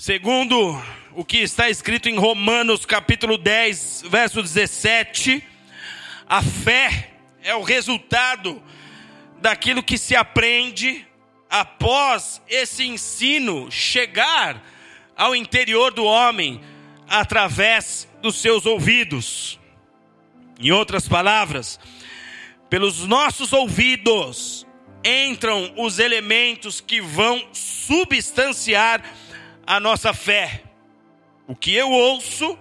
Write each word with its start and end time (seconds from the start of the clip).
Segundo 0.00 0.82
o 1.14 1.22
que 1.22 1.36
está 1.36 1.68
escrito 1.68 2.08
em 2.08 2.16
Romanos 2.16 2.86
capítulo 2.86 3.36
10, 3.36 4.04
verso 4.08 4.40
17, 4.40 5.44
a 6.26 6.42
fé 6.42 7.10
é 7.42 7.54
o 7.54 7.60
resultado 7.60 8.62
daquilo 9.42 9.82
que 9.82 9.98
se 9.98 10.16
aprende 10.16 11.06
após 11.50 12.40
esse 12.48 12.82
ensino 12.86 13.70
chegar 13.70 14.64
ao 15.14 15.36
interior 15.36 15.92
do 15.92 16.06
homem 16.06 16.62
através 17.06 18.08
dos 18.22 18.36
seus 18.40 18.64
ouvidos. 18.64 19.60
Em 20.58 20.70
outras 20.70 21.06
palavras, 21.06 21.78
pelos 22.70 23.06
nossos 23.06 23.52
ouvidos 23.52 24.66
entram 25.04 25.74
os 25.76 25.98
elementos 25.98 26.80
que 26.80 27.02
vão 27.02 27.46
substanciar 27.52 29.02
a 29.70 29.78
nossa 29.78 30.12
fé. 30.12 30.64
O 31.46 31.54
que 31.54 31.72
eu 31.72 31.88
ouço, 31.88 32.58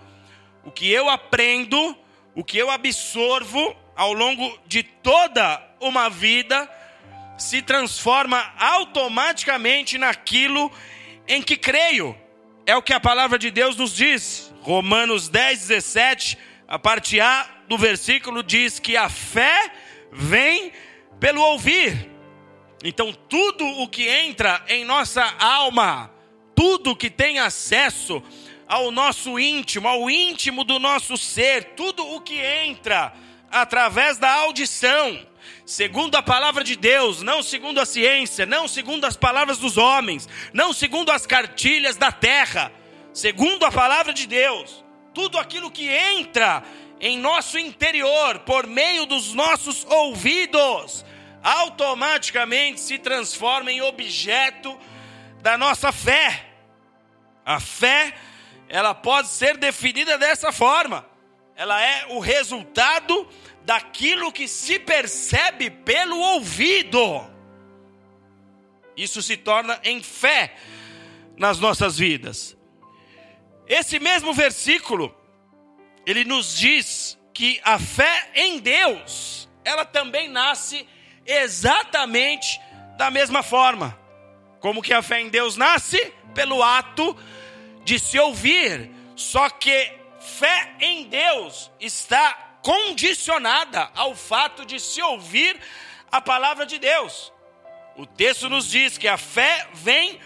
o 0.63 0.69
que 0.69 0.91
eu 0.91 1.09
aprendo, 1.09 1.97
o 2.35 2.43
que 2.43 2.55
eu 2.55 2.69
absorvo 2.69 3.75
ao 3.95 4.13
longo 4.13 4.59
de 4.67 4.83
toda 4.83 5.59
uma 5.81 6.07
vida 6.07 6.69
se 7.35 7.63
transforma 7.63 8.53
automaticamente 8.59 9.97
naquilo 9.97 10.71
em 11.27 11.41
que 11.41 11.57
creio. 11.57 12.15
É 12.63 12.75
o 12.75 12.81
que 12.83 12.93
a 12.93 12.99
palavra 12.99 13.39
de 13.39 13.49
Deus 13.49 13.75
nos 13.75 13.95
diz. 13.95 14.53
Romanos 14.61 15.29
10, 15.29 15.67
17, 15.67 16.37
a 16.67 16.77
parte 16.77 17.19
A 17.19 17.49
do 17.67 17.75
versículo 17.75 18.43
diz 18.43 18.77
que 18.77 18.95
a 18.95 19.09
fé 19.09 19.71
vem 20.11 20.71
pelo 21.19 21.41
ouvir. 21.41 22.07
Então, 22.83 23.11
tudo 23.11 23.65
o 23.65 23.87
que 23.87 24.07
entra 24.07 24.63
em 24.67 24.85
nossa 24.85 25.23
alma, 25.39 26.18
tudo 26.59 26.93
que 26.93 27.09
tem 27.09 27.39
acesso 27.39 28.21
ao 28.67 28.91
nosso 28.91 29.39
íntimo, 29.39 29.87
ao 29.87 30.09
íntimo 30.09 30.65
do 30.65 30.77
nosso 30.77 31.15
ser, 31.15 31.73
tudo 31.73 32.05
o 32.05 32.19
que 32.19 32.35
entra 32.35 33.13
através 33.49 34.17
da 34.17 34.29
audição, 34.29 35.25
segundo 35.65 36.15
a 36.15 36.21
palavra 36.21 36.61
de 36.61 36.75
Deus, 36.75 37.21
não 37.21 37.41
segundo 37.41 37.79
a 37.79 37.85
ciência, 37.85 38.45
não 38.45 38.67
segundo 38.67 39.05
as 39.05 39.15
palavras 39.15 39.57
dos 39.57 39.77
homens, 39.77 40.27
não 40.51 40.73
segundo 40.73 41.13
as 41.13 41.25
cartilhas 41.25 41.95
da 41.95 42.11
terra, 42.11 42.73
segundo 43.13 43.63
a 43.63 43.71
palavra 43.71 44.11
de 44.11 44.27
Deus, 44.27 44.83
tudo 45.13 45.37
aquilo 45.37 45.71
que 45.71 45.87
entra 45.87 46.61
em 46.99 47.17
nosso 47.17 47.57
interior 47.57 48.39
por 48.39 48.67
meio 48.67 49.05
dos 49.05 49.33
nossos 49.33 49.85
ouvidos, 49.85 51.05
automaticamente 51.41 52.81
se 52.81 52.97
transforma 52.97 53.71
em 53.71 53.81
objeto 53.81 54.77
da 55.41 55.57
nossa 55.57 55.93
fé. 55.93 56.48
A 57.49 57.59
fé, 57.59 58.13
ela 58.67 58.93
pode 58.93 59.27
ser 59.29 59.57
definida 59.57 60.19
dessa 60.19 60.51
forma. 60.51 61.03
Ela 61.55 61.81
é 61.81 62.05
o 62.09 62.19
resultado 62.19 63.27
daquilo 63.65 64.31
que 64.31 64.47
se 64.47 64.77
percebe 64.77 65.71
pelo 65.71 66.15
ouvido. 66.19 67.01
Isso 68.95 69.19
se 69.23 69.35
torna 69.35 69.79
em 69.83 69.99
fé 70.03 70.53
nas 71.35 71.59
nossas 71.59 71.97
vidas. 71.97 72.55
Esse 73.65 73.99
mesmo 73.99 74.31
versículo, 74.31 75.11
ele 76.05 76.23
nos 76.23 76.55
diz 76.55 77.17
que 77.33 77.59
a 77.63 77.79
fé 77.79 78.29
em 78.35 78.59
Deus, 78.59 79.49
ela 79.65 79.85
também 79.85 80.29
nasce 80.29 80.87
exatamente 81.25 82.61
da 82.95 83.09
mesma 83.09 83.41
forma. 83.41 83.99
Como 84.59 84.83
que 84.83 84.93
a 84.93 85.01
fé 85.01 85.19
em 85.19 85.29
Deus 85.29 85.57
nasce? 85.57 86.13
Pelo 86.35 86.61
ato 86.61 87.17
de 87.83 87.99
se 87.99 88.19
ouvir. 88.19 88.91
Só 89.15 89.49
que 89.49 89.91
fé 90.19 90.75
em 90.79 91.05
Deus 91.05 91.71
está 91.79 92.57
condicionada 92.61 93.89
ao 93.95 94.15
fato 94.15 94.65
de 94.65 94.79
se 94.79 95.01
ouvir 95.01 95.59
a 96.11 96.21
palavra 96.21 96.65
de 96.65 96.77
Deus. 96.77 97.31
O 97.95 98.05
texto 98.05 98.49
nos 98.49 98.69
diz 98.69 98.97
que 98.97 99.07
a 99.07 99.17
fé 99.17 99.67
vem 99.73 100.19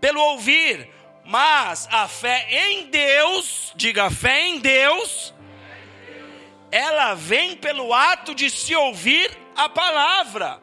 pelo 0.00 0.20
ouvir, 0.20 0.90
mas 1.24 1.88
a 1.90 2.06
fé 2.06 2.46
em 2.50 2.86
Deus, 2.90 3.72
diga 3.74 4.10
fé 4.10 4.48
em 4.48 4.58
Deus, 4.58 5.32
ela 6.70 7.14
vem 7.14 7.56
pelo 7.56 7.94
ato 7.94 8.34
de 8.34 8.50
se 8.50 8.74
ouvir 8.74 9.30
a 9.56 9.68
palavra. 9.68 10.60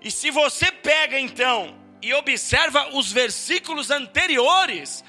E 0.00 0.10
se 0.10 0.30
você 0.30 0.70
pega 0.70 1.18
então 1.18 1.76
e 2.00 2.12
observa 2.12 2.90
os 2.94 3.10
versículos 3.10 3.90
anteriores, 3.90 5.02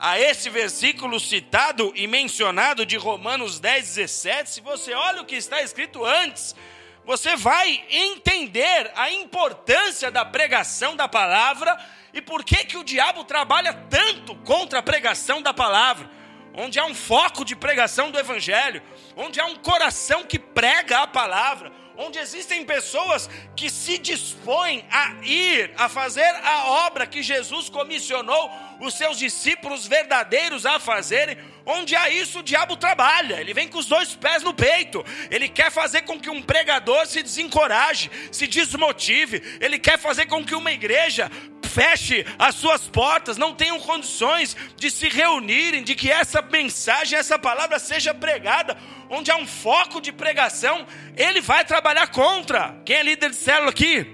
a 0.00 0.18
esse 0.18 0.48
versículo 0.48 1.20
citado 1.20 1.92
e 1.94 2.06
mencionado 2.06 2.86
de 2.86 2.96
Romanos 2.96 3.60
10, 3.60 3.96
17, 3.96 4.48
se 4.48 4.60
você 4.62 4.94
olha 4.94 5.20
o 5.20 5.26
que 5.26 5.36
está 5.36 5.60
escrito 5.60 6.02
antes, 6.06 6.56
você 7.04 7.36
vai 7.36 7.84
entender 7.90 8.90
a 8.96 9.10
importância 9.10 10.10
da 10.10 10.24
pregação 10.24 10.96
da 10.96 11.06
palavra 11.06 11.78
e 12.14 12.22
por 12.22 12.42
que 12.42 12.64
que 12.64 12.78
o 12.78 12.84
diabo 12.84 13.24
trabalha 13.24 13.74
tanto 13.90 14.34
contra 14.36 14.78
a 14.78 14.82
pregação 14.82 15.42
da 15.42 15.52
palavra. 15.52 16.08
Onde 16.54 16.78
há 16.80 16.86
um 16.86 16.94
foco 16.94 17.44
de 17.44 17.54
pregação 17.54 18.10
do 18.10 18.18
evangelho, 18.18 18.82
onde 19.14 19.38
há 19.38 19.44
um 19.44 19.56
coração 19.56 20.24
que 20.24 20.38
prega 20.38 21.00
a 21.02 21.06
palavra, 21.06 21.70
onde 21.96 22.18
existem 22.18 22.64
pessoas 22.64 23.28
que 23.54 23.68
se 23.68 23.98
dispõem 23.98 24.84
a 24.90 25.14
ir 25.22 25.72
a 25.76 25.88
fazer 25.88 26.34
a 26.42 26.86
obra 26.86 27.06
que 27.06 27.22
Jesus 27.22 27.68
comissionou 27.68 28.50
os 28.80 28.94
seus 28.94 29.18
discípulos 29.18 29.86
verdadeiros 29.86 30.64
a 30.64 30.80
fazerem, 30.80 31.36
onde 31.66 31.94
há 31.94 32.08
isso 32.08 32.40
o 32.40 32.42
diabo 32.42 32.76
trabalha, 32.76 33.40
ele 33.40 33.54
vem 33.54 33.68
com 33.68 33.78
os 33.78 33.86
dois 33.86 34.14
pés 34.14 34.42
no 34.42 34.54
peito, 34.54 35.04
ele 35.30 35.48
quer 35.48 35.70
fazer 35.70 36.02
com 36.02 36.18
que 36.18 36.30
um 36.30 36.42
pregador 36.42 37.06
se 37.06 37.22
desencoraje, 37.22 38.10
se 38.32 38.46
desmotive, 38.46 39.58
ele 39.60 39.78
quer 39.78 39.98
fazer 39.98 40.26
com 40.26 40.44
que 40.44 40.54
uma 40.54 40.72
igreja 40.72 41.30
feche 41.70 42.26
as 42.38 42.56
suas 42.56 42.88
portas, 42.88 43.36
não 43.36 43.54
tenham 43.54 43.78
condições 43.78 44.56
de 44.76 44.90
se 44.90 45.08
reunirem, 45.08 45.84
de 45.84 45.94
que 45.94 46.10
essa 46.10 46.42
mensagem, 46.42 47.18
essa 47.18 47.38
palavra 47.38 47.78
seja 47.78 48.12
pregada, 48.12 48.76
onde 49.08 49.30
há 49.30 49.36
um 49.36 49.46
foco 49.46 50.00
de 50.00 50.10
pregação, 50.10 50.86
ele 51.16 51.40
vai 51.40 51.64
trabalhar 51.64 52.08
contra. 52.08 52.80
Quem 52.84 52.96
é 52.96 53.02
líder 53.02 53.30
de 53.30 53.36
célula 53.36 53.70
aqui? 53.70 54.06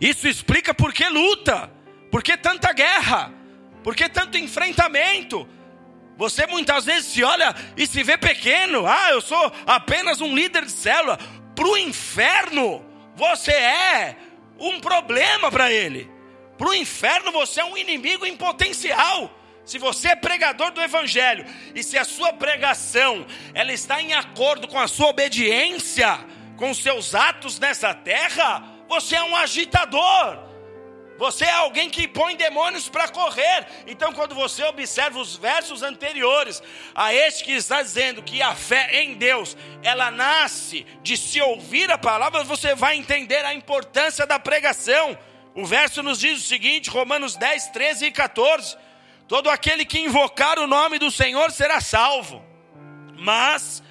Isso 0.00 0.26
explica 0.26 0.74
por 0.74 0.92
que 0.92 1.08
luta, 1.08 1.70
por 2.10 2.22
que 2.22 2.36
tanta 2.36 2.72
guerra, 2.72 3.32
por 3.82 3.94
que 3.94 4.08
tanto 4.08 4.38
enfrentamento. 4.38 5.48
Você 6.16 6.46
muitas 6.46 6.84
vezes 6.84 7.12
se 7.12 7.24
olha 7.24 7.54
e 7.76 7.86
se 7.86 8.02
vê 8.02 8.18
pequeno. 8.18 8.86
Ah, 8.86 9.10
eu 9.10 9.20
sou 9.20 9.52
apenas 9.66 10.20
um 10.20 10.34
líder 10.34 10.66
de 10.66 10.72
célula. 10.72 11.18
Para 11.54 11.66
o 11.66 11.78
inferno, 11.78 12.84
você 13.16 13.52
é 13.52 14.16
um 14.58 14.80
problema 14.80 15.50
para 15.50 15.72
ele. 15.72 16.10
Para 16.58 16.68
o 16.68 16.74
inferno 16.74 17.32
você 17.32 17.60
é 17.60 17.64
um 17.64 17.76
inimigo 17.76 18.26
em 18.26 18.36
potencial. 18.36 19.34
Se 19.64 19.78
você 19.78 20.08
é 20.08 20.16
pregador 20.16 20.72
do 20.72 20.82
evangelho 20.82 21.46
e 21.74 21.82
se 21.82 21.96
a 21.96 22.04
sua 22.04 22.32
pregação 22.32 23.26
ela 23.54 23.72
está 23.72 24.02
em 24.02 24.12
acordo 24.12 24.68
com 24.68 24.78
a 24.78 24.88
sua 24.88 25.08
obediência, 25.08 26.18
com 26.56 26.70
os 26.70 26.82
seus 26.82 27.14
atos 27.14 27.58
nessa 27.58 27.94
terra, 27.94 28.62
você 28.88 29.16
é 29.16 29.22
um 29.22 29.34
agitador. 29.36 30.49
Você 31.20 31.44
é 31.44 31.52
alguém 31.52 31.90
que 31.90 32.08
põe 32.08 32.34
demônios 32.34 32.88
para 32.88 33.06
correr. 33.06 33.66
Então, 33.86 34.10
quando 34.10 34.34
você 34.34 34.64
observa 34.64 35.18
os 35.18 35.36
versos 35.36 35.82
anteriores 35.82 36.62
a 36.94 37.12
este 37.12 37.44
que 37.44 37.52
está 37.52 37.82
dizendo 37.82 38.22
que 38.22 38.40
a 38.40 38.54
fé 38.54 39.02
em 39.02 39.12
Deus, 39.12 39.54
ela 39.82 40.10
nasce 40.10 40.86
de 41.02 41.18
se 41.18 41.38
ouvir 41.38 41.90
a 41.90 41.98
palavra, 41.98 42.42
você 42.42 42.74
vai 42.74 42.96
entender 42.96 43.44
a 43.44 43.52
importância 43.52 44.26
da 44.26 44.38
pregação. 44.38 45.18
O 45.54 45.66
verso 45.66 46.02
nos 46.02 46.18
diz 46.18 46.38
o 46.38 46.48
seguinte, 46.48 46.88
Romanos 46.88 47.36
10, 47.36 47.66
13 47.66 48.06
e 48.06 48.12
14: 48.12 48.78
Todo 49.28 49.50
aquele 49.50 49.84
que 49.84 50.00
invocar 50.00 50.58
o 50.58 50.66
nome 50.66 50.98
do 50.98 51.10
Senhor 51.10 51.52
será 51.52 51.82
salvo. 51.82 52.42
Mas, 53.18 53.82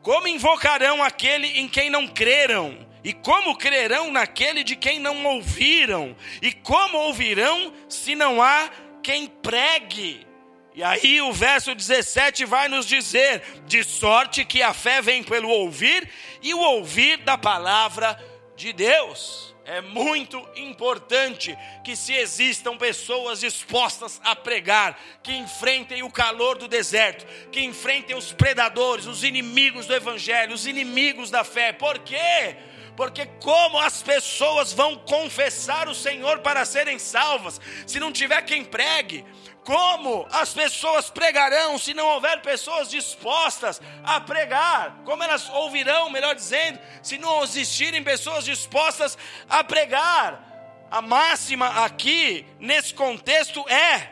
como 0.00 0.26
invocarão 0.26 1.04
aquele 1.04 1.60
em 1.60 1.68
quem 1.68 1.90
não 1.90 2.08
creram? 2.08 2.88
E 3.02 3.12
como 3.12 3.56
crerão 3.56 4.10
naquele 4.10 4.62
de 4.62 4.76
quem 4.76 4.98
não 4.98 5.24
ouviram? 5.24 6.14
E 6.42 6.52
como 6.52 6.98
ouvirão 6.98 7.72
se 7.88 8.14
não 8.14 8.42
há 8.42 8.70
quem 9.02 9.26
pregue? 9.26 10.26
E 10.74 10.82
aí 10.82 11.20
o 11.20 11.32
verso 11.32 11.74
17 11.74 12.44
vai 12.44 12.68
nos 12.68 12.86
dizer: 12.86 13.42
de 13.66 13.82
sorte 13.82 14.44
que 14.44 14.62
a 14.62 14.72
fé 14.72 15.02
vem 15.02 15.22
pelo 15.22 15.48
ouvir, 15.48 16.08
e 16.42 16.54
o 16.54 16.60
ouvir 16.60 17.18
da 17.18 17.36
palavra 17.36 18.18
de 18.56 18.72
Deus. 18.72 19.50
É 19.64 19.80
muito 19.80 20.44
importante 20.56 21.56
que 21.84 21.94
se 21.94 22.12
existam 22.12 22.76
pessoas 22.76 23.40
dispostas 23.40 24.20
a 24.24 24.34
pregar, 24.34 24.98
que 25.22 25.32
enfrentem 25.32 26.02
o 26.02 26.10
calor 26.10 26.58
do 26.58 26.66
deserto, 26.66 27.24
que 27.52 27.60
enfrentem 27.60 28.16
os 28.16 28.32
predadores, 28.32 29.06
os 29.06 29.22
inimigos 29.22 29.86
do 29.86 29.94
evangelho, 29.94 30.54
os 30.54 30.66
inimigos 30.66 31.30
da 31.30 31.44
fé. 31.44 31.72
Por 31.72 32.00
quê? 32.00 32.56
Porque 33.00 33.24
como 33.42 33.78
as 33.78 34.02
pessoas 34.02 34.74
vão 34.74 34.94
confessar 34.94 35.88
o 35.88 35.94
Senhor 35.94 36.40
para 36.40 36.66
serem 36.66 36.98
salvas, 36.98 37.58
se 37.86 37.98
não 37.98 38.12
tiver 38.12 38.42
quem 38.42 38.62
pregue? 38.62 39.24
Como 39.64 40.28
as 40.30 40.52
pessoas 40.52 41.08
pregarão 41.08 41.78
se 41.78 41.94
não 41.94 42.06
houver 42.08 42.42
pessoas 42.42 42.90
dispostas 42.90 43.80
a 44.04 44.20
pregar? 44.20 44.98
Como 45.06 45.22
elas 45.22 45.48
ouvirão, 45.48 46.10
melhor 46.10 46.34
dizendo, 46.34 46.78
se 47.02 47.16
não 47.16 47.42
existirem 47.42 48.04
pessoas 48.04 48.44
dispostas 48.44 49.16
a 49.48 49.64
pregar? 49.64 50.86
A 50.90 51.00
máxima 51.00 51.86
aqui, 51.86 52.44
nesse 52.58 52.92
contexto, 52.92 53.66
é: 53.66 54.10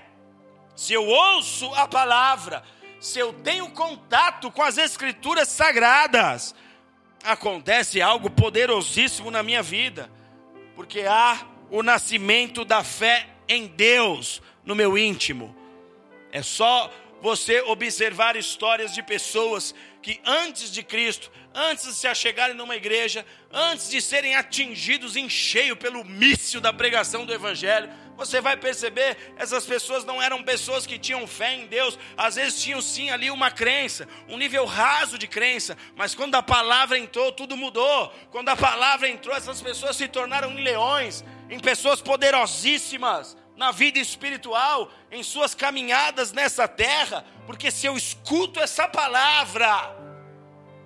se 0.74 0.94
eu 0.94 1.06
ouço 1.06 1.70
a 1.74 1.86
palavra, 1.86 2.64
se 2.98 3.18
eu 3.18 3.34
tenho 3.34 3.68
contato 3.72 4.50
com 4.50 4.62
as 4.62 4.78
Escrituras 4.78 5.48
sagradas, 5.48 6.54
acontece 7.22 8.00
algo 8.00 8.30
poderosíssimo 8.30 9.30
na 9.30 9.42
minha 9.42 9.62
vida, 9.62 10.10
porque 10.74 11.02
há 11.02 11.46
o 11.70 11.82
nascimento 11.82 12.64
da 12.64 12.82
fé 12.82 13.28
em 13.48 13.66
Deus 13.66 14.40
no 14.64 14.74
meu 14.74 14.96
íntimo. 14.96 15.54
É 16.30 16.42
só 16.42 16.92
você 17.20 17.60
observar 17.62 18.36
histórias 18.36 18.94
de 18.94 19.02
pessoas 19.02 19.74
que 20.00 20.20
antes 20.24 20.70
de 20.70 20.82
Cristo, 20.82 21.30
antes 21.54 21.86
de 21.86 21.94
se 21.94 22.06
achegarem 22.06 22.56
numa 22.56 22.76
igreja, 22.76 23.26
antes 23.52 23.90
de 23.90 24.00
serem 24.00 24.36
atingidos 24.36 25.16
em 25.16 25.28
cheio 25.28 25.76
pelo 25.76 26.04
míssil 26.04 26.60
da 26.60 26.72
pregação 26.72 27.26
do 27.26 27.32
Evangelho, 27.32 27.90
você 28.18 28.40
vai 28.40 28.56
perceber, 28.56 29.16
essas 29.36 29.64
pessoas 29.64 30.04
não 30.04 30.20
eram 30.20 30.42
pessoas 30.42 30.84
que 30.84 30.98
tinham 30.98 31.24
fé 31.24 31.54
em 31.54 31.68
Deus, 31.68 31.96
às 32.16 32.34
vezes 32.34 32.60
tinham 32.60 32.82
sim 32.82 33.10
ali 33.10 33.30
uma 33.30 33.48
crença, 33.48 34.08
um 34.28 34.36
nível 34.36 34.64
raso 34.64 35.16
de 35.16 35.28
crença, 35.28 35.78
mas 35.94 36.16
quando 36.16 36.34
a 36.34 36.42
palavra 36.42 36.98
entrou, 36.98 37.30
tudo 37.30 37.56
mudou. 37.56 38.12
Quando 38.32 38.48
a 38.48 38.56
palavra 38.56 39.08
entrou, 39.08 39.36
essas 39.36 39.62
pessoas 39.62 39.94
se 39.96 40.08
tornaram 40.08 40.50
em 40.50 40.64
leões, 40.64 41.24
em 41.48 41.60
pessoas 41.60 42.00
poderosíssimas 42.00 43.36
na 43.56 43.70
vida 43.70 44.00
espiritual, 44.00 44.90
em 45.12 45.22
suas 45.22 45.54
caminhadas 45.54 46.32
nessa 46.32 46.66
terra, 46.66 47.24
porque 47.46 47.70
se 47.70 47.86
eu 47.86 47.96
escuto 47.96 48.58
essa 48.58 48.88
palavra, 48.88 49.96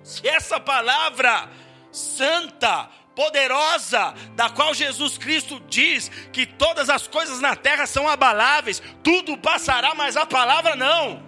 se 0.03 0.27
essa 0.27 0.59
palavra 0.59 1.49
santa, 1.91 2.89
poderosa, 3.15 4.13
da 4.35 4.49
qual 4.49 4.73
Jesus 4.73 5.17
Cristo 5.17 5.61
diz 5.67 6.09
que 6.31 6.45
todas 6.45 6.89
as 6.89 7.07
coisas 7.07 7.39
na 7.39 7.55
terra 7.55 7.85
são 7.85 8.07
abaláveis, 8.07 8.81
tudo 9.03 9.37
passará, 9.37 9.93
mas 9.95 10.17
a 10.17 10.25
palavra 10.25 10.75
não. 10.75 11.23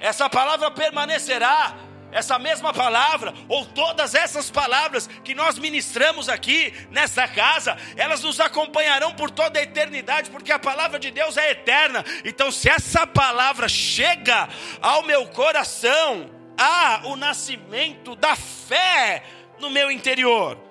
Essa 0.00 0.28
palavra 0.28 0.70
permanecerá. 0.70 1.76
Essa 2.12 2.38
mesma 2.38 2.72
palavra, 2.72 3.34
ou 3.46 3.66
todas 3.66 4.14
essas 4.14 4.48
palavras 4.50 5.06
que 5.22 5.34
nós 5.34 5.58
ministramos 5.58 6.30
aqui 6.30 6.72
nessa 6.88 7.28
casa, 7.28 7.76
elas 7.94 8.22
nos 8.22 8.40
acompanharão 8.40 9.12
por 9.12 9.30
toda 9.30 9.58
a 9.58 9.62
eternidade, 9.62 10.30
porque 10.30 10.50
a 10.50 10.58
palavra 10.58 10.98
de 10.98 11.10
Deus 11.10 11.36
é 11.36 11.50
eterna. 11.50 12.02
Então, 12.24 12.50
se 12.50 12.70
essa 12.70 13.06
palavra 13.06 13.68
chega 13.68 14.48
ao 14.80 15.02
meu 15.02 15.26
coração, 15.26 16.30
há 16.56 17.02
o 17.04 17.16
nascimento 17.16 18.14
da 18.16 18.34
fé 18.34 19.22
no 19.58 19.68
meu 19.68 19.90
interior. 19.90 20.65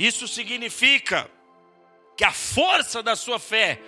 Isso 0.00 0.26
significa 0.26 1.30
que 2.16 2.24
a 2.24 2.32
força 2.32 3.02
da 3.02 3.14
sua 3.14 3.38
fé 3.38 3.78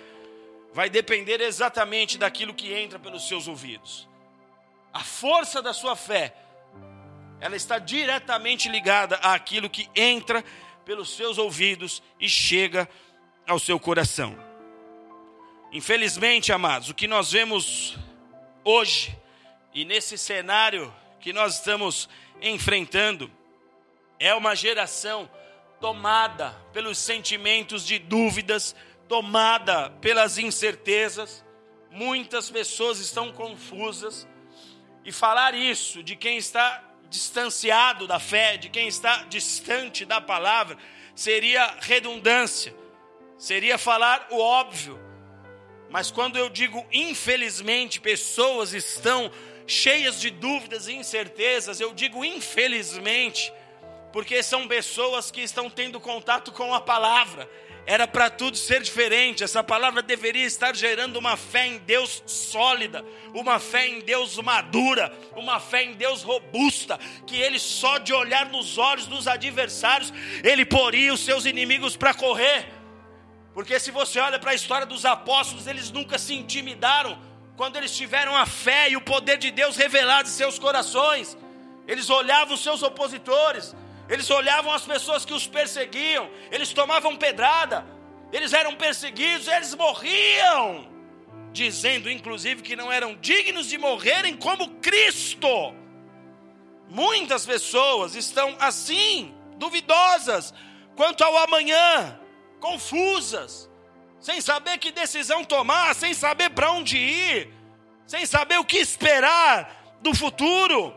vai 0.71 0.87
depender 0.87 1.41
exatamente 1.41 2.19
daquilo 2.19 2.53
que 2.53 2.71
entra 2.71 2.99
pelos 2.99 3.27
seus 3.27 3.47
ouvidos. 3.47 4.07
A 4.93 4.99
força 4.99 5.59
da 5.59 5.73
sua 5.73 5.95
fé, 5.95 6.35
ela 7.41 7.55
está 7.55 7.79
diretamente 7.79 8.69
ligada 8.69 9.15
àquilo 9.15 9.67
que 9.67 9.89
entra 9.95 10.45
pelos 10.85 11.15
seus 11.15 11.39
ouvidos 11.39 12.03
e 12.19 12.29
chega 12.29 12.87
ao 13.47 13.57
seu 13.57 13.79
coração. 13.79 14.37
Infelizmente, 15.71 16.51
amados, 16.53 16.89
o 16.91 16.93
que 16.93 17.07
nós 17.07 17.31
vemos 17.31 17.97
hoje 18.63 19.17
e 19.73 19.83
nesse 19.83 20.15
cenário 20.15 20.93
que 21.19 21.33
nós 21.33 21.55
estamos 21.55 22.07
enfrentando 22.39 23.31
é 24.19 24.31
uma 24.35 24.55
geração 24.55 25.27
tomada 25.83 26.55
pelos 26.71 26.97
sentimentos 26.97 27.85
de 27.85 27.99
dúvidas, 27.99 28.73
tomada 29.05 29.89
pelas 29.99 30.37
incertezas. 30.37 31.43
Muitas 31.91 32.49
pessoas 32.49 32.99
estão 32.99 33.33
confusas. 33.33 34.25
E 35.03 35.11
falar 35.11 35.53
isso 35.53 36.01
de 36.01 36.15
quem 36.15 36.37
está 36.37 36.81
distanciado 37.09 38.07
da 38.07 38.17
fé, 38.17 38.55
de 38.55 38.69
quem 38.69 38.87
está 38.87 39.23
distante 39.23 40.05
da 40.05 40.21
palavra, 40.21 40.77
seria 41.13 41.75
redundância, 41.81 42.73
seria 43.37 43.77
falar 43.77 44.25
o 44.31 44.39
óbvio. 44.39 44.97
Mas 45.89 46.09
quando 46.09 46.37
eu 46.37 46.47
digo 46.47 46.87
infelizmente 46.93 47.99
pessoas 47.99 48.73
estão 48.73 49.29
cheias 49.67 50.21
de 50.21 50.29
dúvidas 50.29 50.87
e 50.87 50.93
incertezas, 50.93 51.81
eu 51.81 51.93
digo 51.93 52.23
infelizmente 52.23 53.51
porque 54.13 54.43
são 54.43 54.67
pessoas 54.67 55.31
que 55.31 55.41
estão 55.41 55.71
tendo 55.71 55.99
contato 55.99 56.51
com 56.51 56.71
a 56.71 56.79
palavra. 56.79 57.49
Era 57.83 58.07
para 58.07 58.29
tudo 58.29 58.55
ser 58.55 58.81
diferente. 58.83 59.43
Essa 59.43 59.63
palavra 59.63 60.03
deveria 60.03 60.45
estar 60.45 60.75
gerando 60.75 61.17
uma 61.17 61.35
fé 61.35 61.65
em 61.65 61.79
Deus 61.79 62.21
sólida, 62.27 63.03
uma 63.33 63.59
fé 63.59 63.87
em 63.87 64.01
Deus 64.01 64.37
madura, 64.37 65.11
uma 65.35 65.59
fé 65.59 65.83
em 65.83 65.93
Deus 65.93 66.21
robusta, 66.21 66.99
que 67.25 67.35
ele 67.35 67.57
só 67.57 67.97
de 67.97 68.13
olhar 68.13 68.45
nos 68.45 68.77
olhos 68.77 69.07
dos 69.07 69.27
adversários, 69.27 70.13
ele 70.43 70.63
poria 70.63 71.11
os 71.11 71.25
seus 71.25 71.45
inimigos 71.45 71.97
para 71.97 72.13
correr. 72.13 72.67
Porque 73.51 73.79
se 73.79 73.89
você 73.89 74.19
olha 74.19 74.37
para 74.37 74.51
a 74.51 74.55
história 74.55 74.85
dos 74.85 75.05
apóstolos, 75.05 75.65
eles 75.65 75.89
nunca 75.89 76.19
se 76.19 76.35
intimidaram 76.35 77.19
quando 77.57 77.77
eles 77.77 77.95
tiveram 77.97 78.35
a 78.35 78.45
fé 78.45 78.91
e 78.91 78.95
o 78.95 79.01
poder 79.01 79.37
de 79.37 79.49
Deus 79.49 79.75
revelado 79.75 80.29
em 80.29 80.31
seus 80.31 80.59
corações. 80.59 81.35
Eles 81.87 82.09
olhavam 82.09 82.53
os 82.53 82.63
seus 82.63 82.81
opositores, 82.81 83.75
eles 84.09 84.29
olhavam 84.29 84.73
as 84.73 84.83
pessoas 84.83 85.25
que 85.25 85.33
os 85.33 85.47
perseguiam, 85.47 86.29
eles 86.51 86.73
tomavam 86.73 87.15
pedrada, 87.15 87.85
eles 88.31 88.53
eram 88.53 88.75
perseguidos, 88.75 89.47
eles 89.47 89.73
morriam, 89.75 90.89
dizendo 91.51 92.09
inclusive 92.09 92.61
que 92.61 92.75
não 92.75 92.91
eram 92.91 93.15
dignos 93.15 93.67
de 93.67 93.77
morrerem 93.77 94.35
como 94.35 94.75
Cristo. 94.75 95.47
Muitas 96.89 97.45
pessoas 97.45 98.15
estão 98.15 98.55
assim, 98.59 99.33
duvidosas 99.57 100.53
quanto 100.95 101.23
ao 101.23 101.37
amanhã, 101.37 102.19
confusas, 102.59 103.69
sem 104.19 104.41
saber 104.41 104.77
que 104.77 104.91
decisão 104.91 105.43
tomar, 105.43 105.95
sem 105.95 106.13
saber 106.13 106.49
para 106.49 106.71
onde 106.71 106.97
ir, 106.97 107.53
sem 108.05 108.25
saber 108.25 108.57
o 108.59 108.65
que 108.65 108.77
esperar 108.77 109.97
do 110.01 110.13
futuro. 110.13 110.93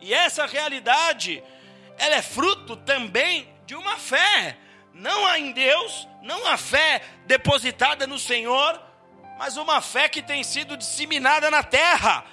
E 0.00 0.12
essa 0.12 0.46
realidade 0.46 1.42
ela 2.02 2.16
é 2.16 2.22
fruto 2.22 2.74
também 2.74 3.48
de 3.64 3.76
uma 3.76 3.96
fé, 3.96 4.58
não 4.92 5.24
há 5.24 5.38
em 5.38 5.52
Deus, 5.52 6.08
não 6.20 6.48
a 6.48 6.56
fé 6.56 7.00
depositada 7.26 8.08
no 8.08 8.18
Senhor, 8.18 8.82
mas 9.38 9.56
uma 9.56 9.80
fé 9.80 10.08
que 10.08 10.20
tem 10.20 10.42
sido 10.42 10.76
disseminada 10.76 11.48
na 11.48 11.62
terra. 11.62 12.24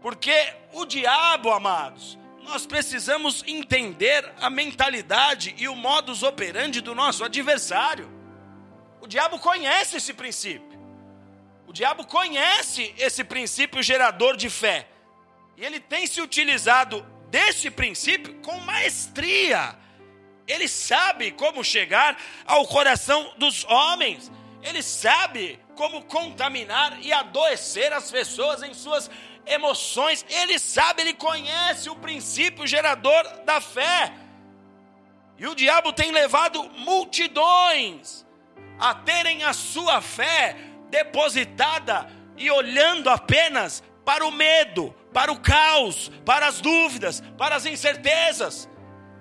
Porque 0.00 0.54
o 0.72 0.86
diabo, 0.86 1.50
amados, 1.50 2.16
nós 2.44 2.66
precisamos 2.66 3.42
entender 3.48 4.32
a 4.40 4.48
mentalidade 4.48 5.56
e 5.58 5.66
o 5.66 5.74
modus 5.74 6.22
operandi 6.22 6.80
do 6.80 6.94
nosso 6.94 7.24
adversário. 7.24 8.08
O 9.00 9.08
diabo 9.08 9.40
conhece 9.40 9.96
esse 9.96 10.14
princípio. 10.14 10.78
O 11.66 11.72
diabo 11.72 12.06
conhece 12.06 12.94
esse 12.96 13.24
princípio 13.24 13.82
gerador 13.82 14.36
de 14.36 14.48
fé. 14.48 14.86
E 15.56 15.64
ele 15.64 15.80
tem 15.80 16.06
se 16.06 16.20
utilizado 16.20 17.04
desse 17.34 17.68
princípio 17.68 18.32
com 18.34 18.60
maestria. 18.60 19.76
Ele 20.46 20.68
sabe 20.68 21.32
como 21.32 21.64
chegar 21.64 22.16
ao 22.46 22.64
coração 22.64 23.34
dos 23.36 23.64
homens. 23.64 24.30
Ele 24.62 24.80
sabe 24.80 25.58
como 25.74 26.04
contaminar 26.04 26.96
e 27.02 27.12
adoecer 27.12 27.92
as 27.92 28.08
pessoas 28.08 28.62
em 28.62 28.72
suas 28.72 29.10
emoções. 29.44 30.24
Ele 30.28 30.60
sabe, 30.60 31.02
ele 31.02 31.14
conhece 31.14 31.90
o 31.90 31.96
princípio 31.96 32.68
gerador 32.68 33.24
da 33.44 33.60
fé. 33.60 34.12
E 35.36 35.48
o 35.48 35.56
diabo 35.56 35.92
tem 35.92 36.12
levado 36.12 36.62
multidões 36.76 38.24
a 38.78 38.94
terem 38.94 39.42
a 39.42 39.52
sua 39.52 40.00
fé 40.00 40.56
depositada 40.88 42.08
e 42.36 42.48
olhando 42.48 43.10
apenas 43.10 43.82
para 44.04 44.24
o 44.24 44.30
medo, 44.30 44.94
para 45.14 45.32
o 45.32 45.38
caos, 45.38 46.10
para 46.26 46.48
as 46.48 46.60
dúvidas, 46.60 47.22
para 47.38 47.54
as 47.54 47.64
incertezas. 47.64 48.68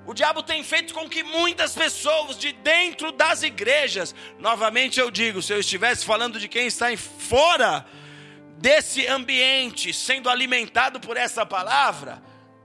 O 0.07 0.13
diabo 0.13 0.41
tem 0.41 0.63
feito 0.63 0.91
com 0.93 1.07
que 1.07 1.23
muitas 1.23 1.73
pessoas 1.73 2.37
de 2.37 2.51
dentro 2.51 3.11
das 3.11 3.43
igrejas, 3.43 4.13
novamente 4.39 4.99
eu 4.99 5.11
digo, 5.11 5.41
se 5.41 5.53
eu 5.53 5.59
estivesse 5.59 6.03
falando 6.03 6.39
de 6.39 6.49
quem 6.49 6.65
está 6.65 6.87
fora 6.97 7.85
desse 8.57 9.07
ambiente, 9.07 9.93
sendo 9.93 10.29
alimentado 10.29 10.99
por 10.99 11.15
essa 11.15 11.45
palavra, 11.45 12.21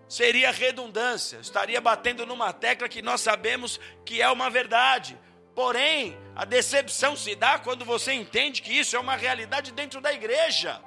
seria 0.09 0.51
redundância, 0.51 1.37
estaria 1.37 1.81
batendo 1.81 2.25
numa 2.25 2.53
tecla 2.53 2.89
que 2.89 3.03
nós 3.03 3.21
sabemos 3.21 3.79
que 4.07 4.23
é 4.23 4.29
uma 4.31 4.49
verdade. 4.49 5.19
Porém, 5.55 6.17
a 6.35 6.47
decepção 6.47 7.15
se 7.15 7.35
dá 7.35 7.59
quando 7.59 7.85
você 7.85 8.13
entende 8.15 8.63
que 8.63 8.73
isso 8.73 8.97
é 8.97 8.99
uma 8.99 9.17
realidade 9.17 9.71
dentro 9.71 10.01
da 10.01 10.13
igreja. 10.13 10.81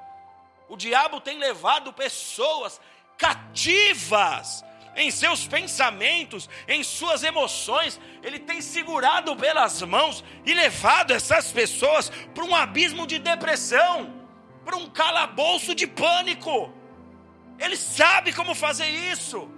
O 0.71 0.77
diabo 0.77 1.19
tem 1.19 1.37
levado 1.37 1.91
pessoas 1.91 2.79
cativas 3.17 4.63
em 4.95 5.11
seus 5.11 5.45
pensamentos, 5.45 6.49
em 6.65 6.81
suas 6.81 7.23
emoções, 7.23 7.99
ele 8.23 8.39
tem 8.39 8.61
segurado 8.61 9.35
pelas 9.35 9.81
mãos 9.81 10.23
e 10.45 10.53
levado 10.53 11.11
essas 11.11 11.51
pessoas 11.51 12.09
para 12.33 12.45
um 12.45 12.55
abismo 12.55 13.05
de 13.05 13.19
depressão, 13.19 14.13
para 14.63 14.77
um 14.77 14.89
calabouço 14.89 15.75
de 15.75 15.85
pânico. 15.85 16.73
Ele 17.59 17.75
sabe 17.75 18.31
como 18.31 18.55
fazer 18.55 18.87
isso. 18.87 19.51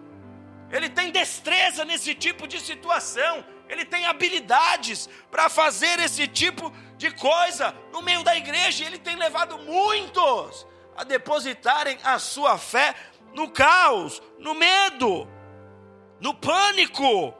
Ele 0.71 0.89
tem 0.89 1.11
destreza 1.11 1.85
nesse 1.85 2.15
tipo 2.15 2.47
de 2.47 2.59
situação 2.59 3.45
ele 3.69 3.85
tem 3.85 4.05
habilidades 4.05 5.09
para 5.31 5.49
fazer 5.49 5.99
esse 5.99 6.27
tipo 6.27 6.71
de 6.97 7.09
coisa 7.11 7.73
no 7.91 8.01
meio 8.01 8.23
da 8.23 8.35
igreja. 8.35 8.85
Ele 8.85 8.99
tem 8.99 9.15
levado 9.15 9.57
muitos 9.59 10.67
a 10.95 11.03
depositarem 11.03 11.97
a 12.03 12.19
sua 12.19 12.57
fé 12.57 12.95
no 13.33 13.49
caos, 13.49 14.21
no 14.39 14.53
medo, 14.53 15.27
no 16.19 16.33
pânico. 16.33 17.33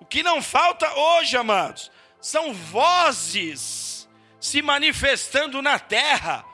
O 0.00 0.04
que 0.06 0.22
não 0.22 0.42
falta 0.42 0.92
hoje, 0.92 1.36
amados, 1.36 1.90
são 2.20 2.52
vozes 2.52 4.08
se 4.40 4.62
manifestando 4.62 5.60
na 5.60 5.78
terra 5.78 6.44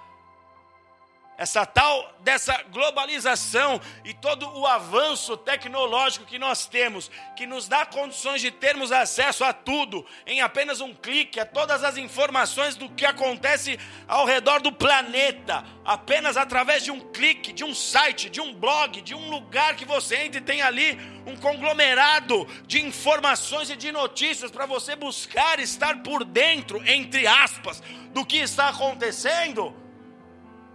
essa 1.38 1.66
tal 1.66 2.14
dessa 2.20 2.60
globalização 2.72 3.80
e 4.04 4.12
todo 4.14 4.48
o 4.58 4.66
avanço 4.66 5.36
tecnológico 5.36 6.24
que 6.24 6.38
nós 6.38 6.66
temos, 6.66 7.10
que 7.36 7.46
nos 7.46 7.68
dá 7.68 7.86
condições 7.86 8.40
de 8.40 8.50
termos 8.50 8.90
acesso 8.90 9.44
a 9.44 9.52
tudo 9.52 10.04
em 10.26 10.40
apenas 10.40 10.80
um 10.80 10.94
clique, 10.94 11.38
a 11.38 11.46
todas 11.46 11.84
as 11.84 11.96
informações 11.96 12.74
do 12.74 12.88
que 12.88 13.04
acontece 13.04 13.78
ao 14.08 14.24
redor 14.24 14.60
do 14.60 14.72
planeta, 14.72 15.64
apenas 15.84 16.36
através 16.36 16.82
de 16.82 16.90
um 16.90 17.00
clique, 17.00 17.52
de 17.52 17.62
um 17.62 17.74
site, 17.74 18.30
de 18.30 18.40
um 18.40 18.52
blog, 18.52 19.00
de 19.02 19.14
um 19.14 19.30
lugar 19.30 19.76
que 19.76 19.84
você 19.84 20.16
entra 20.16 20.40
e 20.40 20.44
tem 20.44 20.62
ali 20.62 20.98
um 21.26 21.36
conglomerado 21.36 22.46
de 22.66 22.80
informações 22.80 23.68
e 23.68 23.76
de 23.76 23.92
notícias 23.92 24.50
para 24.50 24.66
você 24.66 24.96
buscar 24.96 25.60
estar 25.60 26.02
por 26.02 26.24
dentro, 26.24 26.82
entre 26.88 27.26
aspas, 27.26 27.82
do 28.12 28.24
que 28.24 28.38
está 28.38 28.68
acontecendo 28.68 29.85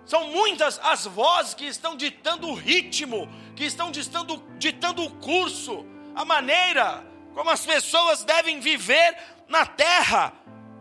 são 0.06 0.28
muitas 0.28 0.80
as 0.84 1.06
vozes 1.06 1.54
que 1.54 1.66
estão 1.66 1.96
ditando 1.96 2.48
o 2.48 2.54
ritmo, 2.54 3.30
que 3.56 3.64
estão 3.64 3.92
ditando, 3.92 4.44
ditando 4.58 5.04
o 5.04 5.12
curso, 5.12 5.86
a 6.16 6.26
maneira 6.26 7.06
como 7.34 7.50
as 7.50 7.66
pessoas 7.66 8.24
devem 8.24 8.60
viver 8.60 9.18
na 9.48 9.66
terra. 9.66 10.34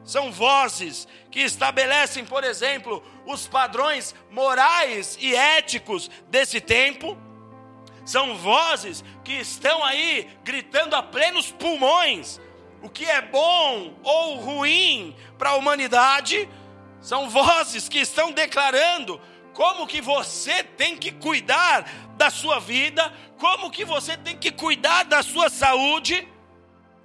São 0.02 0.32
vozes 0.32 1.06
que 1.30 1.40
estabelecem, 1.40 2.24
por 2.24 2.42
exemplo, 2.42 3.04
os 3.26 3.46
padrões 3.46 4.14
morais 4.30 5.16
e 5.20 5.34
éticos 5.34 6.10
desse 6.28 6.60
tempo. 6.60 7.16
São 8.04 8.36
vozes 8.36 9.04
que 9.22 9.34
estão 9.34 9.84
aí 9.84 10.28
gritando 10.42 10.96
a 10.96 11.02
plenos 11.02 11.52
pulmões 11.52 12.40
o 12.82 12.88
que 12.88 13.04
é 13.04 13.20
bom 13.20 13.94
ou 14.02 14.36
ruim 14.36 15.14
para 15.38 15.50
a 15.50 15.56
humanidade 15.56 16.48
são 17.00 17.30
vozes 17.30 17.88
que 17.88 17.98
estão 17.98 18.32
declarando 18.32 19.20
como 19.54 19.86
que 19.86 20.00
você 20.00 20.62
tem 20.62 20.96
que 20.96 21.10
cuidar 21.10 21.90
da 22.16 22.30
sua 22.30 22.60
vida, 22.60 23.12
como 23.38 23.70
que 23.70 23.84
você 23.84 24.16
tem 24.16 24.36
que 24.36 24.50
cuidar 24.50 25.04
da 25.04 25.22
sua 25.22 25.48
saúde. 25.48 26.26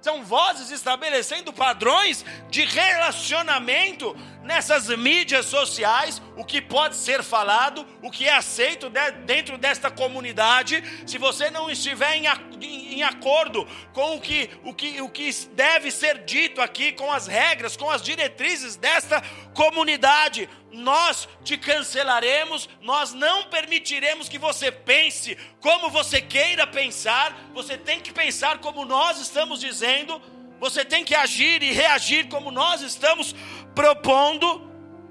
São 0.00 0.22
vozes 0.22 0.70
estabelecendo 0.70 1.52
padrões 1.52 2.24
de 2.48 2.64
relacionamento 2.64 4.14
nessas 4.46 4.88
mídias 4.88 5.46
sociais, 5.46 6.22
o 6.36 6.44
que 6.44 6.62
pode 6.62 6.96
ser 6.96 7.22
falado, 7.22 7.84
o 8.00 8.10
que 8.10 8.26
é 8.26 8.34
aceito 8.34 8.90
dentro 9.26 9.58
desta 9.58 9.90
comunidade. 9.90 10.82
Se 11.06 11.18
você 11.18 11.50
não 11.50 11.68
estiver 11.68 12.14
em, 12.14 12.26
em 12.62 13.02
acordo 13.02 13.66
com 13.92 14.16
o 14.16 14.20
que, 14.20 14.48
o, 14.64 14.72
que, 14.72 15.02
o 15.02 15.10
que 15.10 15.30
deve 15.52 15.90
ser 15.90 16.24
dito 16.24 16.62
aqui, 16.62 16.92
com 16.92 17.12
as 17.12 17.26
regras, 17.26 17.76
com 17.76 17.90
as 17.90 18.00
diretrizes 18.00 18.76
desta 18.76 19.20
comunidade, 19.52 20.48
nós 20.72 21.28
te 21.42 21.56
cancelaremos, 21.56 22.68
nós 22.80 23.12
não 23.12 23.44
permitiremos 23.44 24.28
que 24.28 24.38
você 24.38 24.70
pense 24.70 25.36
como 25.60 25.90
você 25.90 26.20
queira 26.20 26.66
pensar, 26.66 27.36
você 27.52 27.76
tem 27.76 28.00
que 28.00 28.12
pensar 28.12 28.58
como 28.58 28.84
nós 28.84 29.20
estamos 29.20 29.60
dizendo, 29.60 30.20
você 30.58 30.84
tem 30.84 31.04
que 31.04 31.14
agir 31.14 31.62
e 31.62 31.72
reagir 31.72 32.28
como 32.28 32.50
nós 32.50 32.80
estamos 32.80 33.34
propondo. 33.76 34.66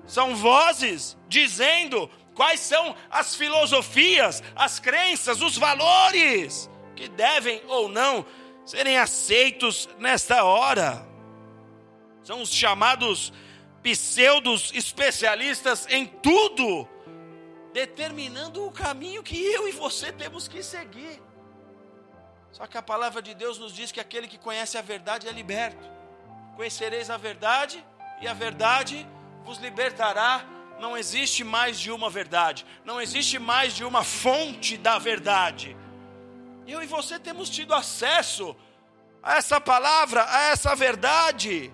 São 0.05 0.36
vozes 0.36 1.17
dizendo 1.29 2.10
quais 2.36 2.60
são 2.60 2.95
as 3.10 3.34
filosofias, 3.36 4.43
as 4.55 4.79
crenças, 4.79 5.41
os 5.41 5.57
valores 5.57 6.69
que 6.95 7.07
devem 7.07 7.63
ou 7.67 7.88
não 7.88 8.25
serem 8.65 8.98
aceitos 8.98 9.88
nesta 9.98 10.43
hora. 10.43 11.07
São 12.24 12.41
os 12.41 12.51
chamados 12.51 13.31
pseudos 13.81 14.72
especialistas 14.74 15.88
em 15.89 16.05
tudo, 16.05 16.88
determinando 17.72 18.65
o 18.65 18.72
caminho 18.72 19.24
que 19.24 19.39
eu 19.39 19.67
e 19.67 19.72
você 19.72 20.12
temos 20.12 20.48
que 20.48 20.63
seguir. 20.63 21.22
Só 22.51 22.65
que 22.65 22.77
a 22.77 22.81
palavra 22.81 23.22
de 23.22 23.34
Deus 23.34 23.60
nos 23.60 23.74
diz 23.74 23.91
que 23.91 24.00
aquele 24.00 24.27
que 24.27 24.38
conhece 24.38 24.77
a 24.77 24.81
verdade 24.81 25.27
é 25.27 25.31
liberto. 25.31 25.86
Conhecereis 26.55 27.10
a 27.10 27.17
verdade 27.17 27.84
e 28.25 28.27
a 28.27 28.34
verdade 28.34 29.08
vos 29.44 29.60
libertará. 29.60 30.44
Não 30.79 30.98
existe 30.98 31.44
mais 31.44 31.79
de 31.79 31.91
uma 31.91 32.10
verdade, 32.10 32.65
não 32.84 33.00
existe 33.00 33.39
mais 33.39 33.74
de 33.74 33.86
uma 33.86 34.03
fonte 34.03 34.75
da 34.77 34.98
verdade. 34.98 35.77
Eu 36.67 36.82
e 36.84 36.88
você 36.88 37.17
temos 37.17 37.50
tido 37.50 37.74
acesso 37.74 38.55
a 39.24 39.36
essa 39.36 39.62
palavra, 39.62 40.25
a 40.27 40.41
essa 40.50 40.75
verdade. 40.75 41.72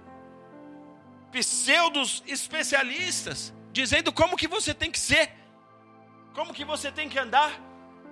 Pseudos 1.31 2.21
especialistas 2.27 3.53
dizendo 3.71 4.11
como 4.11 4.35
que 4.35 4.47
você 4.47 4.73
tem 4.73 4.91
que 4.91 4.99
ser, 4.99 5.31
como 6.33 6.53
que 6.53 6.65
você 6.65 6.91
tem 6.91 7.07
que 7.07 7.17
andar. 7.17 7.51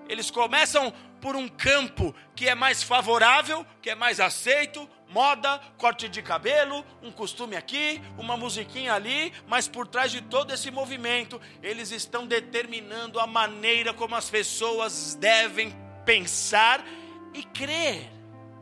Eles 0.07 0.31
começam 0.31 0.91
por 1.21 1.35
um 1.35 1.47
campo 1.47 2.15
que 2.33 2.47
é 2.47 2.55
mais 2.55 2.81
favorável, 2.81 3.65
que 3.81 3.89
é 3.89 3.95
mais 3.95 4.19
aceito, 4.19 4.89
moda, 5.09 5.59
corte 5.77 6.07
de 6.07 6.21
cabelo, 6.21 6.85
um 7.01 7.11
costume 7.11 7.55
aqui, 7.55 8.01
uma 8.17 8.37
musiquinha 8.37 8.93
ali, 8.93 9.33
mas 9.47 9.67
por 9.67 9.87
trás 9.87 10.11
de 10.11 10.21
todo 10.21 10.53
esse 10.53 10.69
movimento, 10.69 11.41
eles 11.63 11.91
estão 11.91 12.27
determinando 12.27 13.19
a 13.19 13.25
maneira 13.25 13.93
como 13.93 14.15
as 14.15 14.29
pessoas 14.29 15.15
devem 15.15 15.75
pensar 16.05 16.85
e 17.33 17.43
crer. 17.43 18.09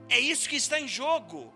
É 0.10 0.20
isso 0.20 0.48
que 0.48 0.56
está 0.56 0.80
em 0.80 0.88
jogo. 0.88 1.54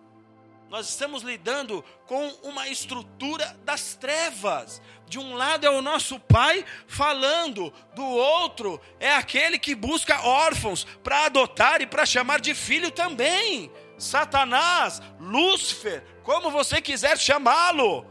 Nós 0.70 0.88
estamos 0.88 1.22
lidando 1.22 1.84
com 2.06 2.30
uma 2.44 2.70
estrutura 2.70 3.58
das 3.66 3.94
trevas. 3.96 4.82
De 5.06 5.20
um 5.20 5.34
lado 5.34 5.66
é 5.66 5.70
o 5.70 5.82
nosso 5.82 6.18
pai 6.18 6.64
falando, 6.88 7.74
do 7.94 8.06
outro 8.06 8.80
é 8.98 9.14
aquele 9.14 9.60
que 9.60 9.76
busca 9.76 10.22
órfãos 10.22 10.86
para 11.04 11.26
adotar 11.26 11.82
e 11.82 11.86
para 11.86 12.06
chamar 12.06 12.40
de 12.40 12.56
filho 12.56 12.90
também. 12.90 13.70
Satanás, 14.02 15.02
Lúcifer, 15.20 16.04
como 16.24 16.50
você 16.50 16.82
quiser 16.82 17.18
chamá-lo. 17.18 18.06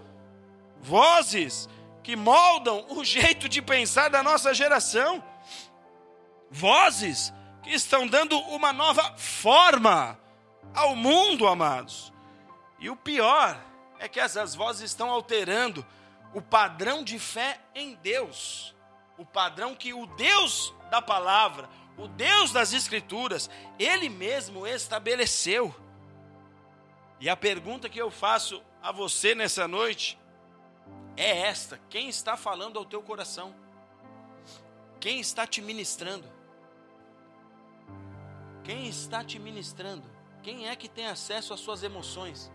Vozes 0.80 1.68
que 2.02 2.16
moldam 2.16 2.86
o 2.90 3.02
jeito 3.04 3.48
de 3.48 3.60
pensar 3.60 4.08
da 4.08 4.22
nossa 4.22 4.54
geração. 4.54 5.22
Vozes 6.50 7.32
que 7.62 7.70
estão 7.70 8.06
dando 8.06 8.38
uma 8.38 8.72
nova 8.72 9.14
forma 9.16 10.18
ao 10.74 10.96
mundo, 10.96 11.46
amados. 11.46 12.12
E 12.78 12.88
o 12.88 12.96
pior 12.96 13.60
é 13.98 14.08
que 14.08 14.18
essas 14.18 14.54
vozes 14.54 14.90
estão 14.90 15.10
alterando 15.10 15.84
o 16.32 16.40
padrão 16.40 17.04
de 17.04 17.18
fé 17.18 17.58
em 17.74 17.94
Deus, 17.96 18.74
o 19.18 19.26
padrão 19.26 19.74
que 19.74 19.92
o 19.92 20.06
Deus 20.06 20.72
da 20.90 21.02
palavra, 21.02 21.68
o 22.00 22.08
Deus 22.08 22.50
das 22.50 22.72
Escrituras, 22.72 23.50
Ele 23.78 24.08
mesmo 24.08 24.66
estabeleceu. 24.66 25.74
E 27.20 27.28
a 27.28 27.36
pergunta 27.36 27.88
que 27.88 28.00
eu 28.00 28.10
faço 28.10 28.62
a 28.82 28.90
você 28.90 29.34
nessa 29.34 29.68
noite 29.68 30.18
é 31.16 31.42
esta: 31.42 31.78
quem 31.90 32.08
está 32.08 32.36
falando 32.36 32.78
ao 32.78 32.84
teu 32.84 33.02
coração? 33.02 33.54
Quem 34.98 35.20
está 35.20 35.46
te 35.46 35.60
ministrando? 35.60 36.26
Quem 38.64 38.86
está 38.86 39.22
te 39.22 39.38
ministrando? 39.38 40.04
Quem 40.42 40.68
é 40.68 40.76
que 40.76 40.88
tem 40.88 41.06
acesso 41.06 41.52
às 41.52 41.60
suas 41.60 41.82
emoções? 41.82 42.50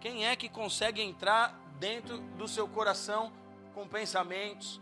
Quem 0.00 0.26
é 0.26 0.36
que 0.36 0.48
consegue 0.48 1.00
entrar 1.00 1.58
dentro 1.78 2.18
do 2.36 2.46
seu 2.46 2.68
coração 2.68 3.32
com 3.74 3.86
pensamentos, 3.86 4.80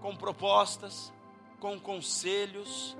com 0.00 0.16
propostas, 0.16 1.12
com 1.60 1.78
conselhos? 1.78 2.96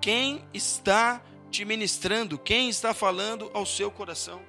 Quem 0.00 0.46
está 0.54 1.20
te 1.50 1.64
ministrando? 1.64 2.38
Quem 2.38 2.68
está 2.68 2.94
falando 2.94 3.50
ao 3.54 3.64
seu 3.64 3.90
coração? 3.90 4.40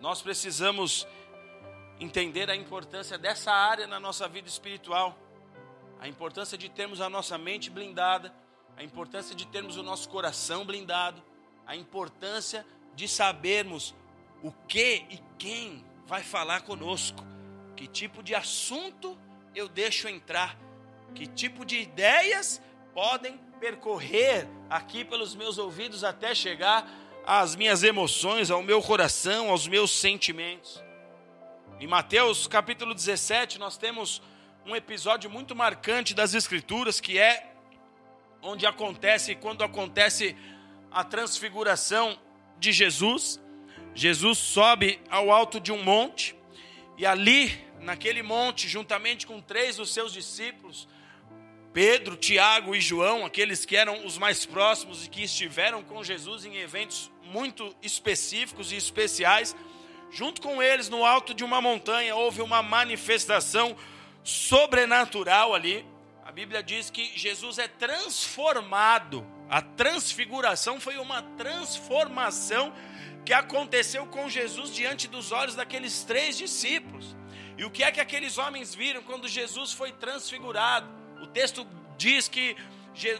Nós 0.00 0.22
precisamos 0.22 1.06
entender 1.98 2.48
a 2.48 2.56
importância 2.56 3.18
dessa 3.18 3.52
área 3.52 3.86
na 3.86 3.98
nossa 3.98 4.28
vida 4.28 4.48
espiritual, 4.48 5.18
a 6.00 6.08
importância 6.08 6.56
de 6.56 6.68
termos 6.68 7.00
a 7.00 7.10
nossa 7.10 7.36
mente 7.36 7.68
blindada, 7.70 8.32
a 8.76 8.84
importância 8.84 9.34
de 9.34 9.46
termos 9.46 9.76
o 9.76 9.82
nosso 9.82 10.08
coração 10.08 10.64
blindado, 10.64 11.22
a 11.66 11.76
importância 11.76 12.66
de 12.94 13.08
sabermos 13.08 13.94
o 14.42 14.52
que 14.68 15.04
e 15.10 15.20
quem 15.38 15.84
vai 16.06 16.22
falar 16.22 16.62
conosco, 16.62 17.24
que 17.76 17.86
tipo 17.86 18.22
de 18.22 18.34
assunto 18.34 19.18
eu 19.54 19.68
deixo 19.68 20.08
entrar, 20.08 20.56
que 21.14 21.26
tipo 21.26 21.64
de 21.64 21.78
ideias 21.78 22.60
podem 22.92 23.38
percorrer 23.60 24.48
aqui 24.68 25.04
pelos 25.04 25.34
meus 25.34 25.58
ouvidos 25.58 26.04
até 26.04 26.34
chegar 26.34 26.90
às 27.26 27.56
minhas 27.56 27.82
emoções, 27.82 28.50
ao 28.50 28.62
meu 28.62 28.82
coração, 28.82 29.50
aos 29.50 29.66
meus 29.66 29.90
sentimentos. 29.90 30.82
Em 31.80 31.86
Mateus 31.86 32.46
capítulo 32.46 32.94
17, 32.94 33.58
nós 33.58 33.76
temos 33.76 34.20
um 34.66 34.74
episódio 34.74 35.30
muito 35.30 35.54
marcante 35.54 36.14
das 36.14 36.34
Escrituras, 36.34 37.00
que 37.00 37.18
é 37.18 37.52
onde 38.42 38.66
acontece, 38.66 39.34
quando 39.34 39.64
acontece 39.64 40.36
a 40.90 41.02
transfiguração 41.02 42.18
de 42.58 42.72
Jesus. 42.72 43.40
Jesus 43.94 44.38
sobe 44.38 45.00
ao 45.08 45.30
alto 45.30 45.60
de 45.60 45.72
um 45.72 45.82
monte, 45.82 46.36
e 46.96 47.06
ali, 47.06 47.58
naquele 47.80 48.22
monte, 48.22 48.68
juntamente 48.68 49.26
com 49.26 49.40
três 49.40 49.76
dos 49.76 49.92
seus 49.92 50.12
discípulos, 50.12 50.88
Pedro, 51.74 52.16
Tiago 52.16 52.72
e 52.76 52.80
João, 52.80 53.26
aqueles 53.26 53.64
que 53.64 53.76
eram 53.76 54.06
os 54.06 54.16
mais 54.16 54.46
próximos 54.46 55.04
e 55.04 55.10
que 55.10 55.24
estiveram 55.24 55.82
com 55.82 56.04
Jesus 56.04 56.44
em 56.44 56.54
eventos 56.54 57.10
muito 57.24 57.74
específicos 57.82 58.70
e 58.70 58.76
especiais, 58.76 59.56
junto 60.12 60.40
com 60.40 60.62
eles 60.62 60.88
no 60.88 61.04
alto 61.04 61.34
de 61.34 61.42
uma 61.42 61.60
montanha 61.60 62.14
houve 62.14 62.40
uma 62.40 62.62
manifestação 62.62 63.76
sobrenatural 64.22 65.52
ali. 65.52 65.84
A 66.24 66.30
Bíblia 66.30 66.62
diz 66.62 66.90
que 66.90 67.10
Jesus 67.18 67.58
é 67.58 67.66
transformado. 67.66 69.26
A 69.50 69.60
transfiguração 69.60 70.78
foi 70.78 70.96
uma 70.98 71.22
transformação 71.22 72.72
que 73.24 73.32
aconteceu 73.32 74.06
com 74.06 74.28
Jesus 74.28 74.72
diante 74.72 75.08
dos 75.08 75.32
olhos 75.32 75.56
daqueles 75.56 76.04
três 76.04 76.38
discípulos. 76.38 77.16
E 77.58 77.64
o 77.64 77.70
que 77.70 77.82
é 77.82 77.90
que 77.90 78.00
aqueles 78.00 78.38
homens 78.38 78.76
viram 78.76 79.02
quando 79.02 79.26
Jesus 79.26 79.72
foi 79.72 79.90
transfigurado? 79.90 81.03
O 81.24 81.26
texto 81.26 81.66
diz 81.96 82.28
que 82.28 82.54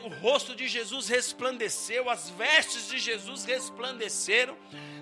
o 0.03 0.09
rosto 0.21 0.55
de 0.55 0.69
Jesus 0.69 1.09
resplandeceu, 1.09 2.11
as 2.11 2.29
vestes 2.29 2.87
de 2.89 2.99
Jesus 2.99 3.47
resplandeceram. 3.47 4.59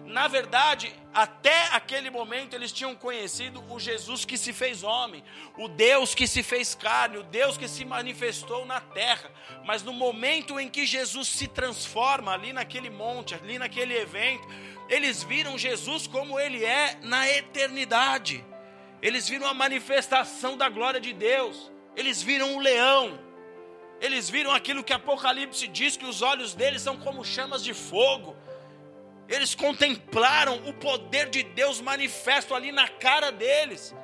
Na 0.06 0.28
verdade, 0.28 0.94
até 1.12 1.64
aquele 1.72 2.10
momento 2.10 2.54
eles 2.54 2.70
tinham 2.70 2.94
conhecido 2.94 3.62
o 3.68 3.80
Jesus 3.80 4.24
que 4.24 4.38
se 4.38 4.52
fez 4.52 4.84
homem, 4.84 5.24
o 5.58 5.66
Deus 5.66 6.14
que 6.14 6.28
se 6.28 6.44
fez 6.44 6.76
carne, 6.76 7.18
o 7.18 7.24
Deus 7.24 7.58
que 7.58 7.66
se 7.66 7.84
manifestou 7.84 8.64
na 8.64 8.80
terra. 8.80 9.32
Mas 9.64 9.82
no 9.82 9.92
momento 9.92 10.60
em 10.60 10.68
que 10.68 10.86
Jesus 10.86 11.26
se 11.26 11.48
transforma 11.48 12.32
ali 12.32 12.52
naquele 12.52 12.88
monte, 12.88 13.34
ali 13.34 13.58
naquele 13.58 13.96
evento, 13.96 14.46
eles 14.88 15.24
viram 15.24 15.58
Jesus 15.58 16.06
como 16.06 16.38
ele 16.38 16.64
é 16.64 16.96
na 17.02 17.28
eternidade. 17.28 18.44
Eles 19.02 19.28
viram 19.28 19.48
a 19.48 19.54
manifestação 19.54 20.56
da 20.56 20.68
glória 20.68 21.00
de 21.00 21.12
Deus 21.12 21.71
eles 21.96 22.22
viram 22.22 22.54
um 22.54 22.58
leão, 22.58 23.18
eles 24.00 24.28
viram 24.28 24.50
aquilo 24.52 24.82
que 24.82 24.92
Apocalipse 24.92 25.66
diz: 25.68 25.96
que 25.96 26.06
os 26.06 26.22
olhos 26.22 26.54
deles 26.54 26.82
são 26.82 26.96
como 26.96 27.24
chamas 27.24 27.62
de 27.62 27.74
fogo. 27.74 28.36
Eles 29.28 29.54
contemplaram 29.54 30.56
o 30.66 30.74
poder 30.74 31.30
de 31.30 31.42
Deus 31.42 31.80
manifesto 31.80 32.54
ali 32.54 32.72
na 32.72 32.88
cara 32.88 33.30
deles. 33.30 33.94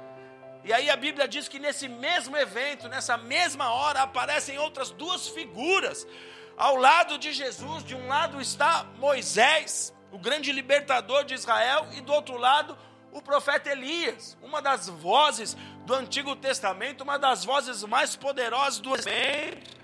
E 0.64 0.73
aí 0.73 0.90
a 0.90 0.97
Bíblia 0.97 1.26
diz 1.26 1.49
que 1.49 1.59
nesse 1.59 1.88
mesmo 1.88 2.37
evento, 2.37 2.88
nessa 2.88 3.16
mesma 3.16 3.73
hora, 3.73 4.02
aparecem 4.02 4.59
outras 4.59 4.90
duas 4.90 5.28
figuras. 5.28 6.07
Ao 6.56 6.76
lado 6.76 7.19
de 7.19 7.32
Jesus, 7.32 7.84
de 7.84 7.95
um 7.95 8.06
lado 8.08 8.41
está 8.41 8.84
Moisés, 8.99 9.95
o 10.10 10.19
grande 10.19 10.52
libertador 10.52 11.25
de 11.25 11.34
Israel, 11.34 11.86
e 11.93 12.00
do 12.00 12.13
outro 12.13 12.36
lado, 12.36 12.76
o 13.19 13.23
profeta 13.23 13.71
Elias, 13.71 14.39
uma 14.41 14.63
das 14.63 14.89
vozes 14.89 15.57
do 15.85 15.93
Antigo 15.93 16.37
Testamento, 16.37 17.02
uma 17.02 17.19
das 17.19 17.45
vozes 17.45 17.83
mais 17.83 18.15
poderosas 18.15 18.78
do 18.78 18.93
Testamento. 18.93 19.76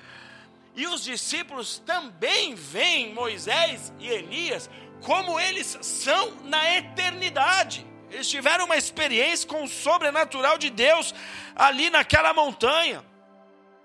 E 0.77 0.87
os 0.87 1.03
discípulos 1.03 1.79
também 1.79 2.55
veem 2.55 3.13
Moisés 3.13 3.93
e 3.99 4.09
Elias 4.09 4.71
como 5.03 5.39
eles 5.39 5.79
são 5.83 6.31
na 6.45 6.77
eternidade. 6.77 7.85
Eles 8.11 8.29
tiveram 8.29 8.67
uma 8.67 8.77
experiência 8.77 9.49
com 9.49 9.65
o 9.65 9.69
sobrenatural 9.69 10.57
de 10.57 10.71
Deus 10.71 11.13
ali 11.57 11.91
naquela 11.91 12.33
montanha. 12.33 13.05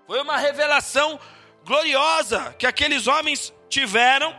Foi 0.06 0.20
uma 0.22 0.36
revelação 0.36 1.18
gloriosa 1.64 2.54
que 2.56 2.66
aqueles 2.66 3.08
homens 3.08 3.52
tiveram. 3.68 4.34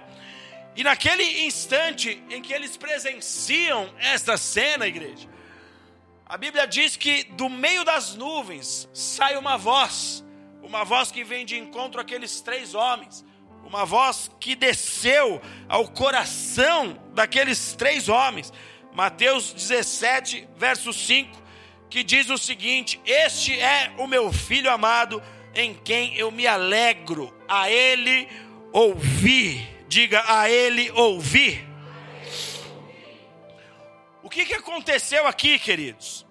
E 0.76 0.84
naquele 0.84 1.46
instante 1.46 2.24
em 2.30 2.42
que 2.42 2.54
eles 2.54 2.78
presenciam 2.78 3.94
esta 4.00 4.38
cena, 4.38 4.88
igreja, 4.88 5.28
a 6.26 6.38
Bíblia 6.38 6.66
diz 6.66 6.96
que 6.96 7.24
do 7.24 7.50
meio 7.50 7.84
das 7.84 8.16
nuvens 8.16 8.88
sai 8.94 9.36
uma 9.38 9.58
voz, 9.58 10.24
uma 10.64 10.86
voz 10.86 11.12
que 11.12 11.26
vem 11.26 11.46
de 11.46 11.58
encontro 11.58 12.00
àqueles 12.00 12.40
três 12.40 12.74
homens, 12.74 13.26
uma 13.66 13.86
voz 13.86 14.32
que 14.40 14.56
desceu 14.56 15.42
ao 15.68 15.90
coração 15.90 16.98
daqueles 17.14 17.74
três 17.74 18.08
homens. 18.08 18.54
Mateus 18.94 19.54
17, 19.54 20.48
verso 20.58 20.94
5, 20.94 21.42
que 21.90 22.02
diz 22.02 22.30
o 22.30 22.38
seguinte: 22.38 23.00
Este 23.06 23.60
é 23.60 23.92
o 23.98 24.08
meu 24.08 24.32
filho 24.32 24.72
amado, 24.72 25.22
em 25.54 25.74
quem 25.74 26.16
eu 26.16 26.32
me 26.32 26.48
alegro, 26.48 27.34
a 27.46 27.70
ele 27.70 28.30
ouvi. 28.72 29.81
Diga 29.92 30.24
a 30.26 30.50
ele 30.50 30.90
ouvi 30.92 31.72
que, 34.32 34.46
que 34.46 34.54
aconteceu 34.54 35.28
aqui, 35.28 35.60
queridos? 35.60 36.26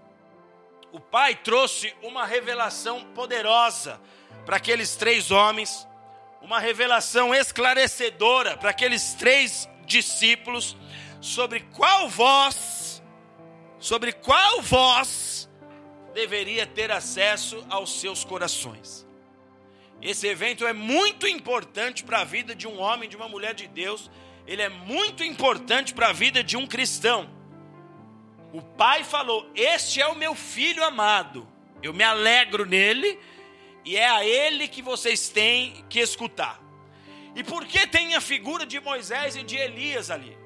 O 0.90 0.98
pai 0.98 1.36
trouxe 1.36 1.94
uma 2.02 2.24
revelação 2.24 3.04
poderosa 3.14 4.00
para 4.46 4.56
aqueles 4.56 4.96
três 4.96 5.30
homens, 5.30 5.86
uma 6.40 6.58
revelação 6.58 7.34
esclarecedora 7.34 8.56
para 8.56 8.70
aqueles 8.70 9.12
três 9.12 9.68
discípulos 9.84 10.76
sobre 11.20 11.60
qual 11.60 12.08
voz, 12.08 13.02
sobre 13.78 14.12
qual 14.12 14.62
voz 14.62 15.48
deveria 16.14 16.66
ter 16.66 16.90
acesso 16.90 17.64
aos 17.68 18.00
seus 18.00 18.24
corações. 18.24 19.06
Esse 20.02 20.26
evento 20.26 20.66
é 20.66 20.72
muito 20.72 21.26
importante 21.26 22.02
para 22.02 22.20
a 22.20 22.24
vida 22.24 22.54
de 22.54 22.66
um 22.66 22.80
homem, 22.80 23.08
de 23.08 23.16
uma 23.16 23.28
mulher 23.28 23.54
de 23.54 23.66
Deus, 23.66 24.10
ele 24.46 24.62
é 24.62 24.68
muito 24.68 25.22
importante 25.22 25.92
para 25.92 26.08
a 26.08 26.12
vida 26.12 26.42
de 26.42 26.56
um 26.56 26.66
cristão. 26.66 27.30
O 28.52 28.62
pai 28.62 29.04
falou: 29.04 29.48
Este 29.54 30.00
é 30.00 30.06
o 30.06 30.16
meu 30.16 30.34
filho 30.34 30.82
amado, 30.82 31.46
eu 31.82 31.92
me 31.92 32.02
alegro 32.02 32.64
nele, 32.64 33.18
e 33.84 33.96
é 33.96 34.08
a 34.08 34.24
ele 34.24 34.66
que 34.66 34.82
vocês 34.82 35.28
têm 35.28 35.84
que 35.88 36.00
escutar. 36.00 36.60
E 37.36 37.44
por 37.44 37.64
que 37.64 37.86
tem 37.86 38.14
a 38.14 38.20
figura 38.20 38.66
de 38.66 38.80
Moisés 38.80 39.36
e 39.36 39.42
de 39.42 39.56
Elias 39.56 40.10
ali? 40.10 40.36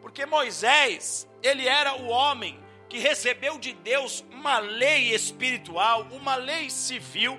Porque 0.00 0.26
Moisés, 0.26 1.28
ele 1.42 1.66
era 1.66 1.94
o 1.94 2.08
homem 2.08 2.58
que 2.88 2.98
recebeu 2.98 3.58
de 3.58 3.72
Deus 3.72 4.24
uma 4.30 4.58
lei 4.58 5.14
espiritual, 5.14 6.06
uma 6.10 6.34
lei 6.34 6.68
civil, 6.68 7.38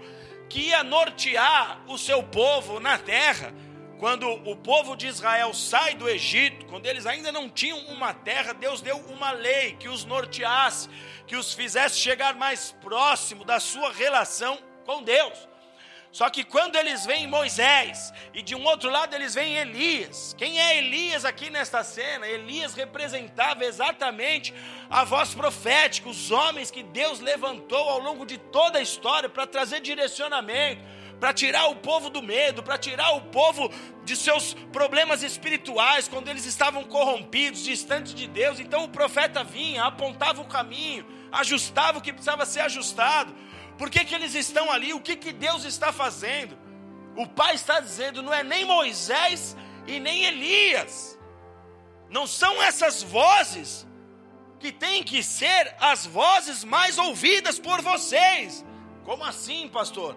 que 0.53 0.67
ia 0.67 0.83
nortear 0.83 1.81
o 1.87 1.97
seu 1.97 2.21
povo 2.21 2.79
na 2.79 2.95
terra 2.95 3.51
quando 3.97 4.29
o 4.29 4.55
povo 4.55 4.95
de 4.95 5.07
Israel 5.07 5.51
sai 5.51 5.95
do 5.95 6.07
Egito, 6.07 6.67
quando 6.67 6.85
eles 6.85 7.07
ainda 7.07 7.31
não 7.31 7.49
tinham 7.49 7.79
uma 7.87 8.13
terra, 8.13 8.53
Deus 8.53 8.79
deu 8.79 8.97
uma 8.97 9.31
lei 9.31 9.75
que 9.79 9.89
os 9.89 10.05
norteasse, 10.05 10.87
que 11.25 11.35
os 11.35 11.53
fizesse 11.53 11.97
chegar 11.97 12.35
mais 12.35 12.71
próximo 12.83 13.43
da 13.43 13.59
sua 13.59 13.91
relação 13.91 14.59
com 14.85 15.01
Deus. 15.01 15.47
Só 16.13 16.29
que 16.29 16.43
quando 16.43 16.75
eles 16.75 17.07
veem 17.07 17.25
Moisés 17.25 18.13
e 18.35 18.43
de 18.43 18.53
um 18.53 18.63
outro 18.65 18.87
lado 18.87 19.15
eles 19.15 19.33
veem 19.33 19.57
Elias. 19.57 20.35
Quem 20.37 20.61
é 20.61 20.77
Elias 20.77 21.25
aqui 21.25 21.49
nesta 21.49 21.83
cena? 21.83 22.27
Elias 22.27 22.75
representava 22.75 23.65
exatamente 23.65 24.53
a 24.91 25.03
voz 25.03 25.33
profética, 25.33 26.07
os 26.07 26.29
homens 26.29 26.69
que 26.69 26.83
Deus 26.83 27.19
levantou 27.19 27.89
ao 27.89 27.97
longo 27.97 28.27
de 28.27 28.37
toda 28.37 28.77
a 28.77 28.81
história 28.81 29.27
para 29.27 29.47
trazer 29.47 29.79
direcionamento, 29.79 30.83
para 31.19 31.33
tirar 31.33 31.65
o 31.71 31.77
povo 31.77 32.11
do 32.11 32.21
medo, 32.21 32.61
para 32.61 32.77
tirar 32.77 33.15
o 33.15 33.21
povo 33.21 33.71
de 34.05 34.15
seus 34.15 34.53
problemas 34.71 35.23
espirituais, 35.23 36.07
quando 36.07 36.27
eles 36.27 36.45
estavam 36.45 36.83
corrompidos, 36.83 37.63
distantes 37.63 38.13
de 38.13 38.27
Deus. 38.27 38.59
Então 38.59 38.83
o 38.83 38.89
profeta 38.89 39.43
vinha, 39.43 39.85
apontava 39.85 40.43
o 40.43 40.45
caminho, 40.45 41.07
ajustava 41.31 41.97
o 41.97 42.01
que 42.01 42.13
precisava 42.13 42.45
ser 42.45 42.59
ajustado. 42.59 43.33
Por 43.77 43.89
que, 43.89 44.05
que 44.05 44.13
eles 44.13 44.35
estão 44.35 44.71
ali? 44.71 44.93
O 44.93 44.99
que, 44.99 45.15
que 45.15 45.31
Deus 45.31 45.63
está 45.65 45.91
fazendo? 45.91 46.57
O 47.15 47.27
pai 47.27 47.55
está 47.55 47.79
dizendo: 47.79 48.21
não 48.21 48.33
é 48.33 48.43
nem 48.43 48.65
Moisés 48.65 49.55
e 49.87 49.99
nem 49.99 50.25
Elias, 50.25 51.19
não 52.09 52.25
são 52.25 52.61
essas 52.61 53.01
vozes 53.03 53.87
que 54.59 54.71
têm 54.71 55.03
que 55.03 55.21
ser 55.21 55.75
as 55.79 56.05
vozes 56.05 56.63
mais 56.63 56.97
ouvidas 56.97 57.59
por 57.59 57.81
vocês. 57.81 58.63
Como 59.03 59.23
assim, 59.23 59.67
pastor? 59.67 60.15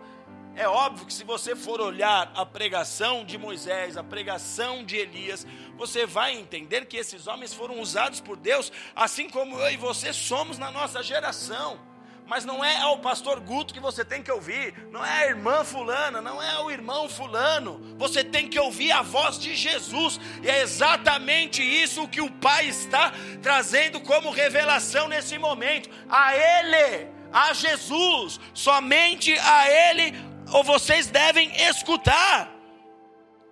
É 0.54 0.66
óbvio 0.66 1.04
que 1.04 1.12
se 1.12 1.24
você 1.24 1.54
for 1.54 1.82
olhar 1.82 2.32
a 2.34 2.46
pregação 2.46 3.24
de 3.24 3.36
Moisés, 3.36 3.96
a 3.96 4.02
pregação 4.02 4.84
de 4.84 4.96
Elias, 4.96 5.46
você 5.76 6.06
vai 6.06 6.34
entender 6.34 6.86
que 6.86 6.96
esses 6.96 7.26
homens 7.26 7.52
foram 7.52 7.78
usados 7.78 8.20
por 8.20 8.36
Deus, 8.36 8.72
assim 8.94 9.28
como 9.28 9.58
eu 9.58 9.70
e 9.70 9.76
você 9.76 10.14
somos 10.14 10.56
na 10.56 10.70
nossa 10.70 11.02
geração. 11.02 11.78
Mas 12.26 12.44
não 12.44 12.64
é 12.64 12.78
ao 12.78 12.98
pastor 12.98 13.38
Guto 13.38 13.72
que 13.72 13.78
você 13.78 14.04
tem 14.04 14.22
que 14.22 14.32
ouvir, 14.32 14.74
não 14.90 15.04
é 15.04 15.24
a 15.24 15.26
irmã 15.26 15.64
fulana, 15.64 16.20
não 16.20 16.42
é 16.42 16.58
o 16.60 16.70
irmão 16.70 17.08
fulano. 17.08 17.80
Você 17.96 18.24
tem 18.24 18.48
que 18.48 18.58
ouvir 18.58 18.90
a 18.90 19.02
voz 19.02 19.38
de 19.38 19.54
Jesus. 19.54 20.18
E 20.42 20.50
é 20.50 20.60
exatamente 20.60 21.62
isso 21.62 22.08
que 22.08 22.20
o 22.20 22.30
Pai 22.30 22.66
está 22.66 23.12
trazendo 23.40 24.00
como 24.00 24.30
revelação 24.30 25.06
nesse 25.08 25.38
momento. 25.38 25.88
A 26.08 26.34
ele, 26.34 27.08
a 27.32 27.52
Jesus, 27.52 28.40
somente 28.52 29.32
a 29.38 29.70
ele 29.70 30.12
ou 30.52 30.64
vocês 30.64 31.06
devem 31.06 31.50
escutar. 31.68 32.50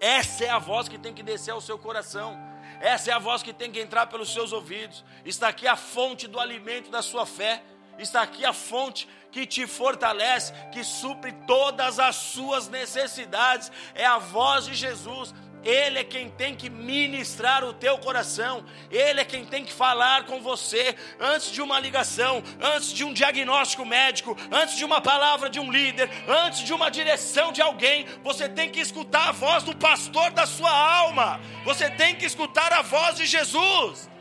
Essa 0.01 0.45
é 0.45 0.51
a 0.51 0.59
voz 0.59 0.89
que 0.89 0.99
tem 0.99 1.15
que 1.15 1.23
descer 1.23 1.53
ao 1.53 1.61
seu 1.61 1.79
coração. 1.79 2.37
Essa 2.81 3.11
é 3.11 3.15
a 3.15 3.19
voz 3.19 3.43
que 3.43 3.53
tem 3.53 3.71
que 3.71 3.81
entrar 3.81 4.07
pelos 4.07 4.33
seus 4.33 4.53
ouvidos. 4.53 5.05
Está 5.25 5.49
aqui 5.49 5.67
a 5.67 5.77
fonte 5.77 6.27
do 6.27 6.39
alimento 6.39 6.91
da 6.91 7.03
sua 7.03 7.25
fé. 7.25 7.63
Está 7.99 8.23
aqui 8.23 8.45
a 8.45 8.53
fonte 8.53 9.09
que 9.31 9.47
te 9.47 9.67
fortalece, 9.67 10.53
que 10.73 10.85
supre 10.85 11.33
todas 11.47 11.99
as 11.99 12.17
suas 12.17 12.69
necessidades. 12.69 13.71
É 13.95 14.07
a 14.07 14.19
voz 14.19 14.67
de 14.67 14.75
Jesus. 14.75 15.35
Ele 15.65 15.99
é 15.99 16.05
quem 16.05 16.29
tem 16.29 16.55
que 16.55 16.69
ministrar 16.69 17.65
o 17.65 17.73
teu 17.73 17.97
coração, 17.99 18.65
Ele 18.91 19.21
é 19.21 19.25
quem 19.25 19.47
tem 19.47 19.65
que 19.65 19.73
falar 19.73 20.25
com 20.25 20.41
você 20.43 20.95
antes 21.19 21.51
de 21.51 21.63
uma 21.63 21.81
ligação, 21.81 22.43
antes 22.61 22.93
de 22.93 23.03
um 23.03 23.15
diagnóstico 23.15 23.85
médico, 23.87 24.37
antes 24.53 24.77
de 24.77 24.85
uma 24.85 25.01
palavra 25.01 25.49
de 25.49 25.59
um 25.59 25.73
líder, 25.73 26.11
antes 26.29 26.61
de 26.61 26.73
uma 26.75 26.91
direção 26.91 27.51
de 27.51 27.63
alguém. 27.63 28.05
Você 28.23 28.47
tem 28.47 28.71
que 28.71 28.81
escutar 28.81 29.31
a 29.31 29.33
voz 29.33 29.65
do 29.65 29.75
pastor 29.75 30.31
da 30.33 30.47
sua 30.47 30.71
alma, 30.71 31.41
você 31.65 31.91
tem 31.91 32.15
que 32.15 32.27
escutar 32.27 32.71
a 32.73 32.83
voz 32.83 33.17
de 33.17 33.25
Jesus. 33.25 34.14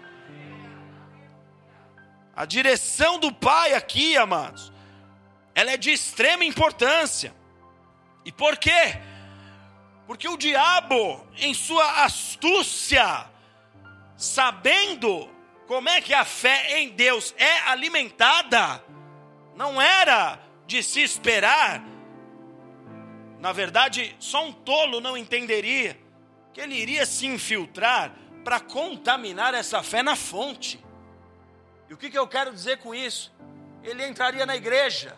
A 2.36 2.46
direção 2.46 3.20
do 3.20 3.32
Pai 3.32 3.74
aqui, 3.74 4.18
amados, 4.18 4.72
ela 5.54 5.72
é 5.72 5.78
de 5.78 5.92
extrema 5.92 6.44
importância. 6.44 7.34
E 8.26 8.32
por 8.32 8.58
quê? 8.58 8.98
Porque 10.08 10.28
o 10.28 10.38
diabo, 10.38 11.26
em 11.38 11.54
sua 11.54 12.04
astúcia, 12.04 13.30
sabendo 14.18 15.30
como 15.68 15.90
é 15.90 16.02
que 16.02 16.14
a 16.14 16.26
fé 16.26 16.80
em 16.80 16.90
Deus 16.90 17.34
é 17.38 17.70
alimentada, 17.70 18.84
não 19.56 19.82
era 19.82 20.40
de 20.66 20.82
se 20.82 21.02
esperar. 21.02 21.84
Na 23.40 23.52
verdade, 23.52 24.16
só 24.20 24.46
um 24.46 24.52
tolo 24.52 25.00
não 25.00 25.16
entenderia 25.16 26.00
que 26.52 26.62
ele 26.62 26.76
iria 26.76 27.06
se 27.06 27.28
infiltrar 27.28 28.14
para 28.44 28.60
contaminar 28.60 29.54
essa 29.54 29.84
fé 29.84 30.02
na 30.02 30.16
fonte. 30.16 30.83
E 31.94 31.96
o 31.96 31.98
que, 32.00 32.10
que 32.10 32.18
eu 32.18 32.28
quero 32.28 32.52
dizer 32.52 32.80
com 32.80 32.96
isso? 32.96 33.32
Ele 33.84 34.04
entraria 34.04 34.48
na 34.48 34.56
igreja, 34.56 35.16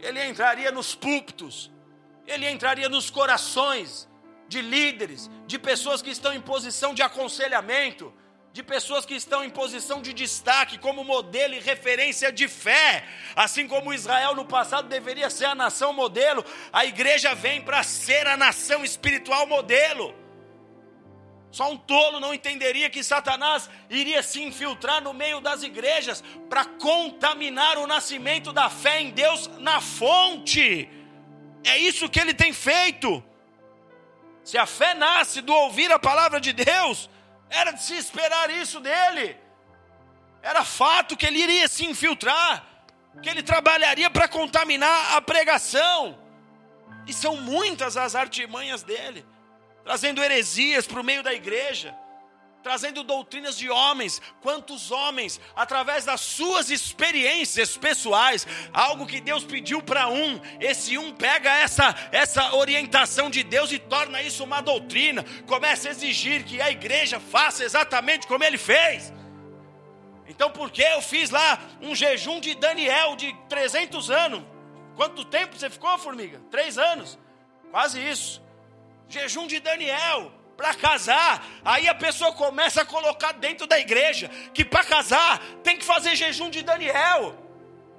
ele 0.00 0.24
entraria 0.24 0.72
nos 0.72 0.94
púlpitos, 0.94 1.70
ele 2.26 2.48
entraria 2.48 2.88
nos 2.88 3.10
corações 3.10 4.08
de 4.48 4.62
líderes, 4.62 5.28
de 5.46 5.58
pessoas 5.58 6.00
que 6.00 6.08
estão 6.08 6.32
em 6.32 6.40
posição 6.40 6.94
de 6.94 7.02
aconselhamento, 7.02 8.10
de 8.54 8.62
pessoas 8.62 9.04
que 9.04 9.14
estão 9.14 9.44
em 9.44 9.50
posição 9.50 10.00
de 10.00 10.14
destaque 10.14 10.78
como 10.78 11.04
modelo 11.04 11.52
e 11.52 11.60
referência 11.60 12.32
de 12.32 12.48
fé. 12.48 13.04
Assim 13.36 13.68
como 13.68 13.92
Israel 13.92 14.34
no 14.34 14.46
passado 14.46 14.88
deveria 14.88 15.28
ser 15.28 15.44
a 15.44 15.54
nação 15.54 15.92
modelo, 15.92 16.42
a 16.72 16.86
igreja 16.86 17.34
vem 17.34 17.60
para 17.60 17.82
ser 17.82 18.26
a 18.26 18.34
nação 18.34 18.82
espiritual 18.82 19.46
modelo. 19.46 20.14
Só 21.50 21.70
um 21.70 21.76
tolo 21.76 22.20
não 22.20 22.34
entenderia 22.34 22.90
que 22.90 23.02
Satanás 23.02 23.70
iria 23.88 24.22
se 24.22 24.42
infiltrar 24.42 25.02
no 25.02 25.14
meio 25.14 25.40
das 25.40 25.62
igrejas 25.62 26.22
para 26.48 26.64
contaminar 26.64 27.78
o 27.78 27.86
nascimento 27.86 28.52
da 28.52 28.68
fé 28.68 29.00
em 29.00 29.10
Deus 29.10 29.48
na 29.58 29.80
fonte. 29.80 30.88
É 31.64 31.78
isso 31.78 32.08
que 32.08 32.20
ele 32.20 32.34
tem 32.34 32.52
feito. 32.52 33.22
Se 34.44 34.56
a 34.58 34.66
fé 34.66 34.94
nasce 34.94 35.40
do 35.40 35.52
ouvir 35.52 35.90
a 35.90 35.98
palavra 35.98 36.40
de 36.40 36.52
Deus, 36.52 37.08
era 37.50 37.70
de 37.70 37.82
se 37.82 37.94
esperar 37.96 38.50
isso 38.50 38.80
dele. 38.80 39.36
Era 40.42 40.64
fato 40.64 41.16
que 41.16 41.26
ele 41.26 41.40
iria 41.40 41.66
se 41.66 41.84
infiltrar, 41.84 42.64
que 43.22 43.28
ele 43.28 43.42
trabalharia 43.42 44.08
para 44.10 44.28
contaminar 44.28 45.16
a 45.16 45.20
pregação. 45.20 46.18
E 47.06 47.12
são 47.12 47.36
muitas 47.36 47.96
as 47.96 48.14
artimanhas 48.14 48.82
dele, 48.82 49.26
trazendo 49.88 50.22
heresias 50.22 50.86
para 50.86 51.00
o 51.00 51.04
meio 51.04 51.22
da 51.22 51.32
igreja 51.32 51.96
trazendo 52.62 53.02
doutrinas 53.02 53.56
de 53.56 53.70
homens. 53.70 54.20
Quantos 54.42 54.90
homens, 54.90 55.40
através 55.56 56.04
das 56.04 56.20
suas 56.20 56.68
experiências 56.68 57.78
pessoais, 57.78 58.46
algo 58.74 59.06
que 59.06 59.22
Deus 59.22 59.44
pediu 59.44 59.80
para 59.80 60.08
um, 60.08 60.38
esse 60.60 60.98
um 60.98 61.14
pega 61.14 61.50
essa, 61.50 61.94
essa 62.12 62.54
orientação 62.54 63.30
de 63.30 63.42
Deus 63.42 63.72
e 63.72 63.78
torna 63.78 64.20
isso 64.20 64.44
uma 64.44 64.60
doutrina, 64.60 65.24
começa 65.46 65.88
a 65.88 65.92
exigir 65.92 66.44
que 66.44 66.60
a 66.60 66.70
igreja 66.70 67.18
faça 67.18 67.64
exatamente 67.64 68.26
como 68.26 68.44
ele 68.44 68.58
fez. 68.58 69.10
Então, 70.26 70.50
por 70.50 70.70
que 70.70 70.82
eu 70.82 71.00
fiz 71.00 71.30
lá 71.30 71.58
um 71.80 71.94
jejum 71.94 72.40
de 72.40 72.54
Daniel 72.54 73.16
de 73.16 73.32
300 73.48 74.10
anos? 74.10 74.42
Quanto 74.96 75.24
tempo 75.24 75.56
você 75.56 75.70
ficou, 75.70 75.96
formiga? 75.96 76.42
Três 76.50 76.76
anos, 76.76 77.18
quase 77.70 77.98
isso. 78.06 78.46
Jejum 79.08 79.46
de 79.46 79.60
Daniel 79.60 80.32
para 80.58 80.74
casar, 80.74 81.46
aí 81.64 81.88
a 81.88 81.94
pessoa 81.94 82.32
começa 82.32 82.82
a 82.82 82.84
colocar 82.84 83.30
dentro 83.30 83.64
da 83.64 83.78
igreja 83.78 84.28
que 84.52 84.64
para 84.64 84.84
casar 84.84 85.38
tem 85.62 85.76
que 85.76 85.84
fazer 85.84 86.16
jejum 86.16 86.50
de 86.50 86.64
Daniel. 86.64 87.32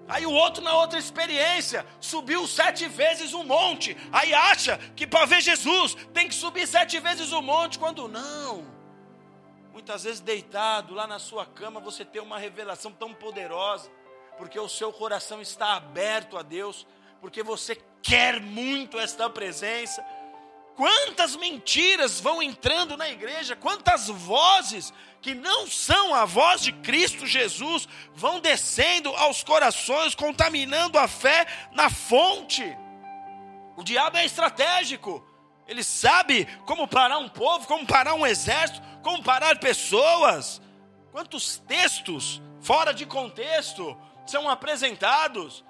Aí 0.09 0.25
o 0.25 0.31
outro, 0.31 0.61
na 0.61 0.75
outra 0.75 0.99
experiência, 0.99 1.85
subiu 2.01 2.45
sete 2.47 2.85
vezes 2.89 3.33
um 3.33 3.45
monte. 3.45 3.95
Aí 4.11 4.33
acha 4.33 4.77
que 4.93 5.07
para 5.07 5.25
ver 5.25 5.39
Jesus 5.39 5.95
tem 6.13 6.27
que 6.27 6.35
subir 6.35 6.67
sete 6.67 6.99
vezes 6.99 7.31
o 7.31 7.39
um 7.39 7.41
monte, 7.41 7.79
quando 7.79 8.09
não. 8.09 8.65
Muitas 9.71 10.03
vezes 10.03 10.19
deitado 10.19 10.93
lá 10.93 11.07
na 11.07 11.17
sua 11.17 11.45
cama, 11.45 11.79
você 11.79 12.03
tem 12.03 12.21
uma 12.21 12.37
revelação 12.37 12.91
tão 12.91 13.13
poderosa, 13.13 13.89
porque 14.37 14.59
o 14.59 14.67
seu 14.67 14.91
coração 14.91 15.41
está 15.41 15.75
aberto 15.75 16.37
a 16.37 16.41
Deus, 16.41 16.85
porque 17.21 17.41
você 17.41 17.81
quer 18.01 18.41
muito 18.41 18.99
esta 18.99 19.29
presença 19.29 20.03
Quantas 20.79 21.35
mentiras 21.35 22.21
vão 22.21 22.41
entrando 22.41 22.95
na 22.95 23.09
igreja, 23.09 23.53
quantas 23.53 24.07
vozes 24.07 24.93
que 25.21 25.35
não 25.35 25.67
são 25.67 26.15
a 26.15 26.23
voz 26.23 26.61
de 26.61 26.71
Cristo 26.71 27.27
Jesus 27.27 27.85
vão 28.15 28.39
descendo 28.39 29.13
aos 29.17 29.43
corações, 29.43 30.15
contaminando 30.15 30.97
a 30.97 31.05
fé 31.05 31.45
na 31.73 31.89
fonte. 31.89 32.63
O 33.75 33.83
diabo 33.83 34.15
é 34.15 34.25
estratégico, 34.25 35.21
ele 35.67 35.83
sabe 35.83 36.45
como 36.65 36.87
parar 36.87 37.17
um 37.17 37.27
povo, 37.27 37.67
como 37.67 37.85
parar 37.85 38.13
um 38.13 38.25
exército, 38.25 38.81
como 39.03 39.21
parar 39.21 39.59
pessoas. 39.59 40.61
Quantos 41.11 41.57
textos 41.57 42.41
fora 42.61 42.93
de 42.93 43.05
contexto 43.05 43.97
são 44.25 44.49
apresentados? 44.49 45.61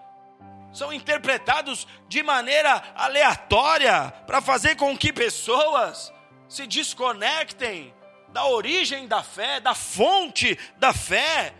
São 0.71 0.93
interpretados 0.93 1.87
de 2.07 2.21
maneira 2.21 2.83
aleatória 2.95 4.13
para 4.27 4.41
fazer 4.41 4.75
com 4.75 4.97
que 4.97 5.11
pessoas 5.11 6.13
se 6.47 6.65
desconectem 6.67 7.93
da 8.29 8.45
origem 8.45 9.07
da 9.07 9.23
fé, 9.23 9.59
da 9.59 9.73
fonte 9.73 10.57
da 10.77 10.93
fé. 10.93 11.53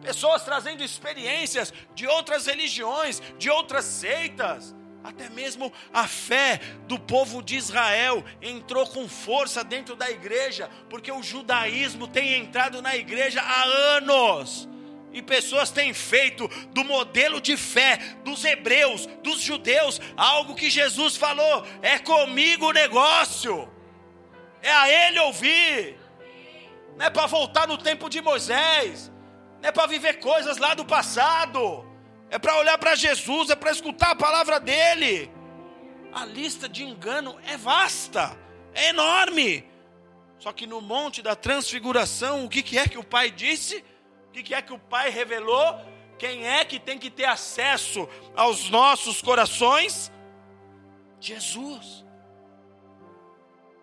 Pessoas 0.00 0.44
trazendo 0.44 0.82
experiências 0.82 1.72
de 1.94 2.06
outras 2.06 2.46
religiões, 2.46 3.20
de 3.38 3.50
outras 3.50 3.84
seitas. 3.84 4.74
Até 5.02 5.28
mesmo 5.28 5.70
a 5.92 6.08
fé 6.08 6.58
do 6.86 6.98
povo 6.98 7.42
de 7.42 7.56
Israel 7.56 8.24
entrou 8.40 8.86
com 8.86 9.06
força 9.06 9.62
dentro 9.62 9.94
da 9.94 10.10
igreja, 10.10 10.70
porque 10.88 11.12
o 11.12 11.22
judaísmo 11.22 12.08
tem 12.08 12.40
entrado 12.40 12.80
na 12.80 12.96
igreja 12.96 13.42
há 13.42 13.64
anos. 13.96 14.66
E 15.14 15.22
pessoas 15.22 15.70
têm 15.70 15.94
feito 15.94 16.48
do 16.72 16.82
modelo 16.82 17.40
de 17.40 17.56
fé 17.56 17.98
dos 18.24 18.44
hebreus, 18.44 19.06
dos 19.22 19.40
judeus, 19.40 20.00
algo 20.16 20.56
que 20.56 20.68
Jesus 20.68 21.16
falou: 21.16 21.64
é 21.80 22.00
comigo 22.00 22.66
o 22.66 22.72
negócio, 22.72 23.72
é 24.60 24.72
a 24.72 24.90
Ele 24.90 25.20
ouvir, 25.20 25.96
não 26.96 27.06
é 27.06 27.10
para 27.10 27.26
voltar 27.26 27.68
no 27.68 27.78
tempo 27.78 28.10
de 28.10 28.20
Moisés, 28.20 29.08
não 29.62 29.68
é 29.68 29.70
para 29.70 29.86
viver 29.86 30.14
coisas 30.14 30.58
lá 30.58 30.74
do 30.74 30.84
passado, 30.84 31.88
é 32.28 32.36
para 32.36 32.58
olhar 32.58 32.76
para 32.76 32.96
Jesus, 32.96 33.50
é 33.50 33.54
para 33.54 33.70
escutar 33.70 34.10
a 34.10 34.16
palavra 34.16 34.58
dEle. 34.58 35.30
A 36.12 36.24
lista 36.24 36.68
de 36.68 36.82
engano 36.82 37.38
é 37.46 37.56
vasta, 37.56 38.36
é 38.74 38.88
enorme. 38.88 39.64
Só 40.40 40.52
que 40.52 40.66
no 40.66 40.80
monte 40.80 41.22
da 41.22 41.36
transfiguração, 41.36 42.44
o 42.44 42.48
que, 42.48 42.64
que 42.64 42.76
é 42.76 42.88
que 42.88 42.98
o 42.98 43.04
Pai 43.04 43.30
disse? 43.30 43.84
O 44.34 44.42
que 44.42 44.52
é 44.52 44.60
que 44.60 44.72
o 44.72 44.78
Pai 44.78 45.10
revelou? 45.10 45.80
Quem 46.18 46.44
é 46.44 46.64
que 46.64 46.80
tem 46.80 46.98
que 46.98 47.08
ter 47.08 47.24
acesso 47.24 48.08
aos 48.34 48.68
nossos 48.68 49.22
corações? 49.22 50.10
Jesus. 51.20 52.04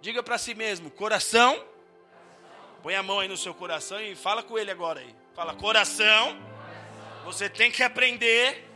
Diga 0.02 0.22
para 0.22 0.38
si 0.38 0.54
mesmo, 0.54 0.92
coração. 0.92 1.64
Põe 2.84 2.96
a 2.96 3.04
mão 3.04 3.22
aí 3.22 3.30
no 3.30 3.38
seu 3.38 3.54
coração 3.54 4.02
e 4.02 4.14
fala 4.14 4.44
com 4.44 4.58
ele 4.58 4.70
agora 4.70 5.00
aí. 5.00 5.16
Fala, 5.34 5.54
coração. 5.54 6.38
Você 7.24 7.50
tem 7.50 7.72
que 7.72 7.82
aprender 7.82 8.68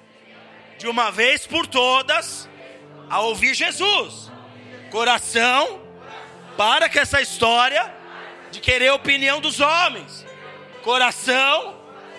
de 0.77 0.88
uma 0.88 1.11
vez 1.11 1.45
por 1.45 1.67
todas 1.67 2.47
a 3.09 3.19
ouvir 3.19 3.53
Jesus. 3.53 4.31
Coração, 4.91 5.81
para 6.55 6.89
com 6.89 6.99
essa 6.99 7.21
história 7.21 7.93
de 8.49 8.61
querer 8.61 8.88
a 8.88 8.95
opinião 8.95 9.41
dos 9.41 9.59
homens. 9.59 10.25
Coração, 10.86 11.76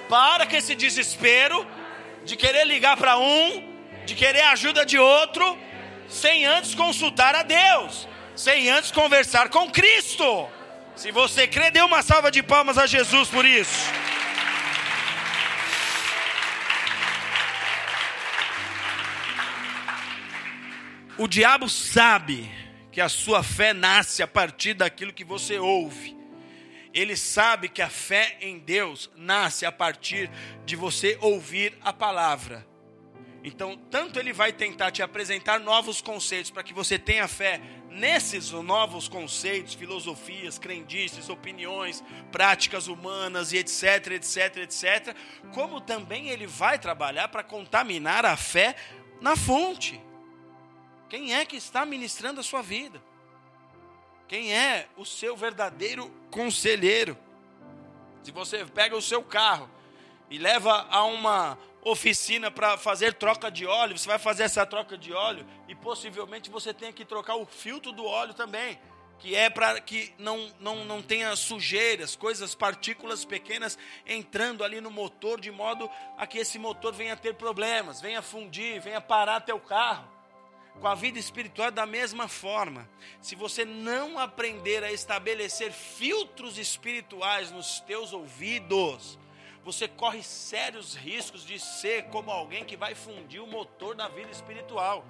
para 0.08 0.44
com 0.44 0.56
esse 0.56 0.74
desespero 0.74 1.64
de 2.24 2.34
querer 2.34 2.66
ligar 2.66 2.96
para 2.96 3.16
um, 3.16 3.62
de 4.04 4.12
querer 4.16 4.40
ajuda 4.46 4.84
de 4.84 4.98
outro, 4.98 5.56
sem 6.08 6.44
antes 6.44 6.74
consultar 6.74 7.32
a 7.36 7.44
Deus, 7.44 8.08
sem 8.34 8.68
antes 8.68 8.90
conversar 8.90 9.50
com 9.50 9.70
Cristo. 9.70 10.48
Se 10.96 11.12
você 11.12 11.46
crê, 11.46 11.70
dê 11.70 11.80
uma 11.80 12.02
salva 12.02 12.28
de 12.28 12.42
palmas 12.42 12.76
a 12.76 12.86
Jesus 12.88 13.28
por 13.28 13.44
isso. 13.44 13.88
O 21.16 21.28
diabo 21.28 21.68
sabe 21.68 22.50
que 22.90 23.00
a 23.00 23.08
sua 23.08 23.44
fé 23.44 23.72
nasce 23.72 24.24
a 24.24 24.26
partir 24.26 24.74
daquilo 24.74 25.12
que 25.12 25.22
você 25.22 25.56
ouve. 25.56 26.16
Ele 26.96 27.14
sabe 27.14 27.68
que 27.68 27.82
a 27.82 27.90
fé 27.90 28.38
em 28.40 28.58
Deus 28.58 29.10
nasce 29.14 29.66
a 29.66 29.70
partir 29.70 30.30
de 30.64 30.74
você 30.74 31.18
ouvir 31.20 31.76
a 31.82 31.92
palavra. 31.92 32.66
Então, 33.44 33.76
tanto 33.90 34.18
ele 34.18 34.32
vai 34.32 34.50
tentar 34.50 34.90
te 34.90 35.02
apresentar 35.02 35.60
novos 35.60 36.00
conceitos 36.00 36.50
para 36.50 36.62
que 36.62 36.72
você 36.72 36.98
tenha 36.98 37.28
fé 37.28 37.60
nesses 37.90 38.50
novos 38.50 39.08
conceitos, 39.08 39.74
filosofias, 39.74 40.58
crendices, 40.58 41.28
opiniões, 41.28 42.02
práticas 42.32 42.88
humanas 42.88 43.52
e 43.52 43.58
etc, 43.58 44.12
etc, 44.12 44.56
etc, 44.56 45.14
como 45.52 45.82
também 45.82 46.30
ele 46.30 46.46
vai 46.46 46.78
trabalhar 46.78 47.28
para 47.28 47.44
contaminar 47.44 48.24
a 48.24 48.38
fé 48.38 48.74
na 49.20 49.36
fonte. 49.36 50.00
Quem 51.10 51.34
é 51.34 51.44
que 51.44 51.56
está 51.56 51.84
ministrando 51.84 52.40
a 52.40 52.42
sua 52.42 52.62
vida? 52.62 53.02
Quem 54.28 54.52
é 54.52 54.88
o 54.96 55.04
seu 55.04 55.36
verdadeiro 55.36 56.10
conselheiro? 56.30 57.16
Se 58.22 58.32
você 58.32 58.64
pega 58.64 58.96
o 58.96 59.02
seu 59.02 59.22
carro 59.22 59.70
e 60.28 60.36
leva 60.36 60.86
a 60.90 61.04
uma 61.04 61.56
oficina 61.84 62.50
para 62.50 62.76
fazer 62.76 63.14
troca 63.14 63.48
de 63.48 63.64
óleo, 63.64 63.96
você 63.96 64.08
vai 64.08 64.18
fazer 64.18 64.42
essa 64.42 64.66
troca 64.66 64.98
de 64.98 65.12
óleo 65.12 65.46
e 65.68 65.74
possivelmente 65.76 66.50
você 66.50 66.74
tenha 66.74 66.92
que 66.92 67.04
trocar 67.04 67.36
o 67.36 67.46
filtro 67.46 67.92
do 67.92 68.04
óleo 68.04 68.34
também, 68.34 68.80
que 69.20 69.36
é 69.36 69.48
para 69.48 69.80
que 69.80 70.12
não, 70.18 70.52
não, 70.58 70.84
não 70.84 71.00
tenha 71.00 71.36
sujeiras, 71.36 72.16
coisas, 72.16 72.52
partículas 72.52 73.24
pequenas 73.24 73.78
entrando 74.04 74.64
ali 74.64 74.80
no 74.80 74.90
motor, 74.90 75.40
de 75.40 75.52
modo 75.52 75.88
a 76.18 76.26
que 76.26 76.38
esse 76.38 76.58
motor 76.58 76.92
venha 76.92 77.12
a 77.12 77.16
ter 77.16 77.34
problemas, 77.34 78.00
venha 78.00 78.20
fundir, 78.20 78.80
venha 78.80 79.00
parar 79.00 79.40
teu 79.42 79.60
carro 79.60 80.15
com 80.80 80.88
a 80.88 80.94
vida 80.94 81.18
espiritual 81.18 81.70
da 81.70 81.86
mesma 81.86 82.28
forma. 82.28 82.88
Se 83.20 83.34
você 83.34 83.64
não 83.64 84.18
aprender 84.18 84.84
a 84.84 84.92
estabelecer 84.92 85.72
filtros 85.72 86.58
espirituais 86.58 87.50
nos 87.50 87.80
teus 87.80 88.12
ouvidos, 88.12 89.18
você 89.64 89.88
corre 89.88 90.22
sérios 90.22 90.94
riscos 90.94 91.44
de 91.44 91.58
ser 91.58 92.04
como 92.04 92.30
alguém 92.30 92.64
que 92.64 92.76
vai 92.76 92.94
fundir 92.94 93.40
o 93.40 93.46
motor 93.46 93.94
da 93.94 94.08
vida 94.08 94.30
espiritual. 94.30 95.04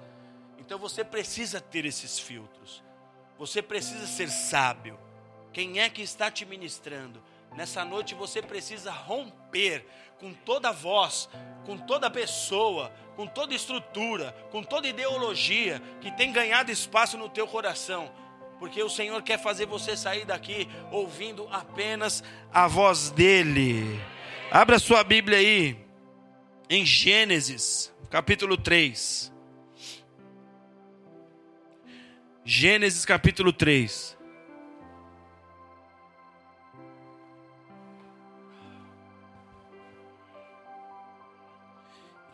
Então 0.57 0.79
você 0.79 1.03
precisa 1.03 1.61
ter 1.61 1.85
esses 1.85 2.17
filtros. 2.17 2.83
Você 3.37 3.61
precisa 3.61 4.07
ser 4.07 4.29
sábio. 4.29 4.99
Quem 5.53 5.79
é 5.79 5.89
que 5.89 6.01
está 6.01 6.31
te 6.31 6.45
ministrando? 6.45 7.21
Nessa 7.55 7.83
noite 7.83 8.13
você 8.13 8.41
precisa 8.41 8.91
romper 8.91 9.85
com 10.19 10.33
toda 10.33 10.71
voz, 10.71 11.29
com 11.65 11.77
toda 11.77 12.09
pessoa, 12.09 12.91
com 13.15 13.25
toda 13.25 13.53
estrutura, 13.53 14.35
com 14.51 14.63
toda 14.63 14.87
ideologia 14.87 15.81
que 16.01 16.11
tem 16.11 16.31
ganhado 16.31 16.71
espaço 16.71 17.17
no 17.17 17.29
teu 17.29 17.47
coração, 17.47 18.11
porque 18.59 18.81
o 18.81 18.89
Senhor 18.89 19.21
quer 19.21 19.39
fazer 19.39 19.65
você 19.65 19.95
sair 19.95 20.25
daqui 20.25 20.67
ouvindo 20.91 21.47
apenas 21.51 22.23
a 22.51 22.67
voz 22.67 23.09
dEle. 23.11 23.99
Abra 24.51 24.79
sua 24.79 25.03
Bíblia 25.03 25.37
aí, 25.37 25.77
em 26.69 26.85
Gênesis, 26.85 27.93
capítulo 28.09 28.57
3. 28.57 29.31
Gênesis 32.43 33.03
capítulo 33.03 33.51
3. 33.51 34.16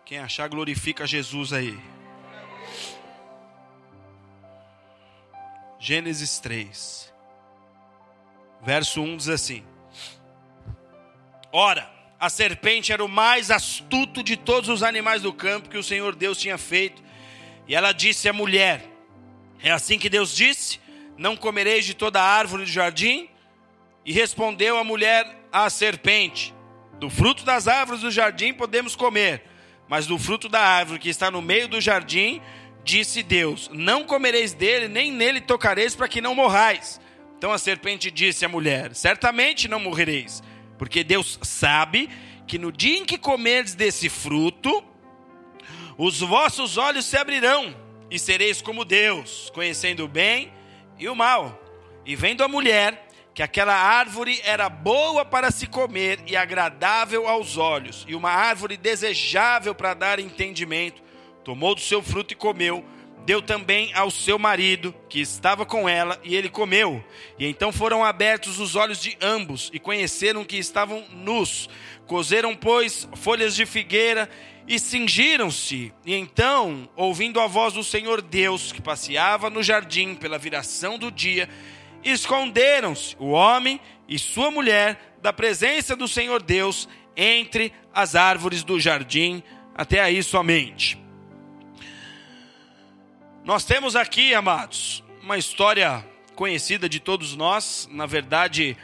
Quem 0.06 0.20
achar, 0.20 0.50
glorifica 0.50 1.08
Jesus 1.08 1.54
aí. 1.54 1.80
Gênesis 5.80 6.40
3, 6.40 7.14
verso 8.62 9.02
1 9.02 9.18
diz 9.18 9.30
assim: 9.30 9.66
Ora, 11.52 11.90
a 12.20 12.30
serpente 12.30 12.92
era 12.92 13.04
o 13.04 13.08
mais 13.08 13.50
astuto 13.50 14.22
de 14.22 14.36
todos 14.36 14.70
os 14.70 14.84
animais 14.84 15.22
do 15.22 15.32
campo 15.32 15.70
que 15.70 15.78
o 15.78 15.84
Senhor 15.84 16.16
Deus 16.16 16.38
tinha 16.38 16.58
feito. 16.58 17.02
E 17.66 17.74
ela 17.74 17.94
disse 17.94 18.28
à 18.28 18.34
mulher: 18.34 18.86
É 19.62 19.72
assim 19.72 19.98
que 19.98 20.10
Deus 20.10 20.36
disse: 20.36 20.82
Não 21.18 21.38
comereis 21.38 21.86
de 21.86 21.94
toda 21.94 22.22
árvore 22.22 22.64
do 22.64 22.70
jardim? 22.70 23.30
E 24.06 24.12
respondeu 24.12 24.78
a 24.78 24.84
mulher 24.84 25.48
à 25.50 25.70
serpente: 25.70 26.54
Do 27.00 27.10
fruto 27.10 27.46
das 27.46 27.70
árvores 27.70 28.02
do 28.02 28.12
jardim 28.12 28.54
podemos 28.54 28.98
comer 28.98 29.53
mas 29.88 30.08
do 30.08 30.18
fruto 30.18 30.50
da 30.50 30.62
árvore 30.62 31.00
que 31.00 31.10
está 31.10 31.30
no 31.30 31.42
meio 31.42 31.68
do 31.68 31.82
jardim, 31.82 32.42
disse 32.84 33.24
Deus: 33.24 33.70
Não 33.74 34.04
comereis 34.04 34.54
dele, 34.54 34.88
nem 34.88 35.12
nele 35.12 35.42
tocareis, 35.42 35.96
para 35.96 36.08
que 36.08 36.22
não 36.22 36.36
morrais. 36.36 37.00
Então 37.38 37.52
a 37.52 37.58
serpente 37.58 38.10
disse 38.10 38.46
à 38.46 38.50
mulher: 38.50 38.96
Certamente 38.96 39.68
não 39.68 39.80
morrereis, 39.80 40.42
porque 40.78 41.04
Deus 41.04 41.40
sabe 41.42 42.10
que 42.48 42.58
no 42.58 42.72
dia 42.72 42.98
em 42.98 43.06
que 43.06 43.18
comerdes 43.18 43.76
desse 43.76 44.10
fruto, 44.10 44.84
os 45.98 46.20
vossos 46.20 46.78
olhos 46.78 47.06
se 47.06 47.18
abrirão, 47.18 47.76
e 48.10 48.18
sereis 48.20 48.62
como 48.62 48.86
Deus, 48.86 49.52
conhecendo 49.54 50.06
o 50.06 50.08
bem 50.08 50.52
e 51.00 51.08
o 51.08 51.16
mal. 51.16 51.60
E 52.06 52.16
vendo 52.16 52.44
a 52.44 52.48
mulher 52.48 53.08
que 53.34 53.42
aquela 53.42 53.74
árvore 53.74 54.40
era 54.44 54.70
boa 54.70 55.26
para 55.26 55.50
se 55.50 55.66
comer 55.66 56.20
e 56.28 56.36
agradável 56.36 57.28
aos 57.28 57.58
olhos, 57.58 58.06
e 58.08 58.16
uma 58.16 58.30
árvore 58.30 58.78
desejável 58.78 59.74
para 59.74 59.94
dar 59.94 60.20
entendimento. 60.20 61.02
Tomou 61.44 61.74
do 61.76 61.82
seu 61.82 62.02
fruto 62.02 62.34
e 62.34 62.38
comeu. 62.38 62.86
Deu 63.26 63.42
também 63.42 63.94
ao 63.94 64.12
seu 64.12 64.38
marido, 64.38 64.94
que 65.08 65.22
estava 65.22 65.66
com 65.66 65.88
ela, 65.88 66.20
e 66.24 66.36
ele 66.36 66.50
comeu. 66.50 67.04
E 67.40 67.46
então 67.46 67.72
foram 67.72 68.04
abertos 68.04 68.60
os 68.60 68.76
olhos 68.76 69.02
de 69.02 69.18
ambos, 69.22 69.72
e 69.74 69.80
conheceram 69.80 70.44
que 70.44 70.58
estavam 70.58 71.04
nus. 71.10 71.70
Cozeram, 72.06 72.54
pois, 72.54 73.08
folhas 73.16 73.56
de 73.56 73.66
figueira 73.66 74.30
e 74.68 74.78
cingiram-se. 74.78 75.94
E 76.06 76.14
então, 76.14 76.90
ouvindo 76.96 77.40
a 77.40 77.48
voz 77.48 77.74
do 77.74 77.84
Senhor 77.84 78.22
Deus, 78.22 78.74
que 78.74 78.82
passeava 78.82 79.50
no 79.50 79.64
jardim 79.64 80.16
pela 80.16 80.38
viração 80.38 81.00
do 81.00 81.10
dia, 81.10 81.50
esconderam-se 82.04 83.16
o 83.20 83.30
homem 83.30 83.80
e 84.08 84.20
sua 84.20 84.52
mulher 84.52 85.16
da 85.22 85.32
presença 85.32 85.96
do 85.96 86.08
Senhor 86.08 86.42
Deus 86.42 86.88
entre 87.16 87.74
as 87.94 88.16
árvores 88.16 88.64
do 88.64 88.80
jardim. 88.80 89.42
Até 89.76 90.00
aí 90.00 90.22
somente. 90.22 91.02
Nós 93.44 93.66
temos 93.66 93.96
aqui, 93.96 94.34
amados, 94.34 95.04
uma 95.22 95.38
história 95.38 96.06
conhecida 96.36 96.88
de 96.88 97.00
todos 97.00 97.36
nós. 97.36 97.90
Na 97.92 98.06
verdade, 98.06 98.78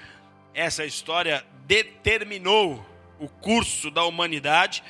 essa 0.53 0.85
história 0.85 1.45
determinou 1.65 2.85
o 3.19 3.27
curso 3.27 3.91
da 3.91 4.03
humanidade, 4.03 4.83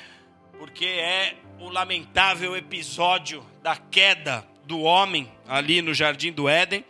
porque 0.58 0.86
é 0.86 1.36
o 1.58 1.68
lamentável 1.68 2.56
episódio 2.56 3.44
da 3.62 3.76
queda 3.76 4.46
do 4.64 4.80
homem 4.80 5.30
ali 5.46 5.82
no 5.82 5.92
jardim 5.92 6.32
do 6.32 6.48
Éden. 6.48 6.84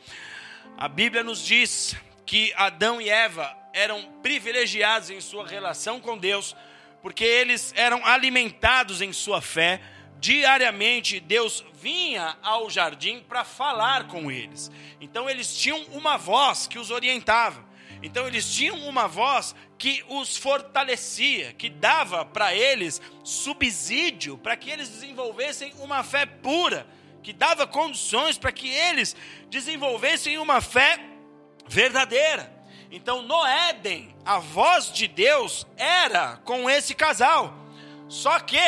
A 0.80 0.88
Bíblia 0.88 1.22
nos 1.22 1.44
diz 1.44 1.94
que 2.24 2.54
Adão 2.56 3.02
e 3.02 3.10
Eva 3.10 3.54
eram 3.70 4.02
privilegiados 4.22 5.10
em 5.10 5.20
sua 5.20 5.46
relação 5.46 6.00
com 6.00 6.16
Deus, 6.16 6.56
porque 7.02 7.22
eles 7.22 7.74
eram 7.76 8.02
alimentados 8.06 9.02
em 9.02 9.12
sua 9.12 9.42
fé. 9.42 9.78
Diariamente 10.18 11.20
Deus 11.20 11.62
vinha 11.74 12.34
ao 12.40 12.70
jardim 12.70 13.20
para 13.20 13.44
falar 13.44 14.06
com 14.06 14.30
eles. 14.30 14.70
Então 15.02 15.28
eles 15.28 15.54
tinham 15.54 15.82
uma 15.92 16.16
voz 16.16 16.66
que 16.66 16.78
os 16.78 16.90
orientava. 16.90 17.62
Então 18.02 18.26
eles 18.26 18.50
tinham 18.50 18.78
uma 18.88 19.06
voz 19.06 19.54
que 19.76 20.02
os 20.08 20.34
fortalecia, 20.38 21.52
que 21.52 21.68
dava 21.68 22.24
para 22.24 22.54
eles 22.54 23.02
subsídio 23.22 24.38
para 24.38 24.56
que 24.56 24.70
eles 24.70 24.88
desenvolvessem 24.88 25.74
uma 25.78 26.02
fé 26.02 26.24
pura, 26.24 26.86
que 27.22 27.32
dava 27.32 27.66
condições 27.66 28.38
para 28.38 28.52
que 28.52 28.68
eles 28.68 29.14
desenvolvessem 29.48 30.38
uma 30.38 30.60
fé 30.60 30.98
verdadeira. 31.68 32.52
Então 32.90 33.22
no 33.22 33.46
Éden, 33.46 34.14
a 34.24 34.38
voz 34.38 34.92
de 34.92 35.06
Deus 35.06 35.66
era 35.76 36.38
com 36.38 36.68
esse 36.68 36.94
casal. 36.94 37.54
Só 38.08 38.40
que 38.40 38.60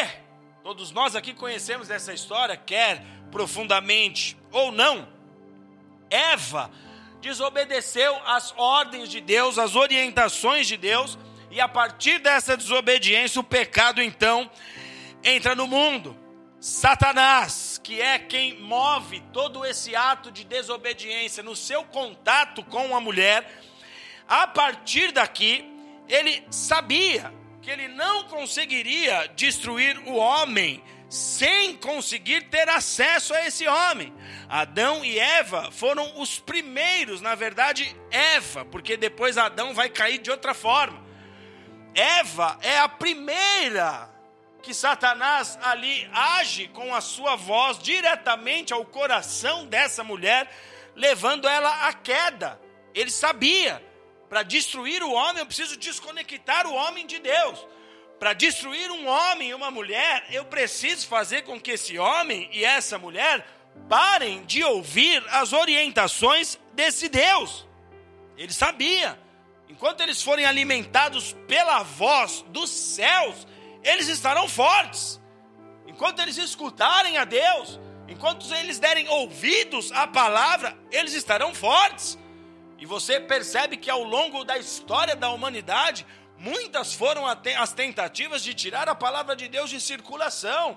todos 0.63 0.93
nós 0.93 1.17
aqui 1.17 1.35
conhecemos 1.35 1.91
essa 1.91 2.13
história, 2.13 2.57
quer 2.57 3.05
profundamente 3.31 4.37
ou 4.53 4.71
não. 4.71 5.09
Eva 6.09 6.71
desobedeceu 7.21 8.15
às 8.27 8.53
ordens 8.57 9.09
de 9.09 9.21
Deus, 9.21 9.59
às 9.59 9.75
orientações 9.75 10.67
de 10.67 10.77
Deus, 10.77 11.19
e 11.51 11.61
a 11.61 11.69
partir 11.69 12.19
dessa 12.19 12.57
desobediência, 12.57 13.41
o 13.41 13.45
pecado 13.45 14.03
então 14.03 14.51
entra 15.23 15.55
no 15.55 15.67
mundo. 15.67 16.17
Satanás, 16.63 17.81
que 17.83 18.01
é 18.01 18.21
quem 18.21 18.57
move 18.61 19.21
todo 19.33 19.67
esse 19.67 19.97
ato 19.97 20.31
de 20.31 20.45
desobediência 20.45 21.43
no 21.43 21.57
seu 21.57 21.83
contato 21.83 22.63
com 22.63 22.95
a 22.95 23.01
mulher, 23.01 23.53
a 24.29 24.47
partir 24.47 25.11
daqui, 25.11 25.69
ele 26.09 26.47
sabia 26.53 27.35
que 27.61 27.69
ele 27.69 27.89
não 27.89 28.29
conseguiria 28.29 29.27
destruir 29.35 29.99
o 30.07 30.15
homem 30.15 30.81
sem 31.09 31.77
conseguir 31.79 32.43
ter 32.43 32.69
acesso 32.69 33.35
a 33.35 33.45
esse 33.45 33.67
homem. 33.67 34.15
Adão 34.49 35.05
e 35.05 35.19
Eva 35.19 35.69
foram 35.73 36.21
os 36.21 36.39
primeiros, 36.39 37.21
na 37.21 37.35
verdade, 37.35 37.93
Eva, 38.09 38.65
porque 38.67 38.97
depois 38.97 39.37
Adão 39.37 39.75
vai 39.75 39.89
cair 39.89 40.19
de 40.19 40.31
outra 40.31 40.55
forma. 40.55 41.03
Eva 41.93 42.57
é 42.63 42.79
a 42.79 42.89
primeira 42.89 44.12
que 44.63 44.73
Satanás 44.73 45.59
ali 45.63 46.09
age 46.13 46.69
com 46.69 46.95
a 46.95 47.01
sua 47.01 47.37
voz 47.37 47.79
diretamente 47.79 48.73
ao 48.73 48.85
coração 48.85 49.67
dessa 49.67 50.05
mulher, 50.05 50.51
levando 50.95 51.49
ela 51.49 51.89
à 51.89 51.93
queda. 51.93 52.61
Ele 52.95 53.11
sabia, 53.11 53.83
para 54.29 54.43
destruir 54.43 55.03
o 55.03 55.13
homem, 55.13 55.41
eu 55.41 55.47
preciso 55.47 55.77
desconectar 55.77 56.67
o 56.67 56.75
homem 56.75 57.07
de 57.07 57.19
Deus 57.19 57.67
para 58.23 58.35
destruir 58.35 58.89
um 58.89 59.09
homem 59.09 59.49
e 59.49 59.55
uma 59.55 59.69
mulher, 59.69 60.25
eu 60.31 60.45
preciso 60.45 61.09
fazer 61.09 61.43
com 61.43 61.61
que 61.61 61.73
esse 61.73 61.99
homem 61.99 62.49
e 62.53 62.65
essa 62.65 62.97
mulher 62.97 63.45
parem 63.89 64.45
de 64.45 64.63
ouvir 64.63 65.21
as 65.29 65.53
orientações 65.53 66.57
desse 66.73 67.09
Deus. 67.09 67.67
Ele 68.37 68.53
sabia. 68.53 69.19
Enquanto 69.69 70.03
eles 70.03 70.23
forem 70.23 70.45
alimentados 70.45 71.33
pela 71.49 71.83
voz 71.83 72.45
dos 72.51 72.71
céus, 72.71 73.45
eles 73.83 74.09
estarão 74.09 74.49
fortes. 74.49 75.21
Enquanto 75.87 76.21
eles 76.21 76.37
escutarem 76.37 77.19
a 77.19 77.25
Deus, 77.25 77.79
enquanto 78.09 78.53
eles 78.55 78.79
derem 78.79 79.09
ouvidos 79.09 79.93
à 79.93 80.07
palavra, 80.07 80.77
eles 80.91 81.15
estarão 81.15 81.55
fortes. 81.55 82.19
E 82.79 82.87
você 82.87 83.21
percebe 83.21 83.77
que 83.77 83.91
ao 83.91 84.03
longo 84.03 84.45
da 84.45 84.59
história 84.59 85.15
da 85.15 85.31
humanidade, 85.31 86.05
Muitas 86.43 86.93
foram 86.93 87.25
as 87.25 87.73
tentativas 87.73 88.43
de 88.43 88.53
tirar 88.53 88.89
a 88.89 88.97
palavra 88.97 89.37
de 89.37 89.47
Deus 89.47 89.71
de 89.71 89.81
circulação. 89.81 90.77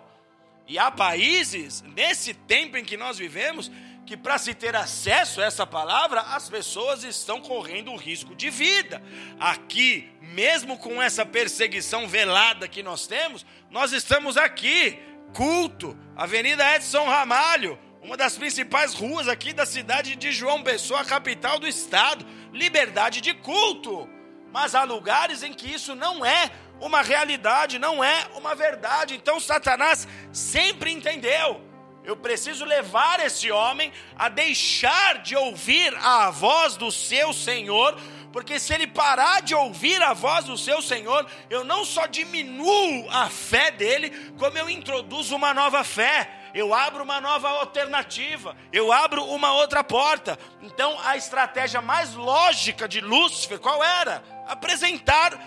E 0.68 0.78
há 0.78 0.92
países, 0.92 1.82
nesse 1.82 2.36
tempo 2.36 2.78
em 2.78 2.86
que 2.86 2.96
nós 2.96 3.18
vivemos, 3.18 3.72
que 4.06 4.16
para 4.16 4.38
se 4.38 4.54
ter 4.54 4.76
acesso 4.76 5.42
a 5.42 5.46
essa 5.46 5.66
palavra, 5.66 6.22
as 6.22 6.50
pessoas 6.50 7.04
estão 7.04 7.42
correndo 7.42 7.92
o 7.92 7.96
risco 7.96 8.36
de 8.36 8.50
vida. 8.50 9.02
Aqui, 9.40 10.10
mesmo 10.22 10.78
com 10.78 11.02
essa 11.02 11.26
perseguição 11.26 12.08
velada 12.08 12.68
que 12.68 12.84
nós 12.84 13.08
temos, 13.08 13.46
nós 13.70 13.92
estamos 13.92 14.38
aqui, 14.38 15.00
culto, 15.34 15.98
Avenida 16.16 16.76
Edson 16.76 17.06
Ramalho, 17.06 17.80
uma 18.02 18.16
das 18.16 18.38
principais 18.38 18.94
ruas 18.94 19.28
aqui 19.28 19.52
da 19.52 19.66
cidade 19.66 20.16
de 20.16 20.32
João 20.32 20.62
Pessoa, 20.62 21.04
capital 21.04 21.58
do 21.58 21.68
estado, 21.68 22.26
liberdade 22.54 23.22
de 23.22 23.34
culto 23.34 24.08
mas 24.56 24.74
há 24.74 24.86
lugares 24.86 25.44
em 25.44 25.52
que 25.52 25.68
isso 25.68 25.94
não 25.96 26.26
é 26.26 26.50
uma 26.80 27.02
realidade, 27.02 27.78
não 27.78 28.02
é 28.02 28.26
uma 28.38 28.56
verdade. 28.56 29.14
Então 29.14 29.38
Satanás 29.38 30.08
sempre 30.32 30.94
entendeu. 30.94 31.62
Eu 32.06 32.16
preciso 32.16 32.64
levar 32.66 33.20
esse 33.20 33.52
homem 33.52 33.92
a 34.16 34.30
deixar 34.30 35.20
de 35.20 35.36
ouvir 35.36 35.96
a 35.98 36.30
voz 36.30 36.78
do 36.78 36.92
seu 36.92 37.34
Senhor, 37.34 37.98
porque 38.32 38.60
se 38.60 38.74
ele 38.74 38.88
parar 38.88 39.42
de 39.42 39.56
ouvir 39.56 40.02
a 40.02 40.14
voz 40.14 40.46
do 40.46 40.58
seu 40.58 40.82
Senhor, 40.82 41.26
eu 41.50 41.64
não 41.64 41.84
só 41.84 42.06
diminuo 42.06 43.10
a 43.10 43.30
fé 43.30 43.72
dele, 43.72 44.12
como 44.38 44.58
eu 44.58 44.70
introduzo 44.70 45.36
uma 45.36 45.54
nova 45.54 45.84
fé 45.84 46.42
eu 46.56 46.74
abro 46.74 47.04
uma 47.04 47.20
nova 47.20 47.50
alternativa, 47.50 48.56
eu 48.72 48.90
abro 48.90 49.26
uma 49.26 49.52
outra 49.52 49.84
porta. 49.84 50.40
Então 50.62 50.98
a 51.04 51.18
estratégia 51.18 51.82
mais 51.82 52.14
lógica 52.14 52.88
de 52.88 53.02
Lúcifer, 53.02 53.60
qual 53.60 53.84
era? 53.84 54.24
Apresentar 54.48 55.38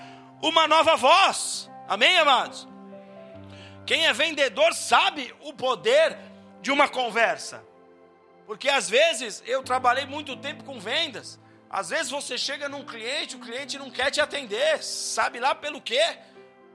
uma 0.42 0.68
nova 0.68 0.96
voz. 0.96 1.70
Amém, 1.88 2.18
amados? 2.18 2.68
Quem 3.86 4.06
é 4.06 4.12
vendedor 4.12 4.74
sabe 4.74 5.34
o 5.40 5.54
poder 5.54 6.14
de 6.60 6.70
uma 6.70 6.88
conversa. 6.88 7.64
Porque 8.46 8.68
às 8.68 8.88
vezes 8.88 9.42
eu 9.46 9.62
trabalhei 9.62 10.06
muito 10.06 10.36
tempo 10.36 10.64
com 10.64 10.80
vendas. 10.80 11.38
Às 11.70 11.90
vezes 11.90 12.10
você 12.10 12.38
chega 12.38 12.68
num 12.68 12.84
cliente, 12.84 13.36
o 13.36 13.40
cliente 13.40 13.78
não 13.78 13.90
quer 13.90 14.10
te 14.10 14.20
atender, 14.20 14.82
sabe 14.82 15.38
lá 15.38 15.54
pelo 15.54 15.82
quê? 15.82 16.16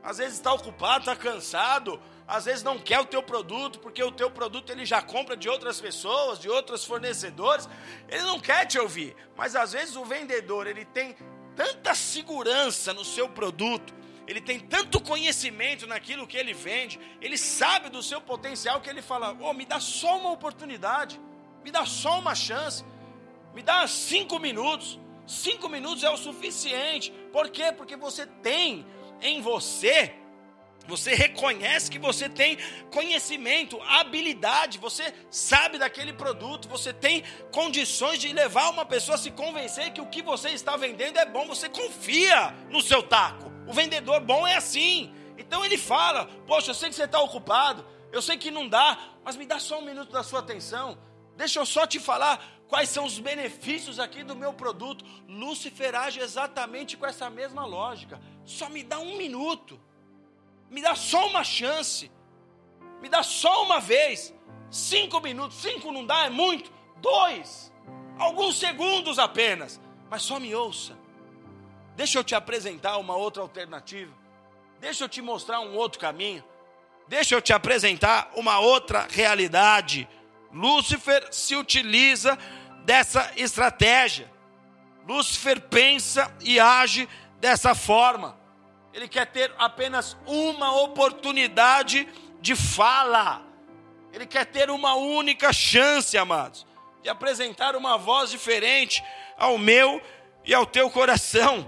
Às 0.03 0.17
vezes 0.17 0.33
está 0.35 0.53
ocupado, 0.53 0.99
está 0.99 1.15
cansado, 1.15 1.99
às 2.27 2.45
vezes 2.45 2.61
não 2.61 2.77
quer 2.77 2.99
o 2.99 3.05
teu 3.05 3.23
produto, 3.23 3.79
porque 3.79 4.03
o 4.03 4.11
teu 4.11 4.29
produto 4.29 4.69
ele 4.69 4.85
já 4.85 5.01
compra 5.01 5.35
de 5.35 5.49
outras 5.49 5.81
pessoas, 5.81 6.37
de 6.37 6.49
outros 6.49 6.85
fornecedores, 6.85 7.67
ele 8.07 8.21
não 8.23 8.39
quer 8.39 8.65
te 8.67 8.77
ouvir. 8.77 9.15
Mas 9.35 9.55
às 9.55 9.71
vezes 9.73 9.95
o 9.95 10.05
vendedor, 10.05 10.67
ele 10.67 10.85
tem 10.85 11.15
tanta 11.55 11.95
segurança 11.95 12.93
no 12.93 13.03
seu 13.03 13.27
produto, 13.27 13.93
ele 14.27 14.41
tem 14.41 14.59
tanto 14.59 15.01
conhecimento 15.01 15.85
naquilo 15.85 16.27
que 16.27 16.37
ele 16.37 16.53
vende, 16.53 16.99
ele 17.21 17.37
sabe 17.37 17.89
do 17.89 18.01
seu 18.01 18.21
potencial 18.21 18.81
que 18.81 18.89
ele 18.89 19.01
fala: 19.01 19.37
"Oh, 19.41 19.53
me 19.53 19.65
dá 19.65 19.79
só 19.79 20.17
uma 20.17 20.31
oportunidade, 20.31 21.19
me 21.63 21.71
dá 21.71 21.85
só 21.85 22.19
uma 22.19 22.35
chance, 22.35 22.83
me 23.53 23.61
dá 23.61 23.87
cinco 23.87 24.39
minutos. 24.39 24.99
Cinco 25.25 25.69
minutos 25.69 26.03
é 26.03 26.09
o 26.09 26.17
suficiente. 26.17 27.09
Por 27.31 27.49
quê? 27.49 27.71
Porque 27.71 27.95
você 27.95 28.25
tem 28.25 28.85
em 29.21 29.39
você 29.41 30.13
você 30.87 31.15
reconhece 31.15 31.89
que 31.89 31.97
você 31.97 32.27
tem 32.27 32.57
conhecimento, 32.91 33.81
habilidade, 33.83 34.77
você 34.77 35.13
sabe 35.29 35.77
daquele 35.77 36.11
produto, 36.11 36.67
você 36.67 36.91
tem 36.91 37.23
condições 37.51 38.19
de 38.19 38.33
levar 38.33 38.69
uma 38.69 38.85
pessoa 38.85 39.15
a 39.15 39.17
se 39.17 39.31
convencer 39.31 39.93
que 39.93 40.01
o 40.01 40.07
que 40.07 40.21
você 40.21 40.49
está 40.49 40.75
vendendo 40.75 41.17
é 41.17 41.25
bom, 41.25 41.47
você 41.47 41.69
confia 41.69 42.53
no 42.69 42.81
seu 42.81 43.01
taco. 43.01 43.52
O 43.67 43.73
vendedor 43.73 44.21
bom 44.21 44.45
é 44.45 44.55
assim. 44.55 45.13
Então 45.37 45.63
ele 45.63 45.77
fala: 45.77 46.25
Poxa, 46.47 46.71
eu 46.71 46.75
sei 46.75 46.89
que 46.89 46.95
você 46.95 47.03
está 47.03 47.21
ocupado, 47.21 47.85
eu 48.11 48.21
sei 48.21 48.37
que 48.37 48.51
não 48.51 48.67
dá, 48.67 48.97
mas 49.23 49.35
me 49.35 49.45
dá 49.45 49.59
só 49.59 49.79
um 49.79 49.85
minuto 49.85 50.11
da 50.11 50.23
sua 50.23 50.39
atenção. 50.39 50.97
Deixa 51.35 51.59
eu 51.59 51.65
só 51.65 51.87
te 51.87 51.99
falar 51.99 52.43
quais 52.67 52.89
são 52.89 53.05
os 53.05 53.19
benefícios 53.19 53.99
aqui 53.99 54.23
do 54.23 54.35
meu 54.35 54.53
produto. 54.53 55.03
Lúcifer 55.27 55.95
age 55.95 56.19
exatamente 56.19 56.95
com 56.95 57.05
essa 57.05 57.29
mesma 57.29 57.65
lógica. 57.65 58.21
Só 58.45 58.69
me 58.69 58.83
dá 58.83 58.99
um 58.99 59.17
minuto. 59.17 59.79
Me 60.69 60.81
dá 60.81 60.95
só 60.95 61.27
uma 61.27 61.43
chance. 61.43 62.11
Me 63.01 63.09
dá 63.09 63.23
só 63.23 63.63
uma 63.63 63.79
vez. 63.79 64.33
Cinco 64.69 65.19
minutos. 65.19 65.57
Cinco 65.57 65.91
não 65.91 66.05
dá, 66.05 66.25
é 66.25 66.29
muito. 66.29 66.71
Dois. 67.01 67.71
Alguns 68.17 68.57
segundos 68.57 69.17
apenas. 69.17 69.81
Mas 70.09 70.21
só 70.21 70.39
me 70.39 70.53
ouça. 70.53 70.97
Deixa 71.95 72.17
eu 72.17 72.23
te 72.23 72.35
apresentar 72.35 72.97
uma 72.97 73.15
outra 73.15 73.41
alternativa. 73.41 74.11
Deixa 74.79 75.03
eu 75.03 75.09
te 75.09 75.21
mostrar 75.21 75.59
um 75.59 75.75
outro 75.75 75.99
caminho. 75.99 76.43
Deixa 77.07 77.35
eu 77.35 77.41
te 77.41 77.53
apresentar 77.53 78.31
uma 78.35 78.59
outra 78.59 79.07
realidade. 79.09 80.07
Lúcifer 80.51 81.27
se 81.31 81.55
utiliza 81.55 82.37
dessa 82.85 83.31
estratégia. 83.35 84.31
Lúcifer 85.07 85.61
pensa 85.61 86.33
e 86.41 86.59
age 86.59 87.07
dessa 87.39 87.75
forma 87.75 88.43
ele 88.93 89.07
quer 89.07 89.25
ter 89.25 89.51
apenas 89.57 90.15
uma 90.25 90.79
oportunidade 90.81 92.07
de 92.39 92.55
fala. 92.55 93.41
Ele 94.13 94.27
quer 94.27 94.45
ter 94.45 94.69
uma 94.69 94.93
única 94.93 95.51
chance, 95.51 96.15
amados, 96.15 96.65
de 97.01 97.09
apresentar 97.09 97.75
uma 97.75 97.97
voz 97.97 98.29
diferente 98.29 99.03
ao 99.35 99.57
meu 99.57 99.99
e 100.45 100.53
ao 100.53 100.65
teu 100.65 100.91
coração. 100.91 101.65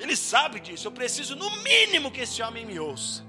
Ele 0.00 0.16
sabe 0.16 0.58
disso. 0.58 0.88
Eu 0.88 0.92
preciso, 0.92 1.36
no 1.36 1.50
mínimo, 1.62 2.10
que 2.10 2.22
esse 2.22 2.42
homem 2.42 2.64
me 2.64 2.80
ouça. 2.80 3.24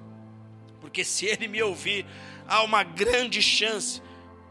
Porque 0.79 1.03
se 1.03 1.25
ele 1.25 1.47
me 1.47 1.61
ouvir, 1.61 2.05
há 2.47 2.63
uma 2.63 2.81
grande 2.81 3.41
chance 3.41 4.01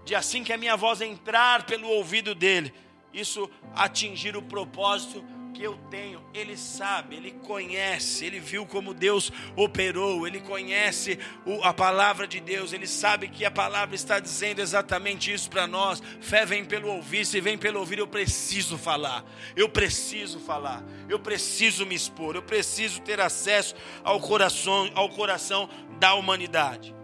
de, 0.04 0.14
assim 0.14 0.44
que 0.44 0.52
a 0.52 0.58
minha 0.58 0.76
voz 0.76 1.00
entrar 1.00 1.64
pelo 1.64 1.88
ouvido 1.88 2.34
dele, 2.34 2.72
isso 3.12 3.50
atingir 3.74 4.36
o 4.36 4.42
propósito 4.42 5.24
que 5.50 5.62
eu 5.62 5.76
tenho, 5.90 6.22
ele 6.32 6.56
sabe, 6.56 7.16
ele 7.16 7.32
conhece, 7.32 8.24
ele 8.24 8.40
viu 8.40 8.64
como 8.66 8.94
Deus 8.94 9.32
operou, 9.56 10.26
ele 10.26 10.40
conhece 10.40 11.18
a 11.62 11.72
palavra 11.72 12.26
de 12.26 12.40
Deus, 12.40 12.72
ele 12.72 12.86
sabe 12.86 13.28
que 13.28 13.44
a 13.44 13.50
palavra 13.50 13.94
está 13.94 14.18
dizendo 14.18 14.60
exatamente 14.60 15.32
isso 15.32 15.50
para 15.50 15.66
nós. 15.66 16.02
Fé 16.20 16.46
vem 16.46 16.64
pelo 16.64 16.88
ouvir, 16.88 17.26
se 17.26 17.40
vem 17.40 17.58
pelo 17.58 17.80
ouvir, 17.80 17.98
eu 17.98 18.06
preciso 18.06 18.78
falar, 18.78 19.24
eu 19.56 19.68
preciso 19.68 20.38
falar, 20.40 20.84
eu 21.08 21.18
preciso 21.18 21.84
me 21.84 21.94
expor, 21.94 22.36
eu 22.36 22.42
preciso 22.42 23.00
ter 23.02 23.20
acesso 23.20 23.74
ao 24.02 24.20
coração, 24.20 24.90
ao 24.94 25.08
coração 25.10 25.68
da 25.98 26.14
humanidade. 26.14 26.94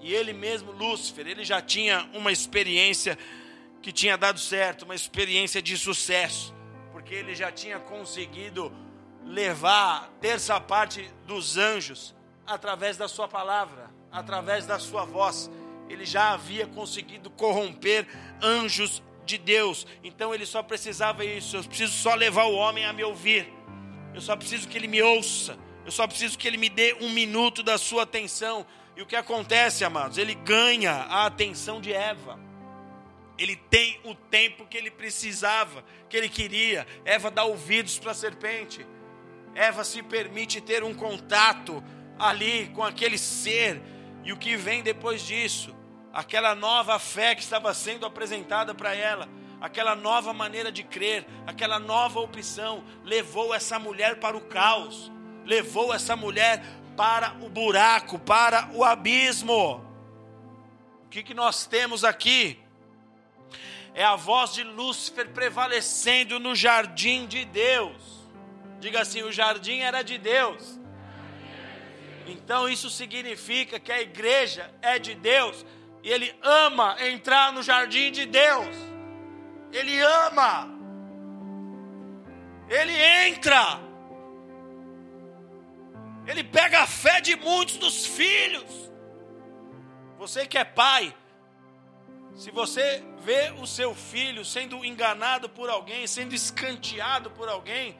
E 0.00 0.12
ele 0.12 0.34
mesmo, 0.34 0.70
Lúcifer, 0.70 1.26
ele 1.26 1.44
já 1.44 1.62
tinha 1.62 2.06
uma 2.12 2.30
experiência 2.30 3.16
que 3.80 3.90
tinha 3.90 4.16
dado 4.16 4.38
certo, 4.38 4.82
uma 4.82 4.94
experiência 4.94 5.62
de 5.62 5.76
sucesso, 5.76 6.54
porque 7.04 7.16
ele 7.16 7.34
já 7.34 7.52
tinha 7.52 7.78
conseguido 7.78 8.72
levar 9.26 10.10
terça 10.22 10.58
parte 10.58 11.06
dos 11.26 11.58
anjos 11.58 12.14
através 12.46 12.96
da 12.96 13.06
sua 13.06 13.28
palavra, 13.28 13.90
através 14.10 14.64
da 14.64 14.78
sua 14.78 15.04
voz. 15.04 15.50
Ele 15.86 16.06
já 16.06 16.32
havia 16.32 16.66
conseguido 16.66 17.28
corromper 17.28 18.08
anjos 18.42 19.02
de 19.26 19.36
Deus. 19.36 19.86
Então 20.02 20.34
ele 20.34 20.46
só 20.46 20.62
precisava 20.62 21.26
isso. 21.26 21.58
Eu 21.58 21.64
preciso 21.64 21.92
só 21.92 22.14
levar 22.14 22.44
o 22.44 22.54
homem 22.54 22.86
a 22.86 22.92
me 22.94 23.04
ouvir. 23.04 23.52
Eu 24.14 24.22
só 24.22 24.34
preciso 24.34 24.66
que 24.66 24.78
ele 24.78 24.88
me 24.88 25.02
ouça. 25.02 25.58
Eu 25.84 25.92
só 25.92 26.06
preciso 26.06 26.38
que 26.38 26.48
ele 26.48 26.56
me 26.56 26.70
dê 26.70 26.96
um 27.02 27.10
minuto 27.10 27.62
da 27.62 27.76
sua 27.76 28.04
atenção. 28.04 28.64
E 28.96 29.02
o 29.02 29.06
que 29.06 29.14
acontece, 29.14 29.84
amados? 29.84 30.16
Ele 30.16 30.34
ganha 30.34 30.92
a 30.92 31.26
atenção 31.26 31.82
de 31.82 31.92
Eva. 31.92 32.40
Ele 33.36 33.56
tem 33.56 34.00
o 34.04 34.14
tempo 34.14 34.66
que 34.66 34.76
ele 34.76 34.90
precisava, 34.90 35.84
que 36.08 36.16
ele 36.16 36.28
queria. 36.28 36.86
Eva 37.04 37.30
dá 37.30 37.44
ouvidos 37.44 37.98
para 37.98 38.12
a 38.12 38.14
serpente. 38.14 38.86
Eva 39.54 39.84
se 39.84 40.02
permite 40.02 40.60
ter 40.60 40.84
um 40.84 40.94
contato 40.94 41.82
ali 42.18 42.68
com 42.74 42.82
aquele 42.82 43.18
ser. 43.18 43.80
E 44.22 44.32
o 44.32 44.36
que 44.36 44.56
vem 44.56 44.82
depois 44.82 45.22
disso? 45.22 45.74
Aquela 46.12 46.54
nova 46.54 46.98
fé 46.98 47.34
que 47.34 47.42
estava 47.42 47.74
sendo 47.74 48.06
apresentada 48.06 48.72
para 48.72 48.94
ela, 48.94 49.28
aquela 49.60 49.96
nova 49.96 50.32
maneira 50.32 50.70
de 50.70 50.84
crer, 50.84 51.26
aquela 51.44 51.78
nova 51.80 52.20
opção, 52.20 52.84
levou 53.02 53.52
essa 53.52 53.78
mulher 53.80 54.20
para 54.20 54.36
o 54.36 54.42
caos, 54.42 55.10
levou 55.44 55.92
essa 55.92 56.14
mulher 56.14 56.64
para 56.96 57.34
o 57.42 57.48
buraco, 57.48 58.18
para 58.18 58.70
o 58.72 58.84
abismo. 58.84 59.84
O 61.04 61.08
que, 61.10 61.22
que 61.22 61.34
nós 61.34 61.66
temos 61.66 62.04
aqui? 62.04 62.63
É 63.94 64.04
a 64.04 64.16
voz 64.16 64.52
de 64.52 64.64
Lúcifer 64.64 65.28
prevalecendo 65.30 66.40
no 66.40 66.54
jardim 66.54 67.26
de 67.26 67.44
Deus. 67.44 68.24
Diga 68.80 69.02
assim: 69.02 69.22
o 69.22 69.30
jardim 69.30 69.78
era 69.78 70.02
de 70.02 70.18
Deus. 70.18 70.80
Então 72.26 72.68
isso 72.68 72.90
significa 72.90 73.78
que 73.78 73.92
a 73.92 74.00
igreja 74.00 74.70
é 74.82 74.98
de 74.98 75.14
Deus 75.14 75.64
e 76.02 76.10
ele 76.10 76.34
ama 76.42 76.96
entrar 77.00 77.52
no 77.52 77.62
jardim 77.62 78.10
de 78.10 78.26
Deus. 78.26 78.76
Ele 79.72 79.98
ama. 80.00 80.68
Ele 82.68 82.92
entra. 83.28 83.80
Ele 86.26 86.42
pega 86.42 86.80
a 86.80 86.86
fé 86.86 87.20
de 87.20 87.36
muitos 87.36 87.76
dos 87.76 88.06
filhos. 88.06 88.90
Você 90.18 90.46
que 90.46 90.56
é 90.56 90.64
pai, 90.64 91.14
se 92.34 92.50
você 92.50 93.02
vê 93.20 93.52
o 93.60 93.66
seu 93.66 93.94
filho 93.94 94.44
sendo 94.44 94.84
enganado 94.84 95.48
por 95.48 95.70
alguém, 95.70 96.06
sendo 96.06 96.34
escanteado 96.34 97.30
por 97.30 97.48
alguém, 97.48 97.96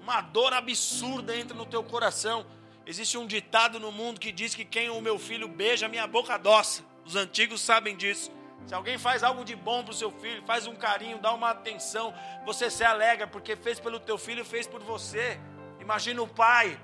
uma 0.00 0.20
dor 0.20 0.52
absurda 0.52 1.36
entra 1.36 1.56
no 1.56 1.66
teu 1.66 1.82
coração. 1.82 2.46
Existe 2.86 3.18
um 3.18 3.26
ditado 3.26 3.78
no 3.78 3.92
mundo 3.92 4.20
que 4.20 4.32
diz 4.32 4.54
que 4.54 4.64
quem 4.64 4.88
o 4.88 5.00
meu 5.00 5.18
filho 5.18 5.48
beija, 5.48 5.88
minha 5.88 6.06
boca 6.06 6.38
doça. 6.38 6.84
Os 7.04 7.16
antigos 7.16 7.60
sabem 7.60 7.96
disso. 7.96 8.30
Se 8.66 8.74
alguém 8.74 8.98
faz 8.98 9.22
algo 9.22 9.44
de 9.44 9.56
bom 9.56 9.82
para 9.82 9.92
o 9.92 9.96
seu 9.96 10.10
filho, 10.10 10.44
faz 10.46 10.66
um 10.66 10.76
carinho, 10.76 11.18
dá 11.18 11.32
uma 11.32 11.50
atenção, 11.50 12.14
você 12.44 12.70
se 12.70 12.84
alegra 12.84 13.26
porque 13.26 13.56
fez 13.56 13.80
pelo 13.80 13.98
teu 13.98 14.16
filho, 14.16 14.44
fez 14.44 14.66
por 14.66 14.80
você. 14.80 15.40
Imagina 15.80 16.22
o 16.22 16.28
pai 16.28 16.78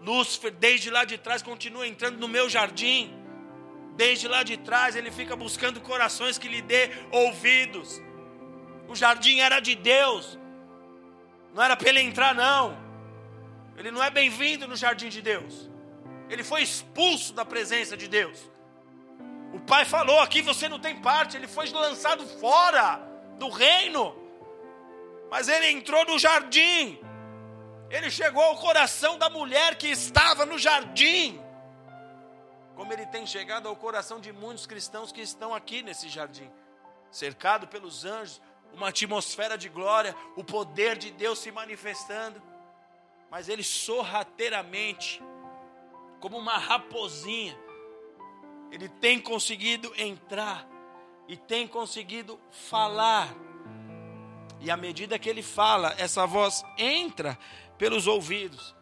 Lúcifer, 0.00 0.50
desde 0.52 0.90
lá 0.90 1.04
de 1.04 1.16
trás, 1.16 1.42
continua 1.42 1.86
entrando 1.86 2.18
no 2.18 2.28
meu 2.28 2.48
jardim. 2.48 3.23
Desde 3.96 4.26
lá 4.26 4.42
de 4.42 4.56
trás, 4.56 4.96
ele 4.96 5.10
fica 5.10 5.36
buscando 5.36 5.80
corações 5.80 6.36
que 6.36 6.48
lhe 6.48 6.60
dê 6.60 6.90
ouvidos. 7.10 8.02
O 8.88 8.94
jardim 8.94 9.40
era 9.40 9.60
de 9.60 9.74
Deus. 9.74 10.38
Não 11.54 11.62
era 11.62 11.76
para 11.76 11.88
ele 11.88 12.00
entrar, 12.00 12.34
não. 12.34 12.76
Ele 13.76 13.90
não 13.90 14.02
é 14.02 14.10
bem-vindo 14.10 14.66
no 14.66 14.76
jardim 14.76 15.08
de 15.08 15.22
Deus. 15.22 15.70
Ele 16.28 16.42
foi 16.42 16.62
expulso 16.62 17.32
da 17.32 17.44
presença 17.44 17.96
de 17.96 18.08
Deus. 18.08 18.50
O 19.52 19.60
pai 19.60 19.84
falou: 19.84 20.18
aqui 20.20 20.42
você 20.42 20.68
não 20.68 20.78
tem 20.78 20.96
parte. 21.00 21.36
Ele 21.36 21.46
foi 21.46 21.68
lançado 21.70 22.26
fora 22.38 23.00
do 23.38 23.48
reino. 23.48 24.16
Mas 25.30 25.48
ele 25.48 25.70
entrou 25.70 26.04
no 26.04 26.18
jardim. 26.18 26.98
Ele 27.90 28.10
chegou 28.10 28.42
ao 28.42 28.56
coração 28.56 29.16
da 29.18 29.30
mulher 29.30 29.76
que 29.76 29.88
estava 29.88 30.44
no 30.44 30.58
jardim, 30.58 31.40
como 32.74 32.92
ele 32.92 33.06
tem 33.06 33.26
chegado 33.26 33.68
ao 33.68 33.76
coração 33.76 34.20
de 34.20 34.32
muitos 34.32 34.66
cristãos 34.66 35.12
que 35.12 35.20
estão 35.20 35.54
aqui 35.54 35.82
nesse 35.82 36.08
jardim, 36.08 36.50
cercado 37.10 37.68
pelos 37.68 38.04
anjos, 38.04 38.40
uma 38.72 38.88
atmosfera 38.88 39.56
de 39.56 39.68
glória, 39.68 40.14
o 40.36 40.42
poder 40.42 40.98
de 40.98 41.10
Deus 41.10 41.38
se 41.38 41.52
manifestando, 41.52 42.42
mas 43.30 43.48
ele 43.48 43.62
sorrateiramente, 43.62 45.22
como 46.20 46.36
uma 46.36 46.58
raposinha, 46.58 47.56
ele 48.70 48.88
tem 48.88 49.20
conseguido 49.20 49.92
entrar 49.96 50.66
e 51.28 51.36
tem 51.36 51.66
conseguido 51.66 52.40
falar. 52.50 53.28
E 54.60 54.70
à 54.70 54.76
medida 54.76 55.18
que 55.18 55.28
ele 55.28 55.42
fala, 55.42 55.94
essa 55.96 56.26
voz 56.26 56.64
entra 56.76 57.38
pelos 57.78 58.06
ouvidos. 58.06 58.74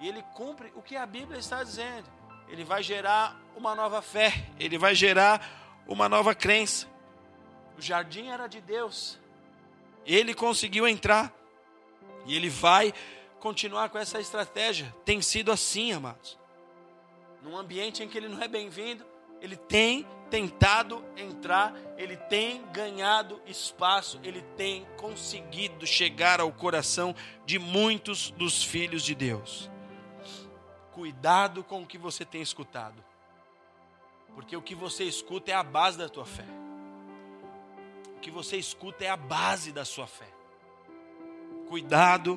E 0.00 0.08
ele 0.08 0.22
cumpre 0.34 0.72
o 0.74 0.82
que 0.82 0.96
a 0.96 1.06
Bíblia 1.06 1.38
está 1.38 1.62
dizendo. 1.62 2.17
Ele 2.50 2.64
vai 2.64 2.82
gerar 2.82 3.40
uma 3.56 3.74
nova 3.74 4.00
fé, 4.00 4.32
ele 4.58 4.78
vai 4.78 4.94
gerar 4.94 5.84
uma 5.86 6.08
nova 6.08 6.34
crença. 6.34 6.86
O 7.76 7.82
jardim 7.82 8.28
era 8.28 8.46
de 8.46 8.60
Deus. 8.60 9.18
Ele 10.06 10.34
conseguiu 10.34 10.86
entrar. 10.86 11.32
E 12.26 12.34
ele 12.34 12.48
vai 12.48 12.92
continuar 13.40 13.88
com 13.88 13.98
essa 13.98 14.20
estratégia. 14.20 14.94
Tem 15.04 15.22
sido 15.22 15.50
assim, 15.50 15.92
amados. 15.92 16.38
Num 17.42 17.56
ambiente 17.56 18.02
em 18.02 18.08
que 18.08 18.18
ele 18.18 18.28
não 18.28 18.42
é 18.42 18.48
bem-vindo, 18.48 19.04
ele 19.40 19.56
tem 19.56 20.06
tentado 20.28 21.02
entrar, 21.16 21.74
ele 21.96 22.16
tem 22.16 22.62
ganhado 22.72 23.40
espaço, 23.46 24.20
ele 24.22 24.42
tem 24.56 24.86
conseguido 24.96 25.86
chegar 25.86 26.40
ao 26.40 26.52
coração 26.52 27.14
de 27.46 27.58
muitos 27.58 28.30
dos 28.32 28.62
filhos 28.62 29.02
de 29.02 29.14
Deus. 29.14 29.70
Cuidado 30.98 31.62
com 31.62 31.82
o 31.82 31.86
que 31.86 31.96
você 31.96 32.24
tem 32.24 32.42
escutado, 32.42 32.96
porque 34.34 34.56
o 34.56 34.60
que 34.60 34.74
você 34.74 35.04
escuta 35.04 35.52
é 35.52 35.54
a 35.54 35.62
base 35.62 35.96
da 35.96 36.08
tua 36.08 36.26
fé. 36.26 36.44
O 38.16 38.18
que 38.18 38.32
você 38.32 38.56
escuta 38.56 39.04
é 39.04 39.08
a 39.08 39.16
base 39.16 39.70
da 39.70 39.84
sua 39.84 40.08
fé. 40.08 40.26
Cuidado 41.68 42.36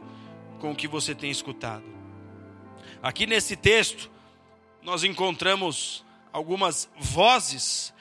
com 0.59 0.73
o 0.73 0.75
que 0.75 0.87
você 0.87 1.15
tem 1.15 1.31
escutado. 1.31 1.83
Aqui 3.01 3.25
nesse 3.25 3.55
texto, 3.55 4.11
nós 4.83 5.03
encontramos 5.03 6.05
algumas 6.31 6.87
vozes, 6.99 7.91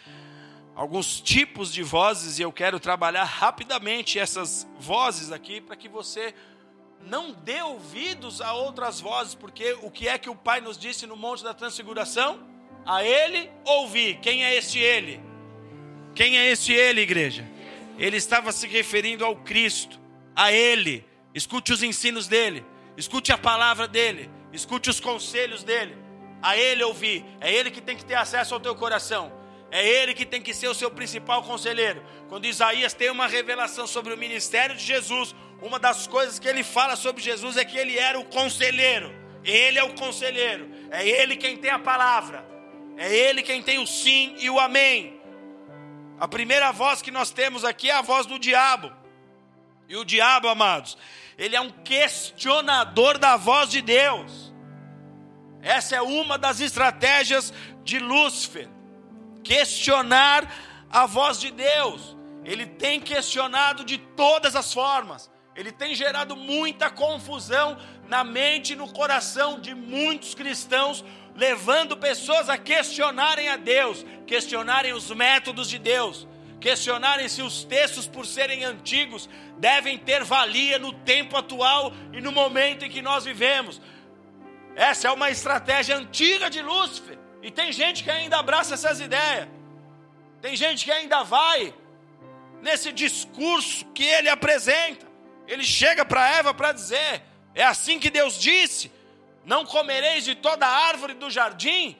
alguns 0.77 1.23
tipos 1.23 1.73
de 1.73 1.83
vozes, 1.83 2.39
e 2.39 2.43
eu 2.43 2.53
quero 2.53 2.79
trabalhar 2.79 3.25
rapidamente 3.25 4.19
essas 4.19 4.69
vozes 4.79 5.33
aqui 5.33 5.59
para 5.59 5.75
que 5.75 5.89
você 5.89 6.35
não 7.03 7.33
dê 7.33 7.63
ouvidos 7.63 8.41
a 8.41 8.53
outras 8.53 9.01
vozes, 9.01 9.35
porque 9.35 9.77
o 9.83 9.91
que 9.91 10.09
é 10.09 10.19
que 10.19 10.31
o 10.31 10.35
Pai 10.35 10.61
nos 10.61 10.79
disse 10.79 11.07
no 11.07 11.17
Monte 11.17 11.43
da 11.43 11.55
Transfiguração? 11.55 12.41
A 12.85 13.05
Ele 13.05 13.51
ouvir. 13.65 14.19
Quem 14.21 14.45
é 14.45 14.55
este 14.55 14.79
Ele? 14.79 15.21
Quem 16.15 16.39
é 16.39 16.51
este 16.51 16.73
Ele, 16.73 17.01
igreja? 17.01 17.49
Ele 17.99 18.17
estava 18.17 18.53
se 18.53 18.67
referindo 18.67 19.25
ao 19.25 19.37
Cristo, 19.37 20.01
a 20.35 20.53
Ele. 20.53 21.05
Escute 21.35 21.73
os 21.73 21.83
ensinos 21.83 22.27
dele, 22.27 22.65
escute 22.97 23.31
a 23.31 23.39
palavra 23.39 23.87
dele, 23.87 24.29
escute 24.53 24.91
os 24.91 24.99
conselhos 24.99 25.63
dele 25.63 25.97
a 26.43 26.57
Ele 26.57 26.83
ouvir. 26.83 27.25
É 27.41 27.53
Ele 27.53 27.71
que 27.71 27.81
tem 27.81 27.97
que 27.97 28.05
ter 28.05 28.15
acesso 28.15 28.55
ao 28.55 28.61
teu 28.61 28.75
coração. 28.75 29.33
É 29.71 29.87
Ele 29.87 30.15
que 30.15 30.27
tem 30.27 30.43
que 30.43 30.53
ser 30.53 30.69
o 30.69 30.75
seu 30.75 30.91
principal 30.91 31.43
conselheiro. 31.43 32.03
Quando 32.29 32.47
Isaías 32.47 32.93
tem 32.93 33.11
uma 33.11 33.27
revelação 33.27 33.87
sobre 33.87 34.13
o 34.13 34.19
ministério 34.19 34.77
de 34.77 34.85
Jesus, 34.85 35.35
uma 35.63 35.79
das 35.79 36.07
coisas 36.07 36.39
que 36.39 36.49
ele 36.49 36.63
fala 36.63 36.97
sobre 36.97 37.23
Jesus 37.23 37.57
é 37.57 37.65
que 37.65 37.79
ele 37.79 37.97
era 37.99 38.19
o 38.19 38.25
conselheiro. 38.25 39.21
Ele 39.45 39.79
é 39.79 39.85
o 39.85 39.95
conselheiro. 39.95 40.69
É 40.91 41.07
Ele 41.07 41.37
quem 41.37 41.57
tem 41.57 41.71
a 41.71 41.79
palavra. 41.79 42.45
É 42.97 43.15
Ele 43.15 43.43
quem 43.43 43.63
tem 43.63 43.79
o 43.79 43.87
sim 43.87 44.35
e 44.39 44.51
o 44.51 44.59
amém. 44.59 45.21
A 46.19 46.29
primeira 46.29 46.71
voz 46.71 47.01
que 47.01 47.11
nós 47.11 47.31
temos 47.31 47.65
aqui 47.65 47.91
é 47.91 47.95
a 47.95 48.03
voz 48.03 48.27
do 48.27 48.39
diabo. 48.39 48.93
E 49.89 49.97
o 49.97 50.05
diabo, 50.05 50.47
amados, 50.47 50.97
ele 51.37 51.57
é 51.57 51.61
um 51.61 51.71
questionador 51.71 53.19
da 53.19 53.37
voz 53.37 53.71
de 53.71 53.81
Deus. 53.81 54.53
Essa 55.63 55.97
é 55.97 56.03
uma 56.03 56.37
das 56.37 56.61
estratégias 56.61 57.53
de 57.83 57.99
Lúcifer: 57.99 58.69
questionar 59.43 60.53
a 60.91 61.07
voz 61.07 61.39
de 61.41 61.51
Deus. 61.51 62.17
Ele 62.45 62.67
tem 62.67 63.01
questionado 63.01 63.85
de 63.85 63.99
todas 63.99 64.57
as 64.57 64.73
formas. 64.73 65.31
Ele 65.55 65.73
tem 65.73 65.95
gerado 65.95 66.37
muita 66.37 66.89
confusão 66.91 67.77
na 68.09 68.25
mente 68.25 68.73
e 68.73 68.77
no 68.77 68.93
coração 68.93 69.61
de 69.61 69.75
muitos 69.75 70.35
cristãos, 70.35 71.05
levando 71.35 71.97
pessoas 71.97 72.49
a 72.49 72.57
questionarem 72.57 73.49
a 73.49 73.57
Deus, 73.57 74.05
questionarem 74.27 74.93
os 74.93 75.11
métodos 75.11 75.69
de 75.69 75.79
Deus, 75.79 76.27
questionarem 76.61 77.29
se 77.29 77.43
os 77.43 77.65
textos, 77.65 78.07
por 78.07 78.27
serem 78.27 78.65
antigos, 78.65 79.29
devem 79.59 79.99
ter 79.99 80.25
valia 80.25 80.79
no 80.79 80.93
tempo 80.93 81.37
atual 81.37 81.93
e 82.13 82.21
no 82.21 82.33
momento 82.33 82.85
em 82.85 82.91
que 82.91 83.03
nós 83.03 83.25
vivemos. 83.25 83.81
Essa 84.75 85.09
é 85.09 85.11
uma 85.11 85.31
estratégia 85.31 85.97
antiga 85.97 86.49
de 86.49 86.63
Lúcifer, 86.63 87.19
e 87.43 87.51
tem 87.51 87.73
gente 87.73 88.05
que 88.05 88.11
ainda 88.11 88.39
abraça 88.39 88.75
essas 88.75 89.01
ideias, 89.01 89.49
tem 90.43 90.57
gente 90.57 90.85
que 90.85 90.93
ainda 90.93 91.23
vai 91.23 91.75
nesse 92.63 92.93
discurso 92.93 93.85
que 93.87 94.05
ele 94.05 94.29
apresenta. 94.29 95.07
Ele 95.47 95.65
chega 95.65 96.05
para 96.05 96.37
Eva 96.37 96.55
para 96.55 96.73
dizer: 96.73 97.23
é 97.55 97.65
assim 97.65 97.99
que 97.99 98.11
Deus 98.11 98.39
disse: 98.39 98.91
não 99.45 99.65
comereis 99.65 100.25
de 100.25 100.35
toda 100.35 100.67
árvore 100.67 101.15
do 101.15 101.31
jardim. 101.31 101.97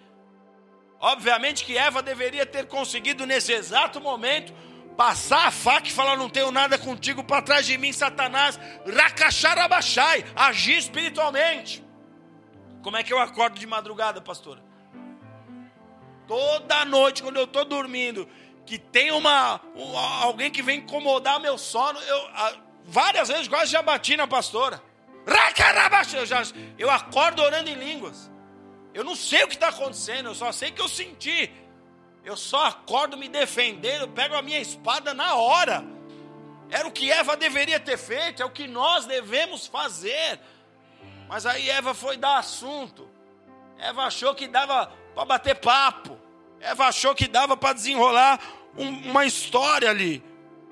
Obviamente 1.01 1.65
que 1.65 1.77
Eva 1.77 2.03
deveria 2.03 2.45
ter 2.45 2.67
conseguido 2.67 3.27
nesse 3.27 3.53
exato 3.53 4.01
momento 4.01 4.53
passar 4.97 5.47
a 5.47 5.51
faca 5.51 5.89
e 5.89 5.93
falar: 5.93 6.17
Não 6.17 6.29
tenho 6.29 6.51
nada 6.51 6.79
contigo 6.79 7.25
para 7.25 7.43
trás 7.43 7.67
de 7.67 7.79
mim, 7.79 7.93
Satanás, 7.93 8.61
racacharabachai, 8.87 10.25
agir 10.37 10.77
espiritualmente. 10.77 11.83
Como 12.83 12.97
é 12.97 13.03
que 13.03 13.13
eu 13.13 13.19
acordo 13.19 13.59
de 13.59 13.67
madrugada, 13.67 14.21
pastora? 14.21 14.70
Toda 16.31 16.85
noite, 16.85 17.25
quando 17.25 17.39
eu 17.39 17.45
estou 17.45 17.65
dormindo, 17.65 18.29
que 18.65 18.79
tem 18.79 19.11
uma, 19.11 19.61
alguém 20.21 20.49
que 20.49 20.63
vem 20.63 20.79
incomodar 20.79 21.41
meu 21.41 21.59
sono, 21.59 21.99
eu 21.99 22.31
várias 22.85 23.27
vezes 23.27 23.49
quase 23.49 23.73
já 23.73 23.83
bati 23.83 24.17
na 24.17 24.29
pastora. 24.29 24.81
Eu, 26.15 26.25
já, 26.25 26.43
eu 26.79 26.89
acordo 26.89 27.43
orando 27.43 27.69
em 27.69 27.75
línguas. 27.75 28.31
Eu 28.95 29.03
não 29.03 29.17
sei 29.17 29.43
o 29.43 29.49
que 29.49 29.55
está 29.55 29.71
acontecendo, 29.71 30.29
eu 30.29 30.35
só 30.37 30.53
sei 30.53 30.71
que 30.71 30.81
eu 30.81 30.87
senti. 30.87 31.53
Eu 32.25 32.37
só 32.37 32.67
acordo 32.67 33.17
me 33.17 33.29
defendendo, 33.29 34.07
pego 34.07 34.37
a 34.37 34.43
minha 34.43 34.61
espada 34.61 35.13
na 35.13 35.35
hora. 35.35 35.85
Era 36.71 36.87
o 36.87 36.93
que 36.93 37.11
Eva 37.11 37.37
deveria 37.37 37.81
ter 37.81 37.99
feito, 37.99 38.41
é 38.41 38.45
o 38.45 38.51
que 38.51 38.69
nós 38.69 39.05
devemos 39.05 39.67
fazer. 39.67 40.39
Mas 41.29 41.45
aí 41.45 41.69
Eva 41.69 41.93
foi 41.93 42.17
dar 42.17 42.39
assunto. 42.39 43.11
Eva 43.79 44.05
achou 44.05 44.33
que 44.33 44.47
dava 44.47 44.93
para 45.13 45.25
bater 45.25 45.57
papo. 45.57 46.20
Eva 46.61 46.87
achou 46.87 47.15
que 47.15 47.27
dava 47.27 47.57
para 47.57 47.73
desenrolar 47.73 48.39
um, 48.77 48.89
uma 49.11 49.25
história 49.25 49.89
ali. 49.89 50.23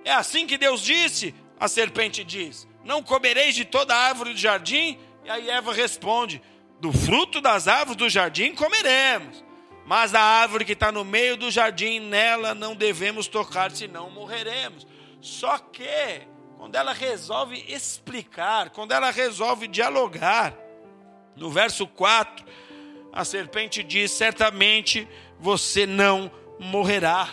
É 0.05 0.13
assim 0.13 0.47
que 0.47 0.59
Deus 0.59 0.83
disse? 0.83 1.35
A 1.59 1.67
serpente 1.67 2.23
diz: 2.23 2.69
Não 2.85 3.03
comereis 3.03 3.55
de 3.55 3.65
toda 3.65 3.97
árvore 3.97 4.33
do 4.33 4.39
jardim? 4.39 4.99
E 5.25 5.31
aí 5.31 5.49
Eva 5.49 5.73
responde: 5.73 6.43
Do 6.81 6.93
fruto 6.93 7.41
das 7.41 7.67
árvores 7.67 7.97
do 7.97 8.09
jardim 8.09 8.55
comeremos. 8.55 9.45
Mas 9.87 10.15
a 10.15 10.21
árvore 10.21 10.67
que 10.67 10.73
está 10.73 10.93
no 10.93 11.03
meio 11.03 11.35
do 11.35 11.51
jardim, 11.51 11.99
nela 11.99 12.55
não 12.55 12.77
devemos 12.77 13.27
tocar, 13.27 13.71
senão 13.71 14.11
morreremos. 14.11 14.87
Só 15.19 15.57
que, 15.57 16.29
quando 16.59 16.75
ela 16.75 16.93
resolve 16.93 17.65
explicar, 17.67 18.69
quando 18.69 18.93
ela 18.93 19.11
resolve 19.11 19.67
dialogar, 19.67 20.55
no 21.35 21.51
verso 21.51 21.87
4, 21.87 22.45
a 23.11 23.25
serpente 23.25 23.83
diz: 23.83 24.11
certamente 24.11 25.09
você 25.39 25.87
não 25.87 26.31
morrerá. 26.59 27.29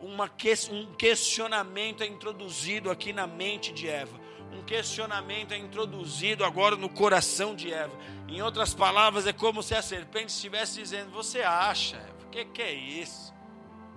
Uma, 0.00 0.30
um 0.70 0.94
questionamento 0.94 2.02
é 2.02 2.06
introduzido 2.06 2.90
aqui 2.90 3.12
na 3.12 3.26
mente 3.26 3.72
de 3.72 3.88
Eva. 3.88 4.20
Um 4.52 4.62
questionamento 4.62 5.52
é 5.52 5.56
introduzido 5.56 6.44
agora 6.44 6.76
no 6.76 6.88
coração 6.88 7.54
de 7.54 7.72
Eva. 7.72 7.96
Em 8.28 8.42
outras 8.42 8.74
palavras, 8.74 9.26
é 9.26 9.32
como 9.32 9.62
se 9.62 9.74
a 9.74 9.82
serpente 9.82 10.32
estivesse 10.32 10.80
dizendo: 10.80 11.10
Você 11.12 11.42
acha, 11.42 12.04
o 12.24 12.30
que, 12.30 12.44
que 12.44 12.62
é 12.62 12.72
isso? 12.72 13.32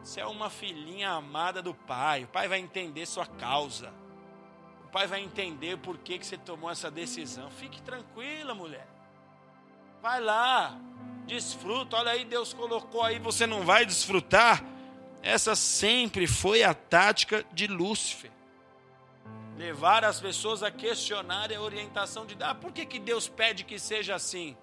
Você 0.04 0.22
é 0.22 0.26
uma 0.26 0.50
filhinha 0.50 1.10
amada 1.10 1.62
do 1.62 1.74
pai. 1.74 2.26
O 2.26 2.28
pai 2.28 2.48
vai 2.48 2.60
entender 2.60 3.06
sua 3.06 3.26
causa. 3.26 3.92
O 4.86 4.88
pai 4.90 5.08
vai 5.08 5.22
entender 5.22 5.78
por 5.78 5.98
que, 5.98 6.20
que 6.20 6.26
você 6.26 6.38
tomou 6.38 6.70
essa 6.70 6.92
decisão. 6.92 7.50
Fique 7.50 7.82
tranquila, 7.82 8.54
mulher. 8.54 8.88
Vai 10.02 10.22
lá, 10.22 10.80
desfruta. 11.26 11.98
Olha 11.98 12.12
aí, 12.12 12.26
Deus 12.26 12.54
colocou 12.54 13.04
aí, 13.04 13.20
você 13.20 13.46
não 13.46 13.64
vai 13.64 13.86
desfrutar. 13.86 14.64
Essa 15.22 15.56
sempre 15.56 16.28
foi 16.28 16.64
a 16.64 16.74
tática 16.74 17.46
de 17.52 17.68
Lúcifer 17.68 18.32
levar 19.58 20.04
as 20.04 20.20
pessoas 20.20 20.62
a 20.62 20.70
questionarem 20.70 21.58
a 21.58 21.62
orientação 21.62 22.26
de 22.26 22.36
Deus. 22.36 22.50
Ah, 22.50 22.56
por 22.56 22.72
que, 22.72 22.86
que 22.86 23.00
Deus 23.00 23.28
pede 23.28 23.64
que 23.64 23.80
seja 23.80 24.16
assim? 24.16 24.56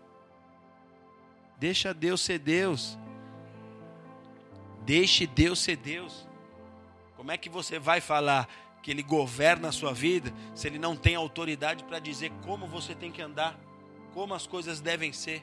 Deixa 1.58 1.94
Deus 1.94 2.20
ser 2.20 2.38
Deus. 2.38 2.98
Deixe 4.84 5.26
Deus 5.26 5.60
ser 5.60 5.76
Deus. 5.76 6.26
Como 7.16 7.30
é 7.30 7.38
que 7.38 7.48
você 7.48 7.78
vai 7.78 8.00
falar 8.00 8.48
que 8.82 8.90
Ele 8.90 9.02
governa 9.02 9.68
a 9.68 9.72
sua 9.72 9.92
vida 9.92 10.32
se 10.54 10.66
Ele 10.66 10.78
não 10.78 10.96
tem 10.96 11.14
autoridade 11.14 11.84
para 11.84 11.98
dizer 11.98 12.30
como 12.44 12.66
você 12.66 12.94
tem 12.94 13.12
que 13.12 13.22
andar, 13.22 13.58
como 14.12 14.34
as 14.34 14.46
coisas 14.46 14.80
devem 14.80 15.12
ser, 15.12 15.42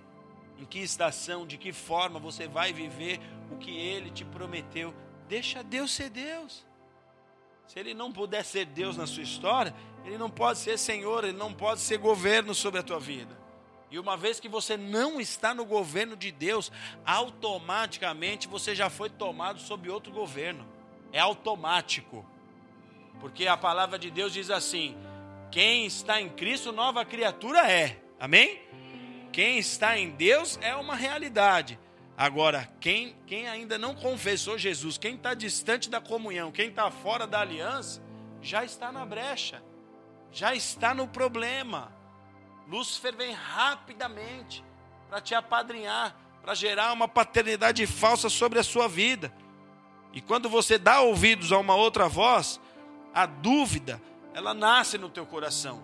em 0.59 0.65
que 0.65 0.79
estação, 0.79 1.47
de 1.47 1.57
que 1.57 1.71
forma 1.71 2.19
você 2.19 2.47
vai 2.47 2.73
viver 2.73 3.19
o 3.49 3.57
que 3.57 3.71
Ele 3.71 4.11
te 4.11 4.25
prometeu? 4.25 4.93
Deixa 5.27 5.63
Deus 5.63 5.91
ser 5.91 6.09
Deus. 6.09 6.65
Se 7.69 7.77
ele 7.77 7.93
não 7.93 8.11
puder 8.11 8.43
ser 8.43 8.65
Deus 8.65 8.97
na 8.97 9.05
sua 9.05 9.21
história, 9.21 9.75
ele 10.03 10.17
não 10.17 10.27
pode 10.27 10.57
ser 10.57 10.75
Senhor, 10.75 11.23
ele 11.23 11.37
não 11.37 11.53
pode 11.53 11.79
ser 11.81 11.99
governo 11.99 12.55
sobre 12.55 12.79
a 12.79 12.83
tua 12.83 12.99
vida. 12.99 13.37
E 13.91 13.99
uma 13.99 14.17
vez 14.17 14.39
que 14.39 14.49
você 14.49 14.75
não 14.75 15.21
está 15.21 15.53
no 15.53 15.63
governo 15.63 16.15
de 16.15 16.31
Deus, 16.31 16.71
automaticamente 17.05 18.47
você 18.47 18.73
já 18.73 18.89
foi 18.89 19.07
tomado 19.07 19.59
sob 19.59 19.87
outro 19.87 20.11
governo. 20.11 20.65
É 21.13 21.19
automático. 21.19 22.25
Porque 23.19 23.45
a 23.45 23.55
palavra 23.55 23.99
de 23.99 24.09
Deus 24.09 24.33
diz 24.33 24.49
assim: 24.49 24.97
quem 25.51 25.85
está 25.85 26.19
em 26.19 26.29
Cristo, 26.29 26.71
nova 26.71 27.05
criatura 27.05 27.71
é. 27.71 27.99
Amém? 28.19 28.61
Quem 29.31 29.57
está 29.57 29.97
em 29.97 30.09
Deus 30.11 30.57
é 30.61 30.75
uma 30.75 30.95
realidade. 30.95 31.79
Agora, 32.17 32.69
quem, 32.81 33.15
quem 33.25 33.47
ainda 33.47 33.77
não 33.77 33.95
confessou 33.95 34.57
Jesus, 34.57 34.97
quem 34.97 35.15
está 35.15 35.33
distante 35.33 35.89
da 35.89 36.01
comunhão, 36.01 36.51
quem 36.51 36.69
está 36.69 36.91
fora 36.91 37.25
da 37.25 37.39
aliança, 37.39 38.01
já 38.41 38.63
está 38.65 38.91
na 38.91 39.05
brecha, 39.05 39.63
já 40.31 40.53
está 40.53 40.93
no 40.93 41.07
problema. 41.07 41.93
Lúcifer 42.67 43.15
vem 43.15 43.31
rapidamente 43.31 44.63
para 45.09 45.21
te 45.21 45.33
apadrinhar, 45.33 46.15
para 46.41 46.53
gerar 46.53 46.91
uma 46.91 47.07
paternidade 47.07 47.87
falsa 47.87 48.29
sobre 48.29 48.59
a 48.59 48.63
sua 48.63 48.87
vida. 48.87 49.33
E 50.11 50.19
quando 50.19 50.49
você 50.49 50.77
dá 50.77 51.01
ouvidos 51.01 51.51
a 51.51 51.57
uma 51.57 51.75
outra 51.75 52.07
voz, 52.09 52.59
a 53.13 53.25
dúvida, 53.25 54.01
ela 54.33 54.53
nasce 54.53 54.97
no 54.97 55.09
teu 55.09 55.25
coração. 55.25 55.83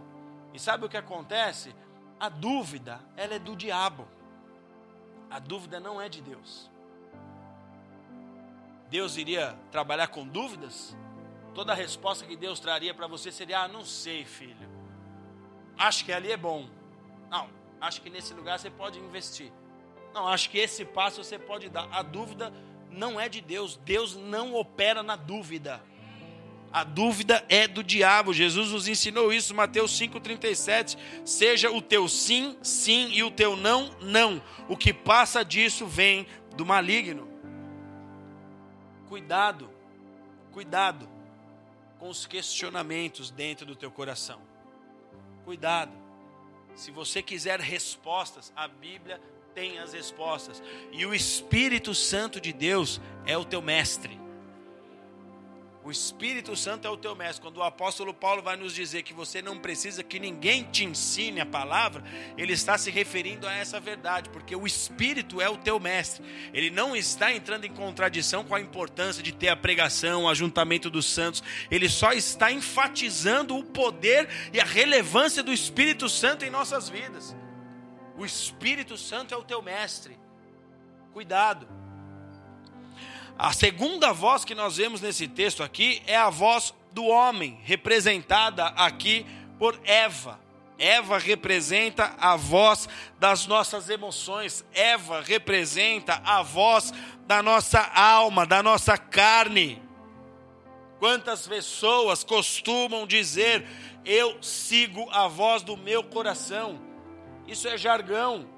E 0.53 0.59
sabe 0.59 0.85
o 0.85 0.89
que 0.89 0.97
acontece? 0.97 1.73
A 2.19 2.29
dúvida, 2.29 2.99
ela 3.15 3.35
é 3.35 3.39
do 3.39 3.55
diabo. 3.55 4.07
A 5.29 5.39
dúvida 5.39 5.79
não 5.79 6.01
é 6.01 6.07
de 6.07 6.21
Deus. 6.21 6.69
Deus 8.89 9.17
iria 9.17 9.57
trabalhar 9.71 10.07
com 10.07 10.25
dúvidas? 10.25 10.95
Toda 11.53 11.71
a 11.71 11.75
resposta 11.75 12.25
que 12.25 12.35
Deus 12.35 12.59
traria 12.59 12.93
para 12.93 13.07
você 13.07 13.31
seria: 13.31 13.61
Ah, 13.61 13.67
não 13.67 13.83
sei, 13.83 14.23
filho. 14.23 14.69
Acho 15.77 16.05
que 16.05 16.13
ali 16.13 16.31
é 16.31 16.37
bom. 16.37 16.69
Não, 17.29 17.49
acho 17.81 18.01
que 18.01 18.09
nesse 18.09 18.33
lugar 18.33 18.59
você 18.59 18.69
pode 18.69 18.99
investir. 18.99 19.51
Não, 20.13 20.27
acho 20.27 20.49
que 20.49 20.57
esse 20.57 20.85
passo 20.85 21.23
você 21.23 21.37
pode 21.37 21.69
dar. 21.69 21.89
A 21.91 22.01
dúvida 22.01 22.53
não 22.89 23.19
é 23.19 23.27
de 23.27 23.41
Deus. 23.41 23.75
Deus 23.77 24.15
não 24.15 24.53
opera 24.53 25.03
na 25.03 25.15
dúvida. 25.15 25.81
A 26.75 26.83
dúvida 26.83 27.41
é 27.47 27.69
do 27.69 27.81
diabo. 27.81 28.33
Jesus 28.33 28.71
nos 28.73 28.85
ensinou 28.85 29.31
isso, 29.31 29.55
Mateus 29.55 29.97
5,37. 29.97 30.97
Seja 31.23 31.71
o 31.71 31.81
teu 31.81 32.05
sim, 32.09 32.57
sim, 32.61 33.11
e 33.13 33.23
o 33.23 33.31
teu 33.31 33.55
não, 33.55 33.95
não. 34.01 34.43
O 34.67 34.75
que 34.75 34.93
passa 34.93 35.41
disso 35.41 35.87
vem 35.87 36.27
do 36.57 36.65
maligno. 36.65 37.29
Cuidado, 39.07 39.69
cuidado 40.51 41.07
com 41.97 42.09
os 42.09 42.25
questionamentos 42.25 43.31
dentro 43.31 43.65
do 43.65 43.77
teu 43.77 43.89
coração. 43.89 44.41
Cuidado. 45.45 45.93
Se 46.75 46.91
você 46.91 47.23
quiser 47.23 47.61
respostas, 47.61 48.51
a 48.53 48.67
Bíblia 48.67 49.21
tem 49.53 49.79
as 49.79 49.93
respostas. 49.93 50.61
E 50.91 51.05
o 51.05 51.15
Espírito 51.15 51.95
Santo 51.95 52.41
de 52.41 52.51
Deus 52.51 52.99
é 53.25 53.37
o 53.37 53.45
teu 53.45 53.61
mestre. 53.61 54.24
O 55.85 55.91
Espírito 55.91 56.55
Santo 56.55 56.87
é 56.87 56.89
o 56.89 56.97
teu 56.97 57.15
mestre. 57.15 57.43
Quando 57.43 57.57
o 57.57 57.63
apóstolo 57.63 58.11
Paulo 58.11 58.41
vai 58.41 58.57
nos 58.57 58.73
dizer 58.73 59.03
que 59.03 59.13
você 59.13 59.39
não 59.39 59.59
precisa 59.59 60.03
que 60.03 60.19
ninguém 60.19 60.63
te 60.63 60.83
ensine 60.83 61.39
a 61.39 61.45
palavra, 61.45 62.03
ele 62.35 62.53
está 62.53 62.75
se 62.75 62.89
referindo 62.89 63.47
a 63.47 63.53
essa 63.53 63.79
verdade, 63.79 64.31
porque 64.31 64.55
o 64.55 64.65
Espírito 64.65 65.39
é 65.39 65.47
o 65.47 65.57
teu 65.57 65.79
mestre. 65.79 66.25
Ele 66.51 66.71
não 66.71 66.95
está 66.95 67.31
entrando 67.31 67.65
em 67.65 67.71
contradição 67.71 68.43
com 68.43 68.55
a 68.55 68.59
importância 68.59 69.21
de 69.21 69.31
ter 69.31 69.49
a 69.49 69.55
pregação, 69.55 70.23
o 70.23 70.27
ajuntamento 70.29 70.89
dos 70.89 71.05
santos. 71.05 71.43
Ele 71.69 71.87
só 71.87 72.13
está 72.13 72.51
enfatizando 72.51 73.55
o 73.55 73.63
poder 73.63 74.27
e 74.51 74.59
a 74.59 74.65
relevância 74.65 75.43
do 75.43 75.53
Espírito 75.53 76.09
Santo 76.09 76.43
em 76.43 76.49
nossas 76.49 76.89
vidas. 76.89 77.35
O 78.17 78.25
Espírito 78.25 78.97
Santo 78.97 79.35
é 79.35 79.37
o 79.37 79.43
teu 79.43 79.61
mestre. 79.61 80.17
Cuidado. 81.13 81.84
A 83.37 83.51
segunda 83.51 84.13
voz 84.13 84.45
que 84.45 84.55
nós 84.55 84.77
vemos 84.77 85.01
nesse 85.01 85.27
texto 85.27 85.61
aqui 85.61 86.01
é 86.07 86.15
a 86.15 86.29
voz 86.29 86.73
do 86.93 87.05
homem, 87.05 87.59
representada 87.63 88.65
aqui 88.67 89.25
por 89.59 89.77
Eva. 89.83 90.39
Eva 90.77 91.17
representa 91.17 92.15
a 92.17 92.35
voz 92.35 92.87
das 93.19 93.45
nossas 93.45 93.89
emoções, 93.89 94.65
Eva 94.73 95.21
representa 95.21 96.21
a 96.25 96.41
voz 96.41 96.93
da 97.27 97.43
nossa 97.43 97.79
alma, 97.93 98.45
da 98.45 98.63
nossa 98.63 98.97
carne. 98.97 99.81
Quantas 100.99 101.45
pessoas 101.45 102.23
costumam 102.23 103.05
dizer: 103.05 103.65
Eu 104.05 104.41
sigo 104.41 105.09
a 105.11 105.27
voz 105.27 105.61
do 105.61 105.75
meu 105.75 106.03
coração? 106.03 106.79
Isso 107.47 107.67
é 107.67 107.77
jargão. 107.77 108.54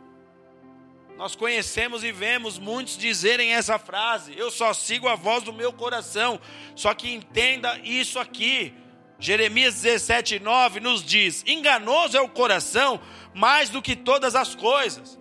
Nós 1.17 1.35
conhecemos 1.35 2.03
e 2.03 2.11
vemos 2.11 2.59
muitos 2.59 2.95
dizerem 2.95 3.55
essa 3.55 3.79
frase: 3.79 4.37
Eu 4.37 4.51
só 4.51 4.71
sigo 4.71 5.07
a 5.07 5.15
voz 5.15 5.43
do 5.43 5.51
meu 5.51 5.73
coração. 5.73 6.39
Só 6.75 6.93
que 6.93 7.11
entenda 7.11 7.79
isso 7.83 8.19
aqui. 8.19 8.71
Jeremias 9.19 9.81
17, 9.81 10.37
9 10.37 10.79
nos 10.79 11.03
diz: 11.03 11.43
Enganoso 11.47 12.15
é 12.15 12.21
o 12.21 12.29
coração 12.29 13.01
mais 13.33 13.67
do 13.71 13.81
que 13.81 13.95
todas 13.95 14.35
as 14.35 14.53
coisas. 14.53 15.19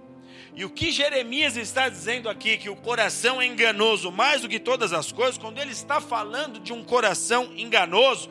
E 0.55 0.67
o 0.67 0.71
que 0.71 0.93
Jeremias 0.93 1.57
está 1.57 1.89
dizendo 1.89 2.29
aqui, 2.29 2.59
que 2.59 2.69
o 2.69 2.77
coração 2.77 3.41
é 3.41 3.47
enganoso 3.47 4.13
mais 4.13 4.43
do 4.43 4.49
que 4.49 4.59
todas 4.59 4.93
as 4.93 5.11
coisas, 5.13 5.39
quando 5.39 5.59
ele 5.59 5.73
está 5.73 5.99
falando 5.99 6.61
de 6.61 6.75
um 6.75 6.85
coração 6.85 7.53
enganoso, 7.57 8.31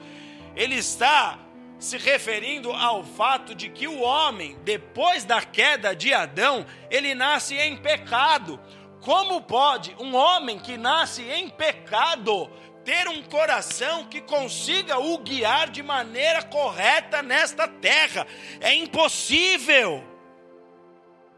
ele 0.56 0.76
está 0.76 1.40
se 1.80 1.98
referindo 1.98 2.72
ao 2.72 3.04
fato 3.04 3.54
de 3.54 3.70
que 3.70 3.88
o 3.88 4.02
homem, 4.02 4.58
depois 4.64 5.24
da 5.24 5.42
queda 5.42 5.96
de 5.96 6.14
Adão, 6.14 6.66
ele 6.90 7.14
nasce 7.14 7.56
em 7.56 7.78
pecado. 7.78 8.60
Como 9.02 9.42
pode 9.42 9.96
um 10.00 10.16
homem 10.16 10.58
que 10.58 10.78
nasce 10.78 11.22
em 11.24 11.50
pecado 11.50 12.50
ter 12.84 13.08
um 13.08 13.22
coração 13.24 14.06
que 14.06 14.22
consiga 14.22 14.98
o 15.00 15.18
guiar 15.20 15.70
de 15.70 15.84
maneira 15.84 16.42
correta 16.44 17.22
nesta 17.22 17.68
terra? 17.68 18.26
É 18.60 18.74
impossível. 18.74 20.04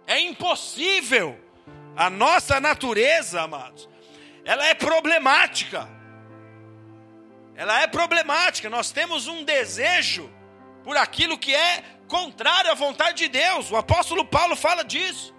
É 0.05 0.19
impossível. 0.19 1.37
A 1.95 2.09
nossa 2.09 2.59
natureza, 2.59 3.41
amados, 3.41 3.89
ela 4.45 4.65
é 4.67 4.75
problemática 4.75 5.96
ela 7.57 7.81
é 7.81 7.87
problemática. 7.87 8.69
Nós 8.69 8.91
temos 8.91 9.27
um 9.27 9.43
desejo 9.43 10.31
por 10.83 10.95
aquilo 10.95 11.37
que 11.37 11.53
é 11.53 11.83
contrário 12.07 12.71
à 12.71 12.75
vontade 12.75 13.17
de 13.17 13.27
Deus. 13.27 13.71
O 13.71 13.75
apóstolo 13.75 14.23
Paulo 14.23 14.55
fala 14.55 14.83
disso. 14.83 15.35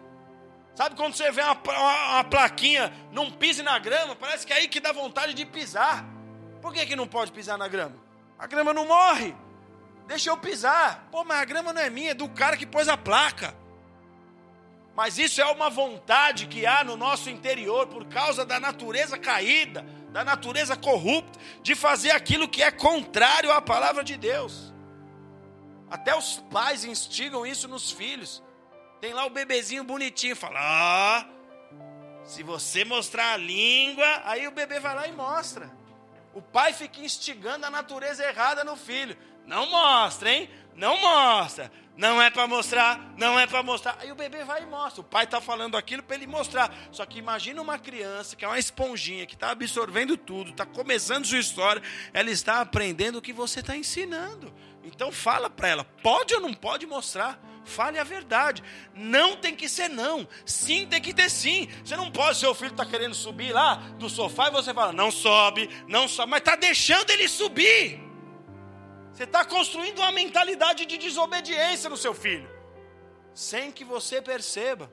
Sabe 0.75 0.97
quando 0.97 1.15
você 1.15 1.31
vê 1.31 1.43
uma, 1.43 1.55
uma, 1.55 2.15
uma, 2.15 2.25
plaquinha, 2.25 2.93
não 3.13 3.31
pise 3.31 3.63
na 3.63 3.79
grama, 3.79 4.15
parece 4.15 4.47
que 4.47 4.53
é 4.53 4.57
aí 4.57 4.69
que 4.69 4.81
dá 4.81 4.93
vontade 4.93 5.33
de 5.33 5.47
pisar. 5.47 6.05
Por 6.61 6.73
que, 6.73 6.85
que 6.87 6.97
não 6.97 7.07
pode 7.07 7.31
pisar 7.31 7.57
na 7.57 7.69
grama? 7.69 7.97
A 8.37 8.47
grama 8.49 8.75
não 8.75 8.87
morre. 8.87 9.35
Deixa 10.09 10.29
eu 10.31 10.37
pisar. 10.37 11.09
Pô, 11.13 11.25
mas 11.25 11.41
a 11.41 11.45
grama 11.45 11.73
não 11.73 11.81
é 11.81 11.89
minha, 11.89 12.11
é 12.11 12.15
do 12.15 12.29
cara 12.29 12.57
que 12.57 12.67
pôs 12.67 12.89
a 12.89 12.97
placa. 12.97 13.55
Mas 14.95 15.19
isso 15.19 15.41
é 15.41 15.47
uma 15.47 15.71
vontade 15.71 16.47
que 16.47 16.67
há 16.67 16.83
no 16.83 16.97
nosso 16.97 17.31
interior 17.31 17.87
por 17.87 18.07
causa 18.07 18.45
da 18.45 18.59
natureza 18.59 19.17
caída, 19.17 19.87
da 20.11 20.25
natureza 20.25 20.77
corrupta, 20.77 21.39
de 21.63 21.75
fazer 21.75 22.11
aquilo 22.11 22.49
que 22.49 22.63
é 22.63 22.71
contrário 22.71 23.53
à 23.53 23.61
palavra 23.61 24.03
de 24.03 24.17
Deus. 24.17 24.73
Até 25.91 26.15
os 26.17 26.37
pais 26.51 26.85
instigam 26.85 27.47
isso 27.47 27.69
nos 27.69 27.91
filhos. 27.91 28.43
Tem 29.01 29.13
lá 29.13 29.25
o 29.27 29.31
bebezinho 29.31 29.85
bonitinho, 29.85 30.37
fala: 30.37 30.59
ah, 30.61 31.27
se 32.25 32.43
você 32.43 32.85
mostrar 32.85 33.33
a 33.33 33.37
língua, 33.37 34.23
aí 34.25 34.47
o 34.47 34.51
bebê 34.51 34.81
vai 34.81 34.95
lá 34.95 35.07
e 35.07 35.13
mostra. 35.13 35.71
O 36.35 36.43
pai 36.43 36.73
fica 36.73 37.01
instigando 37.01 37.65
a 37.65 37.71
natureza 37.71 38.25
errada 38.25 38.63
no 38.65 38.77
filho. 38.77 39.17
Não 39.47 39.71
mostra, 39.71 40.31
hein? 40.31 40.51
Não 40.75 41.01
mostra. 41.01 41.73
Não 41.99 42.23
é 42.23 42.31
para 42.31 42.47
mostrar, 42.47 43.13
não 43.17 43.37
é 43.37 43.45
para 43.45 43.61
mostrar. 43.61 43.99
Aí 44.01 44.13
o 44.13 44.15
bebê 44.15 44.45
vai 44.45 44.63
e 44.63 44.67
mostra. 44.67 45.01
O 45.01 45.05
pai 45.05 45.25
está 45.25 45.41
falando 45.41 45.77
aquilo 45.77 46.01
para 46.01 46.15
ele 46.15 46.29
mostrar. 46.29 46.73
Só 46.93 47.05
que 47.05 47.19
imagina 47.19 47.61
uma 47.61 47.77
criança 47.77 48.37
que 48.37 48.45
é 48.45 48.49
uma 48.49 48.57
esponjinha, 48.57 49.27
que 49.27 49.35
está 49.35 49.51
absorvendo 49.51 50.17
tudo, 50.17 50.51
está 50.51 50.65
começando 50.65 51.27
sua 51.27 51.41
história, 51.41 51.83
ela 52.15 52.31
está 52.31 52.61
aprendendo 52.61 53.19
o 53.19 53.21
que 53.21 53.33
você 53.33 53.59
está 53.59 53.77
ensinando. 53.77 54.55
Então 54.85 55.11
fala 55.11 55.51
para 55.51 55.67
ela, 55.67 55.85
pode 56.01 56.33
ou 56.33 56.41
não 56.41 56.55
pode 56.55 56.87
mostrar? 56.87 57.37
Fale 57.65 57.99
a 57.99 58.05
verdade. 58.05 58.63
Não 58.95 59.37
tem 59.37 59.57
que 59.57 59.69
ser 59.69 59.89
não. 59.89 60.27
Sim 60.47 60.87
tem 60.87 61.03
que 61.03 61.13
ter 61.13 61.29
sim. 61.29 61.69
Você 61.85 61.97
não 61.97 62.13
pode, 62.13 62.39
seu 62.39 62.55
filho 62.55 62.71
está 62.71 62.87
querendo 62.87 63.15
subir 63.15 63.51
lá 63.53 63.75
do 63.99 64.09
sofá 64.09 64.47
e 64.47 64.53
você 64.53 64.73
fala, 64.73 64.93
não 64.93 65.11
sobe, 65.11 65.69
não 65.89 66.07
sobe, 66.07 66.31
mas 66.31 66.39
está 66.39 66.55
deixando 66.55 67.11
ele 67.11 67.27
subir. 67.27 68.08
Você 69.19 69.25
está 69.25 69.45
construindo 69.45 69.99
uma 69.99 70.13
mentalidade 70.13 70.87
de 70.87 70.97
desobediência 70.97 71.91
no 71.91 71.97
seu 71.97 72.15
filho, 72.15 72.49
sem 73.35 73.73
que 73.73 73.83
você 73.83 74.23
perceba. 74.23 74.89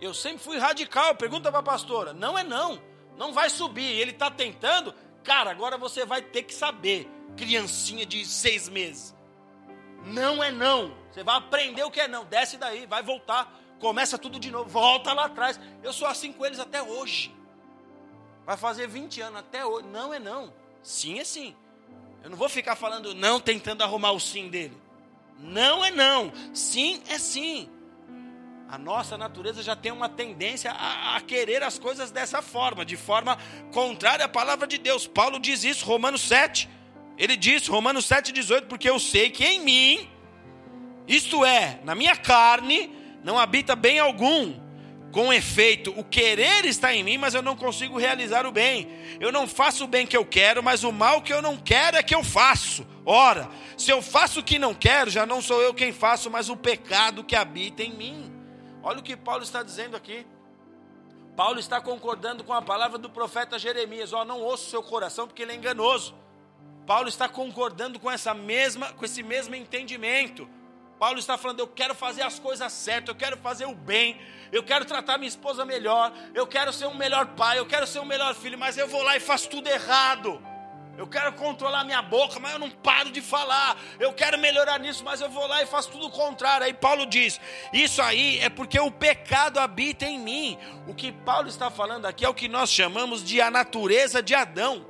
Eu 0.00 0.14
sempre 0.14 0.38
fui 0.38 0.56
radical. 0.56 1.14
Pergunta 1.14 1.50
para 1.50 1.60
a 1.60 1.62
pastora: 1.62 2.14
não 2.14 2.38
é 2.38 2.42
não, 2.42 2.82
não 3.18 3.30
vai 3.30 3.50
subir. 3.50 4.00
Ele 4.00 4.12
está 4.12 4.30
tentando, 4.30 4.94
cara. 5.22 5.50
Agora 5.50 5.76
você 5.76 6.06
vai 6.06 6.22
ter 6.22 6.44
que 6.44 6.54
saber, 6.54 7.06
criancinha 7.36 8.06
de 8.06 8.24
seis 8.24 8.66
meses. 8.66 9.14
Não 10.06 10.42
é 10.42 10.50
não. 10.50 10.96
Você 11.10 11.22
vai 11.22 11.36
aprender 11.36 11.84
o 11.84 11.90
que 11.90 12.00
é 12.00 12.08
não. 12.08 12.24
Desce 12.24 12.56
daí, 12.56 12.86
vai 12.86 13.02
voltar, 13.02 13.60
começa 13.78 14.16
tudo 14.16 14.40
de 14.40 14.50
novo, 14.50 14.70
volta 14.70 15.12
lá 15.12 15.26
atrás. 15.26 15.60
Eu 15.82 15.92
sou 15.92 16.08
assim 16.08 16.32
com 16.32 16.46
eles 16.46 16.58
até 16.58 16.82
hoje. 16.82 17.30
Vai 18.46 18.56
fazer 18.56 18.86
20 18.86 19.20
anos 19.20 19.40
até 19.40 19.66
hoje. 19.66 19.86
Não 19.88 20.14
é 20.14 20.18
não. 20.18 20.50
Sim 20.82 21.18
é 21.18 21.24
sim. 21.24 21.54
Eu 22.22 22.30
não 22.30 22.36
vou 22.36 22.48
ficar 22.48 22.76
falando 22.76 23.14
não 23.14 23.40
tentando 23.40 23.82
arrumar 23.82 24.12
o 24.12 24.20
sim 24.20 24.48
dele. 24.48 24.76
Não 25.38 25.84
é 25.84 25.90
não. 25.90 26.32
Sim 26.54 27.02
é 27.08 27.18
sim. 27.18 27.68
A 28.68 28.78
nossa 28.78 29.18
natureza 29.18 29.62
já 29.62 29.76
tem 29.76 29.92
uma 29.92 30.08
tendência 30.08 30.70
a, 30.70 31.16
a, 31.16 31.20
querer 31.20 31.62
as 31.62 31.78
coisas 31.78 32.10
dessa 32.10 32.40
forma, 32.40 32.86
de 32.86 32.96
forma 32.96 33.36
contrária 33.70 34.24
à 34.24 34.28
palavra 34.28 34.66
de 34.66 34.78
Deus. 34.78 35.06
Paulo 35.06 35.38
diz 35.38 35.62
isso, 35.62 35.84
Romanos 35.84 36.22
7. 36.22 36.70
Ele 37.18 37.36
diz, 37.36 37.66
Romanos 37.66 38.06
7, 38.06 38.32
18, 38.32 38.68
porque 38.68 38.88
eu 38.88 38.98
sei 38.98 39.28
que 39.28 39.44
em 39.44 39.60
mim, 39.60 40.08
isto 41.06 41.44
é, 41.44 41.80
na 41.84 41.94
minha 41.94 42.16
carne, 42.16 42.90
não 43.22 43.38
habita 43.38 43.76
bem 43.76 43.98
algum. 43.98 44.54
Com 45.12 45.30
efeito, 45.30 45.92
o 45.94 46.02
querer 46.02 46.64
está 46.64 46.94
em 46.94 47.04
mim, 47.04 47.18
mas 47.18 47.34
eu 47.34 47.42
não 47.42 47.54
consigo 47.54 47.98
realizar 47.98 48.46
o 48.46 48.50
bem. 48.50 48.88
Eu 49.20 49.30
não 49.30 49.46
faço 49.46 49.84
o 49.84 49.86
bem 49.86 50.06
que 50.06 50.16
eu 50.16 50.24
quero, 50.24 50.62
mas 50.62 50.84
o 50.84 50.90
mal 50.90 51.20
que 51.20 51.32
eu 51.32 51.42
não 51.42 51.58
quero 51.58 51.98
é 51.98 52.02
que 52.02 52.14
eu 52.14 52.24
faço. 52.24 52.86
Ora, 53.04 53.46
se 53.76 53.90
eu 53.90 54.00
faço 54.00 54.40
o 54.40 54.42
que 54.42 54.58
não 54.58 54.74
quero, 54.74 55.10
já 55.10 55.26
não 55.26 55.42
sou 55.42 55.60
eu 55.60 55.74
quem 55.74 55.92
faço, 55.92 56.30
mas 56.30 56.48
o 56.48 56.56
pecado 56.56 57.22
que 57.22 57.36
habita 57.36 57.82
em 57.82 57.92
mim. 57.92 58.32
Olha 58.82 59.00
o 59.00 59.02
que 59.02 59.14
Paulo 59.14 59.42
está 59.42 59.62
dizendo 59.62 59.94
aqui. 59.94 60.26
Paulo 61.36 61.60
está 61.60 61.78
concordando 61.78 62.42
com 62.42 62.54
a 62.54 62.62
palavra 62.62 62.96
do 62.96 63.10
profeta 63.10 63.58
Jeremias. 63.58 64.14
Ó, 64.14 64.22
oh, 64.22 64.24
não 64.24 64.40
ouça 64.40 64.66
o 64.66 64.70
seu 64.70 64.82
coração, 64.82 65.26
porque 65.26 65.42
ele 65.42 65.52
é 65.52 65.56
enganoso. 65.56 66.14
Paulo 66.86 67.08
está 67.08 67.28
concordando 67.28 68.00
com 68.00 68.10
essa 68.10 68.32
mesma, 68.32 68.92
com 68.94 69.04
esse 69.04 69.22
mesmo 69.22 69.54
entendimento. 69.54 70.48
Paulo 71.02 71.18
está 71.18 71.36
falando: 71.36 71.58
eu 71.58 71.66
quero 71.66 71.96
fazer 71.96 72.22
as 72.22 72.38
coisas 72.38 72.72
certas, 72.72 73.08
eu 73.08 73.16
quero 73.16 73.36
fazer 73.36 73.66
o 73.66 73.74
bem, 73.74 74.20
eu 74.52 74.62
quero 74.62 74.84
tratar 74.84 75.18
minha 75.18 75.28
esposa 75.28 75.64
melhor, 75.64 76.12
eu 76.32 76.46
quero 76.46 76.72
ser 76.72 76.86
um 76.86 76.94
melhor 76.94 77.26
pai, 77.34 77.58
eu 77.58 77.66
quero 77.66 77.88
ser 77.88 77.98
um 77.98 78.04
melhor 78.04 78.36
filho, 78.36 78.56
mas 78.56 78.78
eu 78.78 78.86
vou 78.86 79.02
lá 79.02 79.16
e 79.16 79.18
faço 79.18 79.48
tudo 79.48 79.68
errado. 79.68 80.40
Eu 80.96 81.08
quero 81.08 81.32
controlar 81.32 81.82
minha 81.82 82.00
boca, 82.02 82.38
mas 82.38 82.52
eu 82.52 82.58
não 82.60 82.70
paro 82.70 83.10
de 83.10 83.20
falar. 83.20 83.76
Eu 83.98 84.12
quero 84.12 84.38
melhorar 84.38 84.78
nisso, 84.78 85.02
mas 85.02 85.20
eu 85.20 85.28
vou 85.28 85.44
lá 85.48 85.60
e 85.60 85.66
faço 85.66 85.90
tudo 85.90 86.06
o 86.06 86.10
contrário. 86.10 86.66
Aí 86.66 86.72
Paulo 86.72 87.04
diz: 87.04 87.40
Isso 87.72 88.00
aí 88.00 88.38
é 88.38 88.48
porque 88.48 88.78
o 88.78 88.88
pecado 88.88 89.58
habita 89.58 90.04
em 90.04 90.20
mim. 90.20 90.56
O 90.86 90.94
que 90.94 91.10
Paulo 91.10 91.48
está 91.48 91.68
falando 91.68 92.06
aqui 92.06 92.24
é 92.24 92.28
o 92.28 92.34
que 92.34 92.46
nós 92.46 92.70
chamamos 92.70 93.24
de 93.24 93.40
a 93.40 93.50
natureza 93.50 94.22
de 94.22 94.36
Adão. 94.36 94.86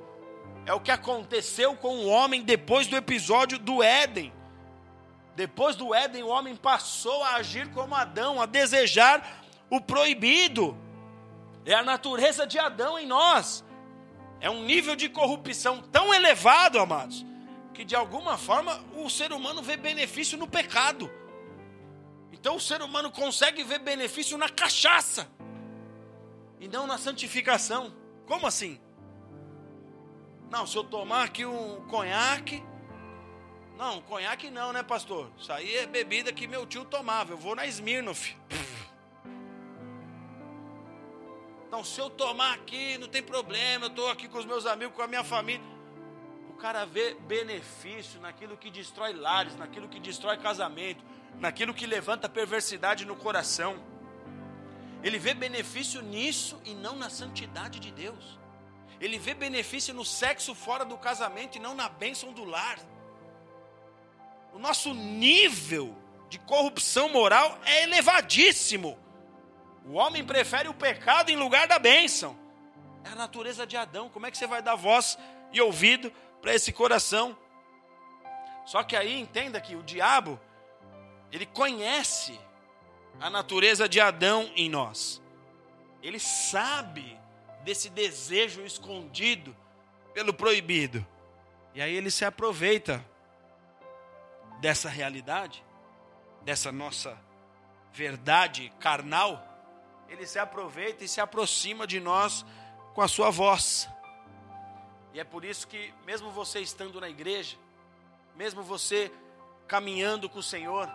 É 0.67 0.75
o 0.75 0.81
que 0.81 0.91
aconteceu 0.91 1.75
com 1.75 2.01
o 2.01 2.07
homem 2.07 2.43
depois 2.43 2.87
do 2.87 2.99
episódio 2.99 3.59
do 3.59 3.83
Éden. 3.83 4.42
Depois 5.35 5.77
do 5.77 5.95
Éden, 5.95 6.23
o 6.23 6.29
homem 6.29 6.55
passou 6.55 7.23
a 7.25 7.37
agir 7.37 7.71
como 7.71 7.95
Adão, 7.95 8.41
a 8.41 8.47
desejar 8.47 9.45
o 9.71 9.81
proibido. 9.81 10.77
É 11.65 11.75
a 11.75 11.83
natureza 11.83 12.47
de 12.47 12.59
Adão 12.59 12.99
em 12.99 13.07
nós. 13.07 13.65
É 14.41 14.51
um 14.51 14.65
nível 14.65 14.95
de 14.95 15.09
corrupção 15.09 15.81
tão 15.81 16.13
elevado, 16.13 16.79
amados, 16.79 17.25
que 17.73 17.85
de 17.85 17.95
alguma 17.95 18.37
forma 18.37 18.83
o 18.97 19.09
ser 19.09 19.33
humano 19.33 19.63
vê 19.63 19.77
benefício 19.77 20.37
no 20.37 20.47
pecado. 20.47 21.11
Então 22.33 22.57
o 22.57 22.61
ser 22.61 22.83
humano 22.83 23.11
consegue 23.11 23.63
ver 23.63 23.79
benefício 23.79 24.37
na 24.37 24.49
cachaça 24.49 25.29
e 26.61 26.69
não 26.69 26.87
na 26.87 26.99
santificação. 26.99 27.95
Como 28.27 28.47
assim? 28.47 28.81
Não, 30.51 30.67
se 30.67 30.77
eu 30.77 30.85
tomar 30.85 31.25
aqui 31.25 31.47
um 31.47 31.87
conhaque. 31.89 32.63
Não, 33.83 34.01
conhaque 34.03 34.49
não, 34.49 34.73
né, 34.73 34.81
pastor? 34.81 35.29
Isso 35.37 35.53
aí 35.53 35.75
é 35.79 35.87
bebida 35.87 36.33
que 36.33 36.47
meu 36.47 36.65
tio 36.65 36.85
tomava. 36.85 37.33
Eu 37.33 37.37
vou 37.37 37.57
na 37.57 37.67
Smirnoff. 37.67 38.37
Então, 41.67 41.83
se 41.83 42.01
eu 42.01 42.09
tomar 42.09 42.55
aqui, 42.55 42.97
não 42.99 43.09
tem 43.09 43.21
problema. 43.21 43.87
Eu 43.87 43.89
estou 43.89 44.09
aqui 44.09 44.29
com 44.29 44.39
os 44.39 44.45
meus 44.45 44.67
amigos, 44.67 44.95
com 44.95 45.03
a 45.03 45.09
minha 45.09 45.25
família. 45.25 45.67
O 46.49 46.53
cara 46.53 46.85
vê 46.85 47.15
benefício 47.15 48.21
naquilo 48.21 48.57
que 48.57 48.71
destrói 48.71 49.15
lares, 49.15 49.57
naquilo 49.57 49.89
que 49.89 49.99
destrói 49.99 50.37
casamento, 50.37 51.03
naquilo 51.41 51.75
que 51.75 51.85
levanta 51.85 52.29
perversidade 52.29 53.05
no 53.05 53.17
coração. 53.17 53.83
Ele 55.03 55.19
vê 55.19 55.35
benefício 55.35 56.01
nisso 56.01 56.57
e 56.65 56.73
não 56.73 56.95
na 56.95 57.11
santidade 57.11 57.81
de 57.81 57.91
Deus. 57.91 58.39
Ele 59.01 59.19
vê 59.19 59.35
benefício 59.35 59.93
no 59.93 60.05
sexo 60.05 60.55
fora 60.55 60.85
do 60.85 60.97
casamento 60.97 61.57
e 61.57 61.61
não 61.61 61.75
na 61.75 61.89
bênção 61.89 62.33
do 62.33 62.45
lar. 62.45 62.79
O 64.53 64.59
nosso 64.59 64.93
nível 64.95 65.97
de 66.29 66.39
corrupção 66.39 67.09
moral 67.09 67.59
é 67.65 67.85
elevadíssimo. 67.85 68.99
O 69.85 69.95
homem 69.95 70.25
prefere 70.25 70.69
o 70.69 70.75
pecado 70.75 71.31
em 71.31 71.37
lugar 71.37 71.67
da 71.67 71.79
bênção. 71.79 72.39
É 73.05 73.09
a 73.09 73.15
natureza 73.15 73.67
de 73.67 73.77
Adão. 73.77 74.09
Como 74.09 74.27
é 74.27 74.31
que 74.31 74.39
você 74.39 74.47
vai 74.47 74.63
dar 74.63 74.77
voz 74.77 75.19
e 75.53 75.61
ouvido 75.61 76.13
para 76.41 76.55
esse 76.55 76.73
coração? 76.73 77.37
Só 78.65 78.83
que 78.83 78.95
aí 78.95 79.19
entenda 79.19 79.61
que 79.61 79.75
o 79.75 79.83
diabo, 79.83 80.41
ele 81.33 81.47
conhece 81.47 82.39
a 83.21 83.29
natureza 83.29 83.89
de 83.89 84.01
Adão 84.01 84.51
em 84.55 84.69
nós. 84.69 85.21
Ele 86.03 86.19
sabe 86.19 87.19
desse 87.65 87.89
desejo 87.91 88.63
escondido 88.63 89.57
pelo 90.15 90.33
proibido. 90.33 91.05
E 91.75 91.81
aí 91.81 91.95
ele 91.95 92.11
se 92.11 92.25
aproveita 92.25 93.05
dessa 94.63 94.89
realidade, 94.89 95.61
dessa 96.43 96.71
nossa 96.71 97.19
verdade 97.93 98.73
carnal. 98.79 99.45
Ele 100.09 100.25
se 100.25 100.39
aproveita 100.39 101.03
e 101.03 101.09
se 101.09 101.21
aproxima 101.21 101.85
de 101.85 101.99
nós 101.99 102.47
com 102.95 103.03
a 103.03 103.09
sua 103.09 103.29
voz. 103.29 103.89
E 105.13 105.19
é 105.19 105.25
por 105.25 105.45
isso 105.45 105.67
que, 105.67 105.93
mesmo 106.07 106.31
você 106.31 106.61
estando 106.61 107.01
na 107.01 107.09
igreja, 107.09 107.57
mesmo 108.37 108.63
você 108.63 109.11
caminhando 109.67 110.29
com 110.29 110.39
o 110.39 110.43
Senhor, 110.45 110.89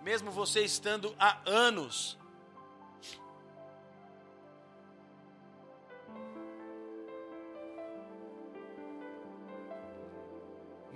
mesmo 0.00 0.30
você 0.30 0.60
estando 0.60 1.12
há 1.18 1.38
anos. 1.44 2.16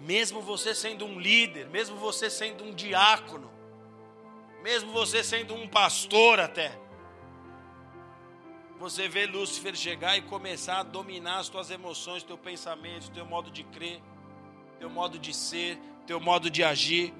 Mesmo 0.00 0.40
você 0.40 0.74
sendo 0.74 1.04
um 1.04 1.20
líder, 1.20 1.68
mesmo 1.68 1.96
você 1.96 2.30
sendo 2.30 2.64
um 2.64 2.74
diácono, 2.74 3.50
mesmo 4.62 4.92
você 4.92 5.22
sendo 5.22 5.54
um 5.54 5.68
pastor 5.68 6.40
até, 6.40 6.78
você 8.78 9.08
vê 9.08 9.26
Lúcifer 9.26 9.76
chegar 9.76 10.16
e 10.16 10.22
começar 10.22 10.78
a 10.78 10.82
dominar 10.82 11.40
as 11.40 11.50
tuas 11.50 11.70
emoções, 11.70 12.22
teu 12.22 12.38
pensamento, 12.38 13.10
teu 13.10 13.26
modo 13.26 13.50
de 13.50 13.62
crer, 13.62 14.00
teu 14.78 14.88
modo 14.88 15.18
de 15.18 15.34
ser, 15.34 15.78
teu 16.06 16.18
modo 16.18 16.48
de 16.48 16.64
agir. 16.64 17.12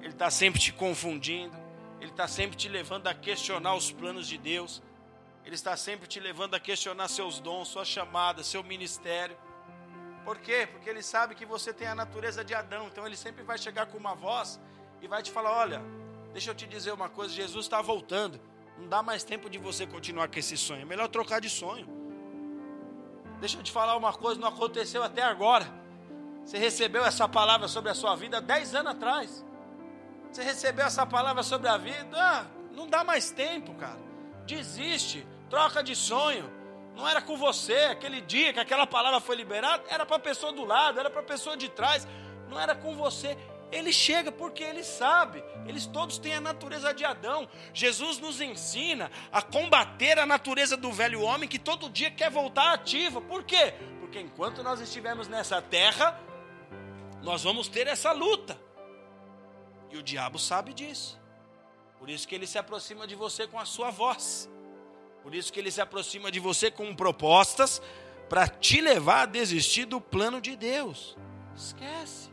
Ele 0.00 0.08
está 0.08 0.30
sempre 0.30 0.58
te 0.58 0.72
confundindo, 0.72 1.54
ele 2.00 2.10
está 2.10 2.26
sempre 2.26 2.56
te 2.56 2.66
levando 2.66 3.08
a 3.08 3.14
questionar 3.14 3.74
os 3.74 3.92
planos 3.92 4.26
de 4.26 4.38
Deus, 4.38 4.82
ele 5.44 5.54
está 5.54 5.76
sempre 5.76 6.08
te 6.08 6.18
levando 6.18 6.54
a 6.54 6.60
questionar 6.60 7.08
seus 7.08 7.40
dons, 7.40 7.68
sua 7.68 7.84
chamada, 7.84 8.42
seu 8.42 8.62
ministério. 8.64 9.36
Por 10.28 10.36
quê? 10.36 10.68
Porque 10.70 10.90
ele 10.90 11.02
sabe 11.02 11.34
que 11.34 11.46
você 11.46 11.72
tem 11.72 11.88
a 11.88 11.94
natureza 11.94 12.44
de 12.44 12.54
Adão, 12.54 12.86
então 12.88 13.06
ele 13.06 13.16
sempre 13.16 13.42
vai 13.42 13.56
chegar 13.56 13.86
com 13.86 13.96
uma 13.96 14.14
voz 14.14 14.60
e 15.00 15.08
vai 15.08 15.22
te 15.22 15.30
falar: 15.30 15.52
olha, 15.52 15.80
deixa 16.34 16.50
eu 16.50 16.54
te 16.54 16.66
dizer 16.66 16.92
uma 16.92 17.08
coisa, 17.08 17.32
Jesus 17.32 17.64
está 17.64 17.80
voltando, 17.80 18.38
não 18.76 18.86
dá 18.86 19.02
mais 19.02 19.24
tempo 19.24 19.48
de 19.48 19.56
você 19.56 19.86
continuar 19.86 20.28
com 20.28 20.38
esse 20.38 20.54
sonho, 20.54 20.82
é 20.82 20.84
melhor 20.84 21.08
trocar 21.08 21.40
de 21.40 21.48
sonho. 21.48 21.88
Deixa 23.40 23.56
eu 23.56 23.62
te 23.62 23.72
falar 23.72 23.96
uma 23.96 24.12
coisa, 24.12 24.38
não 24.38 24.48
aconteceu 24.48 25.02
até 25.02 25.22
agora. 25.22 25.66
Você 26.44 26.58
recebeu 26.58 27.06
essa 27.06 27.26
palavra 27.26 27.66
sobre 27.66 27.90
a 27.90 27.94
sua 27.94 28.14
vida 28.14 28.38
dez 28.38 28.74
anos 28.74 28.92
atrás. 28.92 29.42
Você 30.30 30.42
recebeu 30.42 30.84
essa 30.84 31.06
palavra 31.06 31.42
sobre 31.42 31.68
a 31.68 31.78
vida, 31.78 32.06
ah, 32.14 32.44
não 32.72 32.86
dá 32.86 33.02
mais 33.02 33.30
tempo, 33.30 33.72
cara. 33.76 33.98
Desiste, 34.44 35.26
troca 35.48 35.82
de 35.82 35.96
sonho. 35.96 36.57
Não 36.98 37.08
era 37.08 37.22
com 37.22 37.36
você, 37.36 37.76
aquele 37.92 38.20
dia 38.20 38.52
que 38.52 38.58
aquela 38.58 38.84
palavra 38.84 39.20
foi 39.20 39.36
liberada, 39.36 39.84
era 39.88 40.04
para 40.04 40.16
a 40.16 40.18
pessoa 40.18 40.50
do 40.50 40.64
lado, 40.64 40.98
era 40.98 41.08
para 41.08 41.20
a 41.20 41.24
pessoa 41.24 41.56
de 41.56 41.68
trás, 41.68 42.04
não 42.48 42.58
era 42.58 42.74
com 42.74 42.96
você. 42.96 43.38
Ele 43.70 43.92
chega 43.92 44.32
porque 44.32 44.64
ele 44.64 44.82
sabe, 44.82 45.44
eles 45.64 45.86
todos 45.86 46.18
têm 46.18 46.34
a 46.34 46.40
natureza 46.40 46.92
de 46.92 47.04
Adão. 47.04 47.48
Jesus 47.72 48.18
nos 48.18 48.40
ensina 48.40 49.12
a 49.30 49.40
combater 49.40 50.18
a 50.18 50.26
natureza 50.26 50.76
do 50.76 50.90
velho 50.90 51.22
homem 51.22 51.48
que 51.48 51.56
todo 51.56 51.88
dia 51.88 52.10
quer 52.10 52.32
voltar 52.32 52.72
ativa. 52.72 53.20
Por 53.20 53.44
quê? 53.44 53.74
Porque 54.00 54.18
enquanto 54.18 54.64
nós 54.64 54.80
estivermos 54.80 55.28
nessa 55.28 55.62
terra, 55.62 56.20
nós 57.22 57.44
vamos 57.44 57.68
ter 57.68 57.86
essa 57.86 58.10
luta. 58.10 58.60
E 59.88 59.96
o 59.96 60.02
diabo 60.02 60.36
sabe 60.36 60.74
disso. 60.74 61.16
Por 61.96 62.10
isso 62.10 62.26
que 62.26 62.34
ele 62.34 62.46
se 62.46 62.58
aproxima 62.58 63.06
de 63.06 63.14
você 63.14 63.46
com 63.46 63.60
a 63.60 63.64
sua 63.64 63.88
voz. 63.88 64.50
Por 65.28 65.34
isso 65.34 65.52
que 65.52 65.60
ele 65.60 65.70
se 65.70 65.82
aproxima 65.82 66.30
de 66.30 66.40
você 66.40 66.70
com 66.70 66.96
propostas 66.96 67.82
para 68.30 68.48
te 68.48 68.80
levar 68.80 69.24
a 69.24 69.26
desistir 69.26 69.84
do 69.84 70.00
plano 70.00 70.40
de 70.40 70.56
Deus. 70.56 71.18
Esquece. 71.54 72.30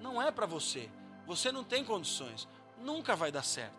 Não 0.00 0.22
é 0.22 0.30
para 0.30 0.46
você. 0.46 0.88
Você 1.26 1.52
não 1.52 1.62
tem 1.62 1.84
condições. 1.84 2.48
Nunca 2.80 3.14
vai 3.14 3.30
dar 3.30 3.42
certo. 3.42 3.76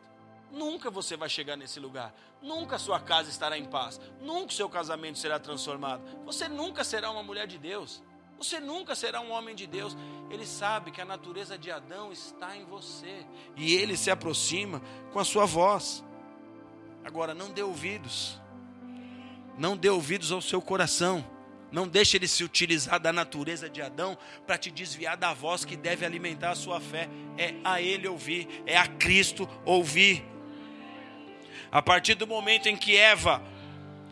Nunca 0.51 0.91
você 0.91 1.17
vai 1.17 1.27
chegar 1.27 1.55
nesse 1.55 1.79
lugar. 1.79 2.13
Nunca 2.43 2.77
sua 2.77 2.99
casa 2.99 3.31
estará 3.31 3.57
em 3.57 3.65
paz. 3.65 3.99
Nunca 4.21 4.53
seu 4.53 4.69
casamento 4.69 5.17
será 5.17 5.39
transformado. 5.39 6.03
Você 6.23 6.47
nunca 6.47 6.83
será 6.83 7.09
uma 7.09 7.23
mulher 7.23 7.47
de 7.47 7.57
Deus. 7.57 8.03
Você 8.37 8.59
nunca 8.59 8.93
será 8.93 9.19
um 9.19 9.31
homem 9.31 9.55
de 9.55 9.65
Deus. 9.65 9.97
Ele 10.29 10.45
sabe 10.45 10.91
que 10.91 11.01
a 11.01 11.05
natureza 11.05 11.57
de 11.57 11.71
Adão 11.71 12.11
está 12.11 12.55
em 12.55 12.65
você. 12.65 13.25
E 13.57 13.73
ele 13.73 13.97
se 13.97 14.11
aproxima 14.11 14.79
com 15.11 15.17
a 15.17 15.25
sua 15.25 15.47
voz. 15.47 16.03
Agora, 17.03 17.33
não 17.33 17.49
dê 17.49 17.63
ouvidos. 17.63 18.39
Não 19.59 19.75
dê 19.75 19.89
ouvidos 19.89 20.31
ao 20.31 20.41
seu 20.41 20.61
coração. 20.61 21.23
Não 21.69 21.85
deixe 21.85 22.15
ele 22.15 22.29
se 22.29 22.45
utilizar 22.45 22.97
da 22.97 23.11
natureza 23.11 23.69
de 23.69 23.81
Adão 23.81 24.17
para 24.47 24.57
te 24.57 24.71
desviar 24.71 25.17
da 25.17 25.33
voz 25.33 25.65
que 25.65 25.75
deve 25.75 26.05
alimentar 26.05 26.51
a 26.51 26.55
sua 26.55 26.79
fé. 26.79 27.09
É 27.37 27.53
a 27.63 27.81
ele 27.81 28.07
ouvir, 28.07 28.47
é 28.65 28.77
a 28.77 28.87
Cristo 28.87 29.47
ouvir. 29.65 30.25
A 31.69 31.81
partir 31.81 32.15
do 32.15 32.25
momento 32.25 32.67
em 32.67 32.77
que 32.77 32.95
Eva 32.95 33.43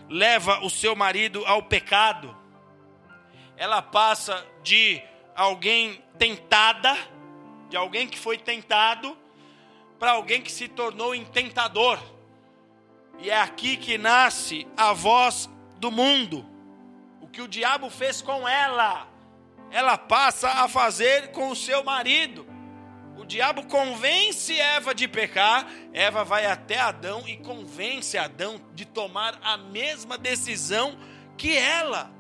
leva 0.10 0.60
o 0.66 0.70
seu 0.70 0.96
marido 0.98 1.46
ao 1.46 1.64
pecado, 1.64 2.36
ela 3.56 3.82
passa 3.82 4.46
de 4.62 5.02
alguém 5.34 6.04
tentada, 6.20 6.96
de 7.70 7.78
alguém 7.78 8.06
que 8.06 8.20
foi 8.20 8.38
tentado, 8.38 9.18
para 9.98 10.12
alguém 10.12 10.42
que 10.42 10.52
se 10.52 10.68
tornou 10.68 11.16
intentador. 11.16 11.98
E 13.20 13.30
é 13.30 13.40
aqui 13.40 13.78
que 13.78 13.98
nasce 13.98 14.68
a 14.78 14.94
voz 14.94 15.50
do 15.78 15.92
mundo. 15.92 16.46
O 17.20 17.28
que 17.28 17.42
o 17.42 17.48
diabo 17.48 17.90
fez 17.90 18.22
com 18.22 18.48
ela, 18.48 19.08
ela 19.72 19.98
passa 19.98 20.50
a 20.50 20.68
fazer 20.68 21.32
com 21.32 21.50
o 21.50 21.56
seu 21.56 21.84
marido. 21.84 22.46
O 23.18 23.26
diabo 23.26 23.66
convence 23.66 24.58
Eva 24.60 24.94
de 24.94 25.08
pecar, 25.08 25.68
Eva 25.92 26.24
vai 26.24 26.46
até 26.46 26.80
Adão 26.80 27.28
e 27.28 27.36
convence 27.38 28.18
Adão 28.18 28.62
de 28.74 28.86
tomar 28.86 29.40
a 29.42 29.58
mesma 29.58 30.18
decisão 30.18 30.98
que 31.36 31.58
ela. 31.58 32.12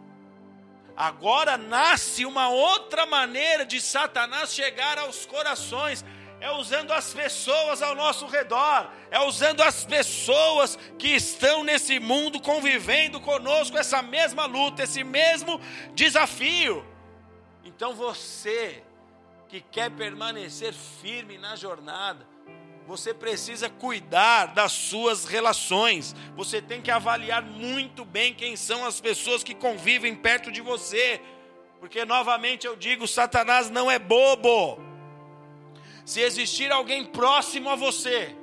Agora 0.98 1.58
nasce 1.58 2.26
uma 2.26 2.50
outra 2.50 3.06
maneira 3.06 3.64
de 3.64 3.80
Satanás 3.80 4.52
chegar 4.52 4.98
aos 4.98 5.28
corações. 5.28 6.04
É 6.40 6.52
usando 6.52 6.92
as 6.92 7.14
pessoas 7.14 7.82
ao 7.82 7.96
nosso 7.96 8.28
redor, 8.28 8.92
é 9.10 9.20
usando 9.22 9.62
as 9.62 9.84
pessoas 9.84 10.78
que 11.00 11.08
estão 11.08 11.64
nesse 11.64 12.00
mundo 12.00 12.40
convivendo 12.40 13.20
conosco 13.20 13.78
essa 13.78 14.02
mesma 14.04 14.46
luta, 14.46 14.84
esse 14.84 15.04
mesmo 15.04 15.60
desafio. 15.96 16.86
Então 17.64 17.94
você 17.94 18.84
que 19.50 19.62
quer 19.62 19.90
permanecer 19.90 20.74
firme 20.74 21.38
na 21.38 21.56
jornada, 21.56 22.28
você 22.88 23.14
precisa 23.14 23.70
cuidar 23.70 24.48
das 24.48 24.72
suas 24.72 25.26
relações. 25.26 26.16
Você 26.36 26.62
tem 26.62 26.82
que 26.82 26.90
avaliar 26.90 27.44
muito 27.44 28.06
bem 28.06 28.34
quem 28.34 28.56
são 28.56 28.86
as 28.86 29.02
pessoas 29.02 29.44
que 29.44 29.54
convivem 29.54 30.16
perto 30.16 30.50
de 30.50 30.62
você. 30.62 31.20
Porque, 31.82 32.06
novamente, 32.06 32.66
eu 32.66 32.78
digo: 32.78 33.06
Satanás 33.06 33.70
não 33.70 33.92
é 33.92 34.00
bobo. 34.00 34.87
Se 36.08 36.22
existir 36.22 36.72
alguém 36.72 37.03
próximo 37.03 37.70
a 37.70 37.76
você, 37.76 38.34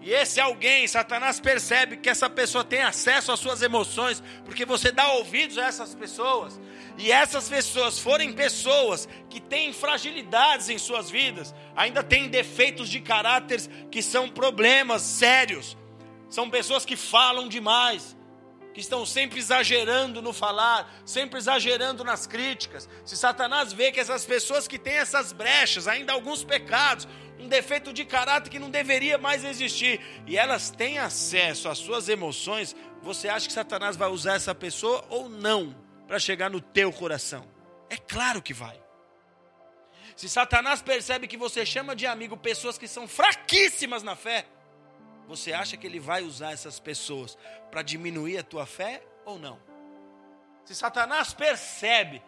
e 0.00 0.12
esse 0.12 0.40
alguém, 0.40 0.86
Satanás 0.86 1.40
percebe 1.40 1.96
que 1.96 2.08
essa 2.08 2.30
pessoa 2.30 2.62
tem 2.62 2.80
acesso 2.80 3.32
às 3.32 3.40
suas 3.40 3.60
emoções, 3.60 4.22
porque 4.44 4.64
você 4.64 4.92
dá 4.92 5.14
ouvidos 5.14 5.58
a 5.58 5.64
essas 5.64 5.96
pessoas, 5.96 6.60
e 6.96 7.10
essas 7.10 7.48
pessoas 7.48 7.98
forem 7.98 8.32
pessoas 8.32 9.08
que 9.28 9.40
têm 9.40 9.72
fragilidades 9.72 10.68
em 10.68 10.78
suas 10.78 11.10
vidas, 11.10 11.52
ainda 11.74 12.04
têm 12.04 12.28
defeitos 12.28 12.88
de 12.88 13.00
caráter 13.00 13.60
que 13.90 14.00
são 14.00 14.28
problemas 14.28 15.02
sérios, 15.02 15.76
são 16.30 16.48
pessoas 16.48 16.84
que 16.84 16.94
falam 16.94 17.48
demais, 17.48 18.15
que 18.76 18.80
estão 18.82 19.06
sempre 19.06 19.38
exagerando 19.38 20.20
no 20.20 20.34
falar, 20.34 21.00
sempre 21.06 21.38
exagerando 21.38 22.04
nas 22.04 22.26
críticas. 22.26 22.86
Se 23.06 23.16
Satanás 23.16 23.72
vê 23.72 23.90
que 23.90 23.98
essas 23.98 24.26
pessoas 24.26 24.68
que 24.68 24.78
têm 24.78 24.98
essas 24.98 25.32
brechas, 25.32 25.88
ainda 25.88 26.12
alguns 26.12 26.44
pecados, 26.44 27.08
um 27.38 27.48
defeito 27.48 27.90
de 27.90 28.04
caráter 28.04 28.50
que 28.50 28.58
não 28.58 28.68
deveria 28.68 29.16
mais 29.16 29.44
existir, 29.44 29.98
e 30.26 30.36
elas 30.36 30.68
têm 30.68 30.98
acesso 30.98 31.70
às 31.70 31.78
suas 31.78 32.10
emoções, 32.10 32.76
você 33.00 33.30
acha 33.30 33.46
que 33.46 33.54
Satanás 33.54 33.96
vai 33.96 34.10
usar 34.10 34.34
essa 34.34 34.54
pessoa 34.54 35.02
ou 35.08 35.26
não 35.26 35.74
para 36.06 36.18
chegar 36.18 36.50
no 36.50 36.60
teu 36.60 36.92
coração? 36.92 37.48
É 37.88 37.96
claro 37.96 38.42
que 38.42 38.52
vai. 38.52 38.78
Se 40.14 40.28
Satanás 40.28 40.82
percebe 40.82 41.26
que 41.26 41.38
você 41.38 41.64
chama 41.64 41.96
de 41.96 42.06
amigo 42.06 42.36
pessoas 42.36 42.76
que 42.76 42.86
são 42.86 43.08
fraquíssimas 43.08 44.02
na 44.02 44.14
fé, 44.14 44.44
você 45.26 45.52
acha 45.52 45.76
que 45.76 45.86
ele 45.86 45.98
vai 45.98 46.22
usar 46.22 46.52
essas 46.52 46.78
pessoas 46.78 47.36
para 47.70 47.82
diminuir 47.82 48.38
a 48.38 48.42
tua 48.42 48.66
fé 48.66 49.02
ou 49.24 49.38
não? 49.38 49.58
Se 50.64 50.74
Satanás 50.74 51.32
percebe 51.34 52.22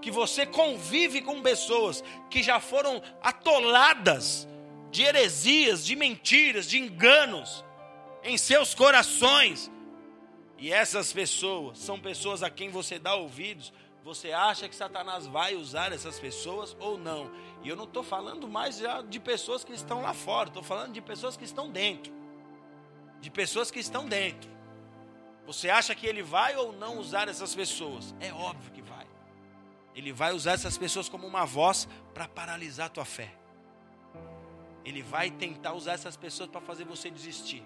que 0.00 0.10
você 0.10 0.44
convive 0.44 1.22
com 1.22 1.40
pessoas 1.40 2.02
que 2.28 2.42
já 2.42 2.58
foram 2.60 3.02
atoladas 3.22 4.48
de 4.90 5.02
heresias, 5.02 5.84
de 5.84 5.96
mentiras, 5.96 6.68
de 6.68 6.78
enganos 6.78 7.64
em 8.22 8.36
seus 8.36 8.74
corações. 8.74 9.70
E 10.58 10.72
essas 10.72 11.12
pessoas 11.12 11.78
são 11.78 11.98
pessoas 11.98 12.42
a 12.42 12.50
quem 12.50 12.68
você 12.68 12.98
dá 12.98 13.14
ouvidos. 13.14 13.72
Você 14.04 14.32
acha 14.32 14.68
que 14.68 14.74
Satanás 14.74 15.26
vai 15.26 15.54
usar 15.54 15.92
essas 15.92 16.18
pessoas 16.18 16.76
ou 16.78 16.98
não? 16.98 17.30
E 17.62 17.68
eu 17.68 17.76
não 17.76 17.84
estou 17.84 18.02
falando 18.02 18.48
mais 18.48 18.78
já 18.78 19.00
de 19.00 19.20
pessoas 19.20 19.64
que 19.64 19.72
estão 19.72 20.02
lá 20.02 20.12
fora, 20.12 20.48
estou 20.48 20.62
falando 20.62 20.92
de 20.92 21.00
pessoas 21.00 21.36
que 21.36 21.44
estão 21.44 21.70
dentro. 21.70 22.12
De 23.22 23.30
pessoas 23.30 23.70
que 23.70 23.78
estão 23.78 24.06
dentro. 24.06 24.50
Você 25.46 25.70
acha 25.70 25.94
que 25.94 26.06
ele 26.06 26.22
vai 26.22 26.56
ou 26.56 26.72
não 26.72 26.98
usar 26.98 27.28
essas 27.28 27.54
pessoas? 27.54 28.14
É 28.20 28.32
óbvio 28.32 28.72
que 28.72 28.82
vai. 28.82 29.06
Ele 29.94 30.12
vai 30.12 30.32
usar 30.32 30.52
essas 30.52 30.76
pessoas 30.76 31.08
como 31.08 31.26
uma 31.26 31.46
voz 31.46 31.88
para 32.12 32.26
paralisar 32.26 32.86
a 32.86 32.90
tua 32.90 33.04
fé. 33.04 33.32
Ele 34.84 35.02
vai 35.02 35.30
tentar 35.30 35.72
usar 35.72 35.92
essas 35.92 36.16
pessoas 36.16 36.50
para 36.50 36.60
fazer 36.60 36.84
você 36.84 37.10
desistir, 37.10 37.62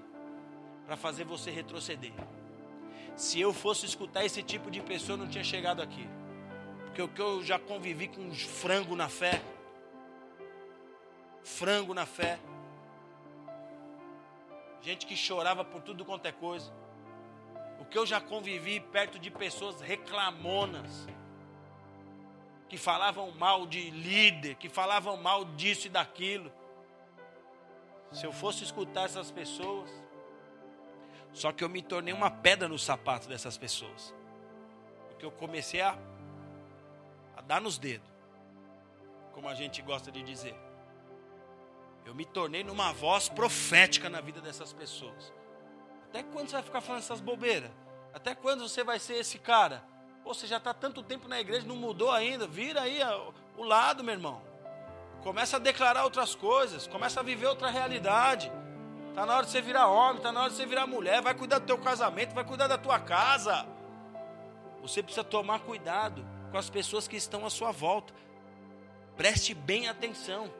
para 0.84 0.96
fazer 0.96 1.24
você 1.24 1.50
retroceder. 1.50 2.12
Se 3.16 3.40
eu 3.40 3.54
fosse 3.54 3.86
escutar 3.86 4.26
esse 4.26 4.42
tipo 4.42 4.70
de 4.70 4.82
pessoa, 4.82 5.14
eu 5.14 5.24
não 5.24 5.28
tinha 5.28 5.44
chegado 5.44 5.80
aqui. 5.80 6.06
Porque 6.84 7.00
o 7.00 7.08
que 7.08 7.20
eu 7.20 7.42
já 7.42 7.58
convivi 7.58 8.08
com 8.08 8.30
frango 8.34 8.94
na 8.94 9.08
fé, 9.08 9.42
frango 11.42 11.94
na 11.94 12.04
fé, 12.04 12.38
gente 14.80 15.06
que 15.06 15.16
chorava 15.16 15.64
por 15.64 15.82
tudo 15.82 16.04
quanto 16.04 16.26
é 16.26 16.32
coisa. 16.32 16.72
O 17.80 17.84
que 17.84 17.98
eu 17.98 18.06
já 18.06 18.20
convivi 18.20 18.80
perto 18.80 19.18
de 19.18 19.30
pessoas 19.30 19.80
reclamonas, 19.80 21.06
que 22.68 22.76
falavam 22.76 23.30
mal 23.32 23.66
de 23.66 23.90
líder, 23.90 24.56
que 24.56 24.68
falavam 24.68 25.16
mal 25.16 25.44
disso 25.44 25.86
e 25.86 25.90
daquilo. 25.90 26.52
Se 28.12 28.24
eu 28.24 28.32
fosse 28.32 28.64
escutar 28.64 29.04
essas 29.04 29.30
pessoas, 29.30 29.90
só 31.32 31.52
que 31.52 31.62
eu 31.62 31.68
me 31.68 31.82
tornei 31.82 32.14
uma 32.14 32.30
pedra 32.30 32.68
no 32.68 32.78
sapato 32.78 33.28
dessas 33.28 33.58
pessoas. 33.58 34.14
Porque 35.08 35.24
eu 35.24 35.30
comecei 35.30 35.80
a, 35.80 35.96
a 37.36 37.40
dar 37.42 37.60
nos 37.60 37.78
dedos, 37.78 38.08
como 39.32 39.48
a 39.48 39.54
gente 39.54 39.82
gosta 39.82 40.10
de 40.10 40.22
dizer. 40.22 40.65
Eu 42.06 42.14
me 42.14 42.24
tornei 42.24 42.62
numa 42.62 42.92
voz 42.92 43.28
profética 43.28 44.08
na 44.08 44.20
vida 44.20 44.40
dessas 44.40 44.72
pessoas. 44.72 45.32
Até 46.08 46.22
quando 46.22 46.48
você 46.48 46.54
vai 46.54 46.62
ficar 46.62 46.80
falando 46.80 47.02
essas 47.02 47.20
bobeiras? 47.20 47.70
Até 48.14 48.32
quando 48.32 48.66
você 48.66 48.84
vai 48.84 49.00
ser 49.00 49.14
esse 49.14 49.40
cara? 49.40 49.84
Pô, 50.22 50.32
você 50.32 50.46
já 50.46 50.58
está 50.58 50.72
tanto 50.72 51.02
tempo 51.02 51.26
na 51.26 51.40
igreja, 51.40 51.66
não 51.66 51.74
mudou 51.74 52.12
ainda. 52.12 52.46
Vira 52.46 52.82
aí 52.82 53.00
o 53.56 53.64
lado, 53.64 54.04
meu 54.04 54.14
irmão. 54.14 54.40
Começa 55.22 55.56
a 55.56 55.60
declarar 55.60 56.04
outras 56.04 56.36
coisas, 56.36 56.86
começa 56.86 57.18
a 57.18 57.22
viver 57.24 57.46
outra 57.46 57.70
realidade. 57.70 58.52
Está 59.08 59.26
na 59.26 59.34
hora 59.34 59.44
de 59.44 59.50
você 59.50 59.60
virar 59.60 59.88
homem, 59.88 60.18
está 60.18 60.30
na 60.30 60.42
hora 60.42 60.50
de 60.50 60.56
você 60.56 60.64
virar 60.64 60.86
mulher, 60.86 61.20
vai 61.20 61.34
cuidar 61.34 61.58
do 61.58 61.66
teu 61.66 61.78
casamento, 61.78 62.34
vai 62.34 62.44
cuidar 62.44 62.68
da 62.68 62.78
tua 62.78 63.00
casa. 63.00 63.66
Você 64.80 65.02
precisa 65.02 65.24
tomar 65.24 65.60
cuidado 65.60 66.24
com 66.52 66.58
as 66.58 66.70
pessoas 66.70 67.08
que 67.08 67.16
estão 67.16 67.44
à 67.44 67.50
sua 67.50 67.72
volta. 67.72 68.14
Preste 69.16 69.54
bem 69.54 69.88
atenção, 69.88 70.52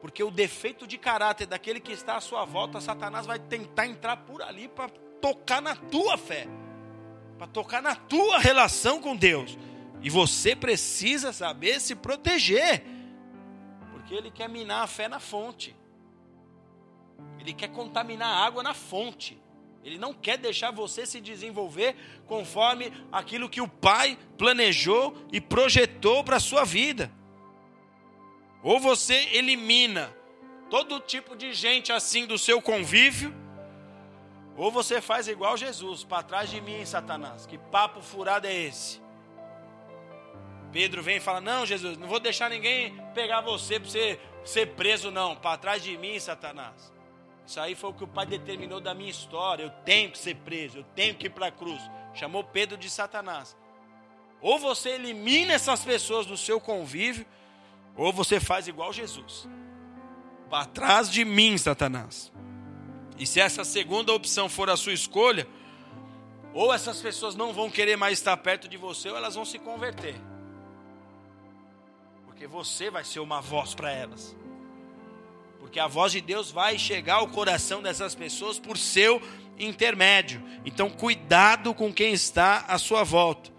porque 0.00 0.22
o 0.22 0.30
defeito 0.30 0.86
de 0.86 0.96
caráter 0.96 1.46
daquele 1.46 1.80
que 1.80 1.92
está 1.92 2.16
à 2.16 2.20
sua 2.20 2.44
volta, 2.44 2.80
Satanás 2.80 3.26
vai 3.26 3.38
tentar 3.38 3.86
entrar 3.86 4.16
por 4.18 4.42
ali 4.42 4.68
para 4.68 4.88
tocar 5.20 5.60
na 5.60 5.74
tua 5.74 6.16
fé, 6.16 6.46
para 7.36 7.46
tocar 7.46 7.82
na 7.82 7.94
tua 7.94 8.38
relação 8.38 9.00
com 9.00 9.16
Deus. 9.16 9.58
E 10.00 10.08
você 10.08 10.54
precisa 10.54 11.32
saber 11.32 11.80
se 11.80 11.94
proteger. 11.94 12.84
Porque 13.90 14.14
ele 14.14 14.30
quer 14.30 14.48
minar 14.48 14.84
a 14.84 14.86
fé 14.86 15.08
na 15.08 15.18
fonte. 15.18 15.74
Ele 17.40 17.52
quer 17.52 17.68
contaminar 17.68 18.28
a 18.28 18.46
água 18.46 18.62
na 18.62 18.74
fonte. 18.74 19.40
Ele 19.82 19.98
não 19.98 20.12
quer 20.12 20.38
deixar 20.38 20.70
você 20.70 21.06
se 21.06 21.20
desenvolver 21.20 21.96
conforme 22.26 22.92
aquilo 23.10 23.48
que 23.48 23.60
o 23.60 23.68
Pai 23.68 24.18
planejou 24.36 25.16
e 25.32 25.40
projetou 25.40 26.22
para 26.22 26.36
a 26.36 26.40
sua 26.40 26.64
vida. 26.64 27.10
Ou 28.62 28.80
você 28.80 29.14
elimina 29.32 30.14
todo 30.68 31.00
tipo 31.00 31.36
de 31.36 31.52
gente 31.52 31.92
assim 31.92 32.26
do 32.26 32.38
seu 32.38 32.60
convívio, 32.60 33.34
ou 34.56 34.72
você 34.72 35.00
faz 35.00 35.28
igual 35.28 35.56
Jesus, 35.56 36.02
para 36.02 36.22
trás 36.22 36.50
de 36.50 36.60
mim, 36.60 36.84
Satanás. 36.84 37.46
Que 37.46 37.56
papo 37.56 38.02
furado 38.02 38.46
é 38.46 38.52
esse? 38.52 39.00
Pedro 40.72 41.02
vem 41.02 41.18
e 41.18 41.20
fala: 41.20 41.40
Não, 41.40 41.64
Jesus, 41.64 41.96
não 41.96 42.08
vou 42.08 42.18
deixar 42.18 42.50
ninguém 42.50 42.96
pegar 43.14 43.40
você 43.40 43.78
para 43.78 43.88
você 43.88 44.20
ser 44.44 44.66
preso, 44.74 45.10
não. 45.10 45.36
Para 45.36 45.56
trás 45.56 45.82
de 45.82 45.96
mim, 45.96 46.18
Satanás. 46.18 46.92
Isso 47.46 47.58
aí 47.60 47.74
foi 47.74 47.90
o 47.90 47.94
que 47.94 48.04
o 48.04 48.08
Pai 48.08 48.26
determinou 48.26 48.80
da 48.80 48.92
minha 48.92 49.10
história. 49.10 49.62
Eu 49.62 49.70
tenho 49.84 50.10
que 50.10 50.18
ser 50.18 50.34
preso, 50.36 50.78
eu 50.78 50.84
tenho 50.94 51.14
que 51.14 51.26
ir 51.26 51.30
para 51.30 51.46
a 51.46 51.52
cruz. 51.52 51.80
Chamou 52.12 52.44
Pedro 52.44 52.76
de 52.76 52.90
Satanás. 52.90 53.56
Ou 54.40 54.58
você 54.58 54.90
elimina 54.90 55.54
essas 55.54 55.84
pessoas 55.84 56.26
do 56.26 56.36
seu 56.36 56.60
convívio, 56.60 57.26
ou 57.98 58.10
você 58.12 58.40
faz 58.40 58.66
igual 58.66 58.92
Jesus. 58.92 59.46
Para 60.48 60.64
trás 60.64 61.10
de 61.10 61.22
mim, 61.24 61.58
Satanás. 61.58 62.32
E 63.18 63.26
se 63.26 63.40
essa 63.40 63.64
segunda 63.64 64.14
opção 64.14 64.48
for 64.48 64.70
a 64.70 64.76
sua 64.76 64.94
escolha, 64.94 65.46
ou 66.54 66.72
essas 66.72 67.02
pessoas 67.02 67.34
não 67.34 67.52
vão 67.52 67.68
querer 67.68 67.96
mais 67.96 68.14
estar 68.14 68.36
perto 68.38 68.66
de 68.66 68.78
você, 68.78 69.10
ou 69.10 69.16
elas 69.16 69.34
vão 69.34 69.44
se 69.44 69.58
converter 69.58 70.14
porque 72.38 72.46
você 72.46 72.88
vai 72.88 73.02
ser 73.02 73.18
uma 73.18 73.40
voz 73.40 73.74
para 73.74 73.90
elas. 73.90 74.36
Porque 75.58 75.80
a 75.80 75.88
voz 75.88 76.12
de 76.12 76.20
Deus 76.20 76.52
vai 76.52 76.78
chegar 76.78 77.16
ao 77.16 77.26
coração 77.26 77.82
dessas 77.82 78.14
pessoas 78.14 78.60
por 78.60 78.78
seu 78.78 79.20
intermédio. 79.58 80.40
Então, 80.64 80.88
cuidado 80.88 81.74
com 81.74 81.92
quem 81.92 82.12
está 82.12 82.58
à 82.68 82.78
sua 82.78 83.02
volta. 83.02 83.50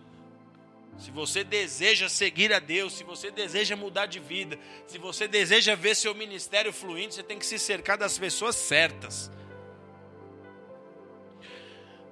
Se 0.99 1.11
você 1.11 1.45
deseja 1.45 2.09
seguir 2.09 2.53
a 2.53 2.59
Deus, 2.59 2.93
se 2.93 3.05
você 3.05 3.31
deseja 3.31 3.73
mudar 3.73 4.05
de 4.05 4.19
vida, 4.19 4.59
se 4.85 4.97
você 4.97 5.29
deseja 5.29 5.73
ver 5.73 5.95
seu 5.95 6.13
ministério 6.13 6.73
fluindo, 6.73 7.13
você 7.13 7.23
tem 7.23 7.39
que 7.39 7.45
se 7.45 7.57
cercar 7.57 7.97
das 7.97 8.17
pessoas 8.17 8.57
certas. 8.57 9.31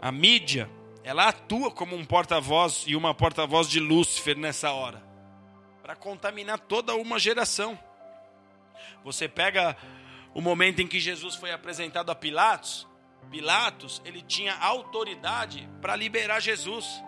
A 0.02 0.10
mídia, 0.10 0.70
ela 1.04 1.28
atua 1.28 1.70
como 1.70 1.98
um 1.98 2.06
porta-voz 2.06 2.86
e 2.88 2.96
uma 2.96 3.14
porta-voz 3.14 3.68
de 3.70 3.82
Lúcifer 3.82 4.38
nessa 4.38 4.72
hora 4.72 5.06
para 5.82 5.94
contaminar 5.94 6.60
toda 6.60 6.96
uma 6.96 7.20
geração. 7.20 7.78
Você 9.04 9.28
pega 9.28 9.76
o 10.34 10.42
momento 10.42 10.82
em 10.82 10.88
que 10.88 11.00
Jesus 11.00 11.36
foi 11.36 11.52
apresentado 11.52 12.10
a 12.10 12.16
Pilatos, 12.16 12.88
Pilatos, 13.30 14.02
ele 14.06 14.22
tinha 14.22 14.56
autoridade 14.56 15.68
para 15.82 15.96
liberar 15.96 16.40
Jesus. 16.40 17.04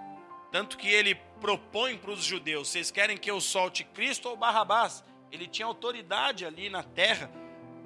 Tanto 0.51 0.77
que 0.77 0.88
ele 0.88 1.15
propõe 1.40 1.98
para 1.98 2.12
os 2.12 2.24
judeus: 2.24 2.70
vocês 2.70 2.92
querem 2.92 3.18
que 3.18 3.30
eu 3.30 3.42
solte 3.42 3.84
Cristo 3.84 4.30
ou 4.30 4.38
Barrabás? 4.38 5.04
Ele 5.32 5.48
tinha 5.48 5.66
autoridade 5.66 6.46
ali 6.46 6.70
na 6.70 6.84
terra 6.84 7.30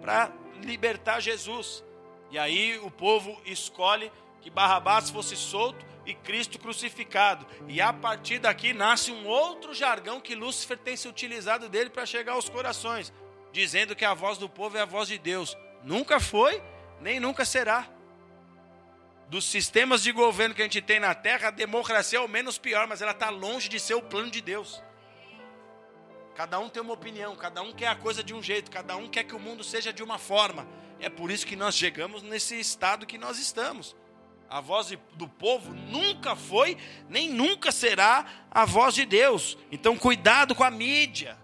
para 0.01 0.32
libertar 0.62 1.20
Jesus. 1.20 1.84
E 2.32 2.38
aí 2.38 2.80
o 2.80 2.89
povo 2.89 3.39
escolhe 3.45 4.12
que 4.41 4.49
Barrabás 4.49 5.10
fosse 5.10 5.36
solto 5.36 5.86
e 6.06 6.14
Cristo 6.14 6.60
crucificado. 6.60 7.45
E 7.68 7.80
a 7.80 7.93
partir 7.93 8.39
daqui 8.39 8.74
nasce 8.74 9.12
um 9.12 9.28
outro 9.28 9.74
jargão 9.74 10.20
que 10.20 10.36
Lúcifer 10.36 10.78
tem 10.78 10.97
se 10.97 11.08
utilizado 11.08 11.70
dele 11.70 11.89
para 11.89 12.06
chegar 12.06 12.34
aos 12.34 12.49
corações, 12.49 13.14
dizendo 13.51 13.95
que 13.95 14.06
a 14.06 14.14
voz 14.14 14.38
do 14.38 14.49
povo 14.49 14.78
é 14.78 14.82
a 14.82 14.86
voz 14.86 15.08
de 15.08 15.18
Deus. 15.18 15.58
Nunca 15.84 16.20
foi, 16.20 16.62
nem 16.99 17.20
nunca 17.20 17.45
será. 17.45 17.88
Dos 19.34 19.45
sistemas 19.45 20.03
de 20.03 20.11
governo 20.11 20.53
que 20.53 20.61
a 20.61 20.65
gente 20.65 20.79
tem 20.79 20.99
na 20.99 21.15
Terra, 21.15 21.47
a 21.47 21.49
democracia 21.49 22.19
é 22.19 22.21
o 22.21 22.27
menos 22.27 22.59
pior, 22.59 22.86
mas 22.86 23.01
ela 23.01 23.13
está 23.13 23.31
longe 23.31 23.67
de 23.67 23.79
ser 23.79 23.95
o 23.95 24.01
plano 24.03 24.29
de 24.29 24.39
Deus. 24.39 24.79
Cada 26.36 26.59
um 26.59 26.69
tem 26.69 26.84
uma 26.84 26.93
opinião, 26.93 27.36
cada 27.36 27.63
um 27.63 27.73
quer 27.73 27.88
a 27.88 27.95
coisa 27.95 28.23
de 28.23 28.31
um 28.31 28.43
jeito, 28.43 28.69
cada 28.69 28.95
um 28.95 29.09
quer 29.09 29.23
que 29.23 29.34
o 29.34 29.39
mundo 29.39 29.63
seja 29.63 29.91
de 29.91 30.03
uma 30.03 30.19
forma. 30.19 30.67
É 30.99 31.09
por 31.09 31.31
isso 31.31 31.47
que 31.47 31.55
nós 31.55 31.73
chegamos 31.73 32.21
nesse 32.21 32.59
estado 32.59 33.07
que 33.07 33.17
nós 33.17 33.39
estamos. 33.39 33.95
A 34.47 34.61
voz 34.61 34.95
do 35.15 35.27
povo 35.27 35.73
nunca 35.73 36.36
foi, 36.36 36.77
nem 37.09 37.27
nunca 37.27 37.71
será 37.71 38.27
a 38.51 38.65
voz 38.65 38.93
de 38.93 39.03
Deus. 39.03 39.57
Então, 39.71 39.97
cuidado 39.97 40.53
com 40.53 40.63
a 40.63 40.69
mídia, 40.69 41.39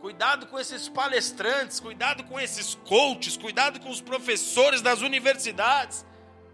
cuidado 0.00 0.48
com 0.48 0.58
esses 0.58 0.88
palestrantes, 0.88 1.78
cuidado 1.78 2.24
com 2.24 2.40
esses 2.40 2.74
coaches, 2.84 3.36
cuidado 3.36 3.78
com 3.78 3.90
os 3.90 4.00
professores 4.00 4.82
das 4.82 5.02
universidades, 5.02 6.04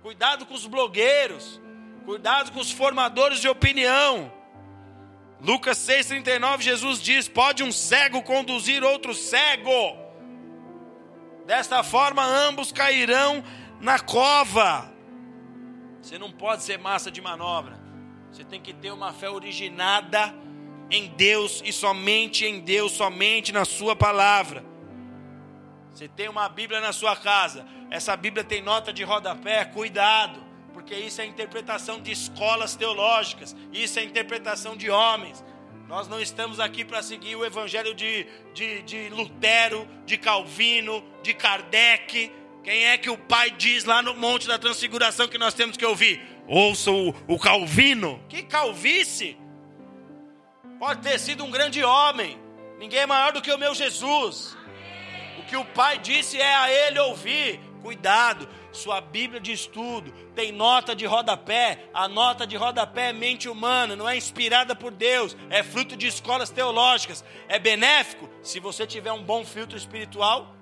cuidado 0.03 0.46
com 0.46 0.55
os 0.55 0.66
blogueiros, 0.66 1.61
cuidado 2.05 2.53
com 2.53 2.61
os 2.61 2.70
formadores 2.70 3.40
de 3.40 3.49
opinião. 3.49 4.32
Lucas 5.40 5.78
6,39, 5.78 6.62
Jesus 6.62 7.01
diz: 7.01 7.28
Pode 7.28 7.62
um 7.62 7.70
cego 7.72 8.22
conduzir 8.22 8.82
outro 8.82 9.14
cego? 9.14 9.96
Desta 11.46 11.82
forma, 11.82 12.24
ambos 12.24 12.72
cairão 12.72 13.42
na 13.80 13.99
cova. 13.99 14.92
Você 16.03 16.18
não 16.18 16.30
pode 16.30 16.62
ser 16.62 16.78
massa 16.78 17.11
de 17.11 17.20
manobra. 17.20 17.78
Você 18.30 18.44
tem 18.44 18.61
que 18.61 18.72
ter 18.72 18.90
uma 18.90 19.12
fé 19.12 19.30
originada 19.30 20.34
em 20.90 21.09
Deus 21.09 21.62
e 21.64 21.72
somente 21.72 22.44
em 22.44 22.61
Deus, 22.61 22.92
somente 22.92 23.53
na 23.53 23.64
Sua 23.64 23.94
palavra. 23.94 24.64
Você 25.99 26.07
tem 26.07 26.28
uma 26.28 26.49
Bíblia 26.49 26.80
na 26.80 26.92
sua 26.92 27.16
casa, 27.16 27.66
essa 27.91 28.16
Bíblia 28.16 28.45
tem 28.45 28.62
nota 28.62 28.93
de 28.93 29.03
rodapé, 29.03 29.64
cuidado 29.64 30.49
porque 30.78 30.95
isso 30.95 31.20
é 31.20 31.26
interpretação 31.26 32.01
de 32.01 32.12
escolas 32.12 32.76
teológicas, 32.76 33.55
isso 33.72 33.99
é 33.99 34.05
interpretação 34.05 34.76
de 34.76 34.89
homens. 34.89 35.45
Nós 35.89 36.07
não 36.07 36.20
estamos 36.20 36.61
aqui 36.61 36.84
para 36.84 37.03
seguir 37.03 37.34
o 37.34 37.45
evangelho 37.45 37.95
de, 37.95 38.26
de, 38.55 38.82
de, 38.82 39.09
Lutero, 39.09 39.89
de 40.07 40.16
Calvino, 40.16 41.05
de 41.20 41.34
Kardec. 41.34 42.32
Quem 42.62 42.86
é 42.86 42.97
que 42.97 43.11
o 43.11 43.18
pai 43.18 43.51
diz 43.51 43.84
lá 43.84 44.01
no 44.01 44.14
Monte 44.14 44.47
da 44.47 44.57
Transfiguração 44.57 45.26
que 45.26 45.36
nós 45.36 45.53
temos 45.53 45.76
que 45.76 45.84
ouvir? 45.84 46.22
Ouça 46.47 46.93
o, 46.93 47.12
o 47.26 47.39
Calvino. 47.39 48.22
Que 48.28 48.45
calvície! 48.45 49.36
Pode 50.78 51.03
ter 51.03 51.18
sido 51.18 51.45
um 51.45 51.51
grande 51.51 51.82
homem, 51.82 52.39
ninguém 52.78 53.01
é 53.01 53.07
maior 53.07 53.32
do 53.32 53.43
que 53.43 53.51
o 53.51 53.59
meu 53.59 53.74
Jesus. 53.74 54.57
O 55.41 55.43
que 55.43 55.57
o 55.57 55.64
pai 55.64 55.99
disse 55.99 56.41
é 56.41 56.55
a 56.55 56.70
ele 56.72 57.01
ouvir. 57.01 57.67
Cuidado, 57.78 58.48
sua 58.72 59.00
Bíblia 59.00 59.40
de 59.40 59.52
estudo 59.52 60.12
tem 60.34 60.52
nota 60.52 60.94
de 60.94 61.06
rodapé. 61.06 61.88
A 61.94 62.08
nota 62.08 62.46
de 62.46 62.56
rodapé 62.56 63.10
é 63.10 63.12
mente 63.12 63.48
humana, 63.48 63.94
não 63.94 64.08
é 64.08 64.16
inspirada 64.16 64.74
por 64.74 64.92
Deus, 64.92 65.36
é 65.50 65.62
fruto 65.62 65.96
de 65.96 66.06
escolas 66.06 66.50
teológicas. 66.50 67.24
É 67.48 67.58
benéfico 67.58 68.28
se 68.42 68.60
você 68.60 68.86
tiver 68.86 69.12
um 69.12 69.22
bom 69.22 69.44
filtro 69.44 69.76
espiritual, 69.76 70.54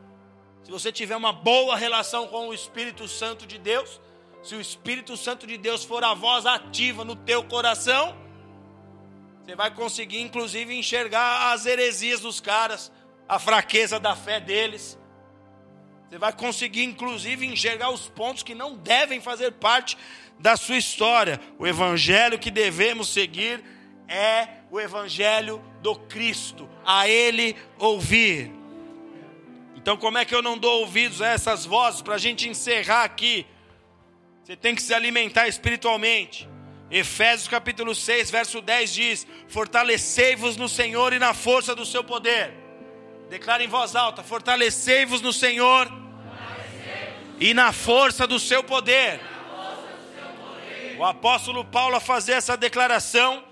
se 0.63 0.71
você 0.71 0.91
tiver 0.91 1.17
uma 1.17 1.33
boa 1.33 1.77
relação 1.77 2.27
com 2.27 2.49
o 2.49 2.55
Espírito 2.55 3.07
Santo 3.07 3.47
de 3.47 3.59
Deus, 3.59 4.01
se 4.43 4.55
o 4.55 4.61
Espírito 4.61 5.17
Santo 5.17 5.47
de 5.47 5.57
Deus 5.57 5.85
for 5.85 6.05
a 6.05 6.15
voz 6.15 6.45
ativa 6.47 7.05
no 7.05 7.17
teu 7.17 7.45
coração, 7.45 8.17
você 9.45 9.55
vai 9.55 9.71
conseguir 9.71 10.21
inclusive 10.21 10.75
enxergar 10.75 11.53
as 11.53 11.67
heresias 11.67 12.21
dos 12.21 12.41
caras, 12.41 12.91
a 13.29 13.39
fraqueza 13.39 13.99
da 13.99 14.15
fé 14.17 14.41
deles 14.41 14.99
você 16.09 16.19
vai 16.19 16.33
conseguir, 16.33 16.85
inclusive, 16.85 17.47
enxergar 17.47 17.91
os 17.91 18.09
pontos 18.09 18.43
que 18.43 18.55
não 18.55 18.77
devem 18.77 19.21
fazer 19.21 19.53
parte 19.53 19.99
da 20.39 20.57
sua 20.57 20.77
história. 20.77 21.41
O 21.59 21.67
evangelho 21.67 22.39
que 22.39 22.51
devemos 22.51 23.09
seguir 23.09 23.63
é 24.07 24.49
o 24.71 24.81
evangelho 24.81 25.63
do 25.83 25.97
Cristo, 25.97 26.69
a 26.85 27.09
Ele 27.09 27.57
ouvir. 27.79 28.53
Então, 29.75 29.97
como 29.97 30.19
é 30.19 30.25
que 30.25 30.35
eu 30.35 30.43
não 30.43 30.57
dou 30.57 30.81
ouvidos 30.81 31.21
a 31.21 31.29
essas 31.29 31.65
vozes 31.65 32.03
para 32.03 32.15
a 32.15 32.19
gente 32.19 32.49
encerrar 32.49 33.03
aqui? 33.03 33.45
Você 34.45 34.55
tem 34.55 34.77
que 34.77 34.83
se 34.83 34.95
alimentar 34.95 35.49
espiritualmente. 35.49 36.49
Efésios 36.89 37.49
capítulo 37.49 37.97
6, 37.97 38.31
verso 38.31 38.61
10 38.61 38.95
diz: 38.95 39.27
Fortalecei-vos 39.49 40.57
no 40.57 40.69
Senhor 40.69 41.13
e 41.13 41.19
na 41.19 41.35
força 41.35 41.75
do 41.75 41.85
seu 41.85 42.05
poder. 42.05 42.66
Declara 43.29 43.63
em 43.63 43.69
voz 43.69 43.97
alta: 43.97 44.23
Fortalecei-vos 44.23 45.21
no 45.21 45.33
Senhor 45.33 45.91
e 47.41 47.53
na 47.53 47.73
força 47.73 48.27
do 48.27 48.39
seu 48.39 48.63
poder. 48.63 49.21
O 50.99 51.05
apóstolo 51.05 51.65
Paulo 51.65 51.97
a 51.97 52.01
fazer 52.01 52.33
essa 52.33 52.57
declaração, 52.57 53.45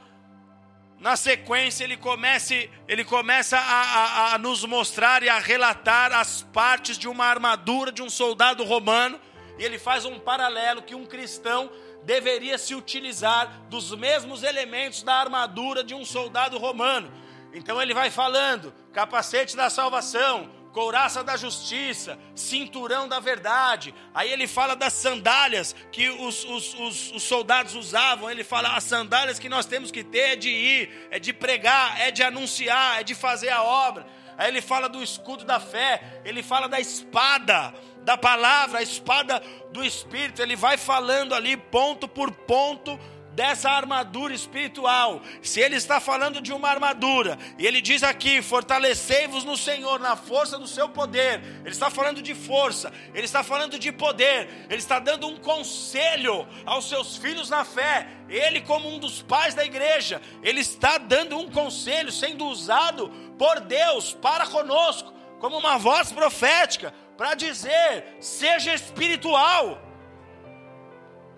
na 0.99 1.17
sequência 1.17 1.85
ele 1.85 1.97
começa, 1.97 2.55
ele 2.89 3.05
começa 3.05 3.59
a, 3.59 3.61
a, 3.61 4.35
a 4.35 4.39
nos 4.39 4.65
mostrar 4.65 5.23
e 5.23 5.29
a 5.29 5.39
relatar 5.39 6.13
as 6.13 6.43
partes 6.43 6.97
de 6.97 7.07
uma 7.07 7.27
armadura 7.27 7.93
de 7.93 8.01
um 8.01 8.09
soldado 8.09 8.65
romano, 8.65 9.21
e 9.59 9.65
ele 9.65 9.79
faz 9.79 10.07
um 10.07 10.19
paralelo 10.19 10.81
que 10.81 10.95
um 10.95 11.05
cristão 11.05 11.71
deveria 12.05 12.57
se 12.57 12.75
utilizar 12.75 13.63
dos 13.69 13.95
mesmos 13.95 14.43
elementos 14.43 15.03
da 15.03 15.17
armadura 15.17 15.85
de 15.85 15.95
um 15.95 16.05
soldado 16.05 16.57
romano. 16.59 17.13
Então 17.55 17.81
ele 17.81 17.95
vai 17.95 18.11
falando: 18.11 18.75
capacete 18.93 19.57
da 19.57 19.71
salvação, 19.71 20.51
couraça 20.73 21.23
da 21.23 21.37
justiça, 21.37 22.19
cinturão 22.35 23.07
da 23.07 23.21
verdade. 23.21 23.95
Aí 24.13 24.31
ele 24.31 24.49
fala 24.49 24.75
das 24.75 24.93
sandálias 24.93 25.75
que 25.93 26.09
os, 26.11 26.45
os, 26.45 26.75
os, 26.75 27.13
os, 27.13 27.23
soldados 27.23 27.77
usavam. 27.77 28.29
Ele 28.29 28.43
fala: 28.43 28.77
as 28.77 28.83
sandálias 28.85 29.39
que 29.39 29.49
nós 29.49 29.65
temos 29.65 29.93
que 29.93 30.03
ter 30.03 30.33
é 30.33 30.37
de 30.37 30.51
ir, 30.51 31.09
é 31.13 31.19
de 31.21 31.33
pregar, 31.33 31.99
é 32.01 32.11
de 32.11 32.25
anunciar, 32.25 33.01
é 33.01 33.05
de 33.05 33.15
fazer 33.15 33.51
a 33.51 33.63
obra. 33.63 34.05
Aí 34.37 34.49
ele 34.49 34.61
fala 34.61 34.89
do 34.89 35.01
escudo 35.01 35.45
da 35.45 35.61
fé, 35.61 36.21
ele 36.25 36.43
fala 36.43 36.69
da 36.69 36.81
espada, 36.81 37.73
da 38.03 38.17
palavra, 38.17 38.81
a 38.81 38.83
espada 38.83 39.41
do 39.73 39.85
Espírito. 39.85 40.43
Ele 40.43 40.57
vai 40.57 40.77
falando 40.77 41.37
ali, 41.37 41.57
ponto 41.57 42.09
por 42.09 42.33
ponto 42.33 42.99
dessa 43.35 43.71
armadura 43.71 44.33
espiritual. 44.33 45.21
Se 45.43 45.61
ele 45.61 45.77
está 45.77 46.01
falando 46.01 46.41
de 46.41 46.53
uma 46.53 46.69
armadura, 46.69 47.39
e 47.59 47.67
ele 47.67 47.81
diz 47.81 48.03
aqui: 48.03 48.41
fortalecei-vos 48.41 49.45
no 49.45 49.57
Senhor, 49.57 49.99
na 50.01 50.17
força 50.17 50.59
do 50.59 50.67
seu 50.67 50.89
poder. 50.89 51.41
Ele 51.61 51.71
está 51.71 51.91
falando 51.91 52.23
de 52.23 52.35
força, 52.35 52.93
ele 53.13 53.25
está 53.27 53.43
falando 53.43 53.79
de 53.79 53.93
poder, 53.93 54.67
ele 54.69 54.79
está 54.79 54.99
dando 54.99 55.27
um 55.27 55.37
conselho 55.37 56.47
aos 56.65 56.89
seus 56.89 57.17
filhos 57.17 57.51
na 57.51 57.65
fé. 57.65 58.07
Ele, 58.29 58.61
como 58.61 58.89
um 58.89 58.99
dos 58.99 59.21
pais 59.23 59.55
da 59.55 59.65
igreja, 59.65 60.23
ele 60.43 60.61
está 60.61 60.97
dando 60.97 61.39
um 61.39 61.51
conselho, 61.51 62.11
sendo 62.11 62.47
usado 62.47 63.11
por 63.39 63.61
Deus 63.61 64.15
para 64.15 64.47
conosco, 64.47 65.13
como 65.41 65.59
uma 65.59 65.77
voz 65.77 66.13
profética, 66.13 66.95
para 67.17 67.35
dizer: 67.35 68.17
seja 68.21 68.73
espiritual. 68.73 69.94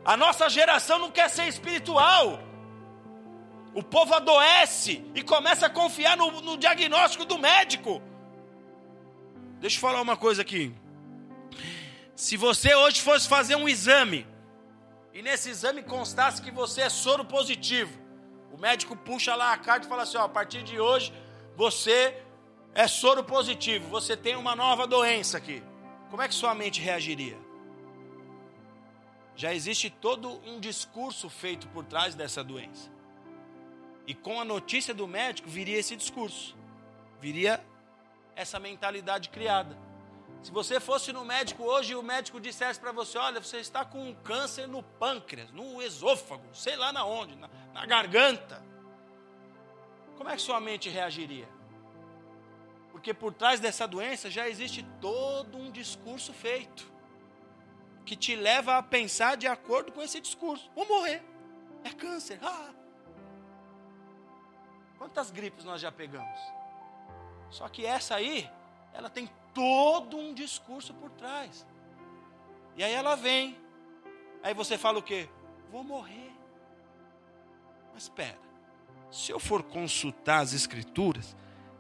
A 0.07 0.16
nossa 0.16 0.48
geração 0.48 1.00
não 1.00 1.11
quer 1.11 1.28
ser 1.28 1.48
espiritual. 1.48 2.38
O 3.74 3.82
povo 3.82 4.14
adoece 4.14 5.04
e 5.16 5.20
começa 5.20 5.66
a 5.66 5.70
confiar 5.70 6.16
no, 6.16 6.40
no 6.40 6.57
diagnóstico 6.57 7.24
do 7.24 7.36
médico. 7.36 8.00
Deixa 9.59 9.76
eu 9.76 9.80
falar 9.80 10.00
uma 10.00 10.16
coisa 10.16 10.42
aqui. 10.42 10.72
Se 12.14 12.36
você 12.36 12.72
hoje 12.72 13.02
fosse 13.02 13.28
fazer 13.28 13.57
um 13.57 13.68
exame 13.68 14.24
e 15.12 15.22
nesse 15.22 15.50
exame 15.50 15.82
constasse 15.82 16.40
que 16.40 16.52
você 16.52 16.82
é 16.82 16.88
soro 16.88 17.24
positivo, 17.24 17.92
o 18.52 18.57
médico 18.57 18.94
puxa 18.96 19.34
lá 19.34 19.52
a 19.52 19.59
carta 19.59 19.86
e 19.86 19.88
fala 19.88 20.04
assim: 20.04 20.18
ó, 20.18 20.22
a 20.22 20.28
partir 20.28 20.62
de 20.62 20.78
hoje 20.78 21.12
você 21.57 22.16
é 22.76 22.86
soro 22.86 23.24
positivo, 23.24 23.88
você 23.88 24.16
tem 24.16 24.36
uma 24.36 24.54
nova 24.54 24.86
doença 24.86 25.36
aqui. 25.36 25.64
Como 26.11 26.22
é 26.22 26.28
que 26.28 26.34
sua 26.34 26.54
mente 26.54 26.80
reagiria? 26.80 27.45
Já 29.37 29.53
existe 29.53 29.91
todo 29.91 30.41
um 30.49 30.59
discurso 30.59 31.28
feito 31.28 31.68
por 31.68 31.84
trás 31.84 32.14
dessa 32.14 32.43
doença. 32.43 32.91
E 34.07 34.14
com 34.14 34.41
a 34.41 34.45
notícia 34.45 34.95
do 34.95 35.07
médico 35.07 35.49
viria 35.49 35.78
esse 35.78 35.95
discurso, 35.95 36.57
viria 37.20 37.62
essa 38.34 38.59
mentalidade 38.59 39.28
criada. 39.28 39.76
Se 40.43 40.51
você 40.51 40.80
fosse 40.80 41.12
no 41.12 41.24
médico 41.24 41.64
hoje 41.64 41.93
e 41.93 41.97
o 41.97 42.03
médico 42.03 42.41
dissesse 42.41 42.80
para 42.80 42.93
você: 42.93 43.18
olha, 43.18 43.41
você 43.41 43.59
está 43.59 43.84
com 43.84 44.09
um 44.09 44.14
câncer 44.14 44.66
no 44.66 44.82
pâncreas, 44.82 45.51
no 45.51 45.82
esôfago, 45.82 46.45
sei 46.55 46.76
lá 46.76 46.93
na 46.93 47.05
onde, 47.05 47.37
na, 47.37 47.51
na 47.74 47.84
garganta. 47.84 48.64
Como 50.16 50.30
é 50.30 50.37
que 50.37 50.43
sua 50.43 50.61
mente 50.61 50.89
reagiria? 50.89 51.49
Porque 52.91 53.12
por 53.12 53.34
trás 53.34 53.61
dessa 53.61 53.87
doença 53.87 54.30
já 54.30 54.49
existe 54.49 54.82
todo 55.01 55.59
um 55.59 55.70
discurso 55.70 56.32
feito 56.32 56.95
que 58.07 58.14
te 58.14 58.36
leva 58.36 58.78
a 58.78 58.82
pensar 58.82 59.36
de 59.36 59.48
acordo 59.48 59.90
com 59.90 60.00
esse 60.00 60.20
discurso. 60.20 60.70
Vou 60.74 60.86
morrer. 60.86 61.22
É 61.82 61.90
câncer. 61.90 62.38
Ah. 62.40 62.70
Quantas 64.96 65.30
gripes 65.30 65.64
nós 65.64 65.80
já 65.80 65.90
pegamos? 65.90 66.40
Só 67.50 67.68
que 67.68 67.84
essa 67.84 68.14
aí, 68.14 68.48
ela 68.94 69.11
tem 69.11 69.28
todo 69.52 70.16
um 70.16 70.32
discurso 70.32 70.94
por 70.94 71.11
trás. 71.11 71.66
E 72.76 72.84
aí 72.84 72.92
ela 72.92 73.16
vem. 73.16 73.59
Aí 74.42 74.54
você 74.54 74.78
fala 74.78 75.00
o 75.00 75.02
quê? 75.02 75.28
Vou 75.70 75.82
morrer. 75.82 76.32
Mas 77.92 78.04
espera. 78.04 78.38
Se 79.11 79.32
eu 79.32 79.40
for 79.40 79.64
consultar 79.64 80.42
as 80.42 80.52
escrituras, 80.52 81.36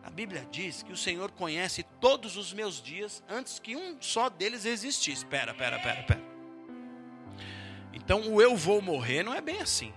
a 0.06 0.10
Bíblia 0.10 0.46
diz 0.52 0.84
que 0.84 0.92
o 0.92 0.96
Senhor 0.96 1.32
conhece 1.32 1.82
todos 2.00 2.36
os 2.36 2.52
meus 2.52 2.80
dias 2.80 3.24
antes 3.28 3.58
que 3.58 3.74
um 3.74 4.00
só 4.00 4.30
deles 4.30 4.64
existisse. 4.64 5.24
Espera, 5.24 5.50
espera, 5.50 5.78
espera, 5.78 6.00
espera. 6.00 6.22
Então 7.92 8.20
o 8.32 8.40
eu 8.40 8.54
vou 8.56 8.80
morrer 8.80 9.24
não 9.24 9.34
é 9.34 9.40
bem 9.40 9.60
assim. 9.60 9.92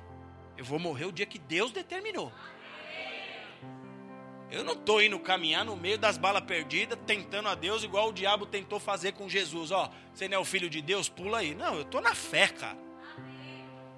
Eu 0.57 0.66
vou 0.66 0.80
morrer 0.80 1.05
o 1.05 1.12
dia 1.12 1.28
que 1.28 1.38
Deus 1.38 1.72
determinou. 1.72 2.34
Eu 4.49 4.64
não 4.64 4.74
estou 4.74 4.99
indo 4.99 5.20
caminhar 5.20 5.64
no 5.64 5.76
meio 5.76 5.99
das 5.99 6.18
balas 6.18 6.41
perdidas, 6.41 6.97
tentando 7.05 7.47
a 7.47 7.53
Deus 7.53 7.84
igual 7.84 8.10
o 8.10 8.14
diabo 8.14 8.47
tentou 8.47 8.80
fazer 8.80 9.12
com 9.12 9.30
Jesus. 9.30 9.70
Ó, 9.70 9.91
você 10.12 10.28
não 10.28 10.38
é 10.38 10.39
o 10.39 10.45
filho 10.45 10.72
de 10.72 10.82
Deus? 10.82 11.07
Pula 11.07 11.38
aí. 11.38 11.53
Não, 11.53 11.76
eu 11.76 11.84
estou 11.84 12.01
na 12.01 12.16
fé, 12.16 12.47
cara. 12.47 12.80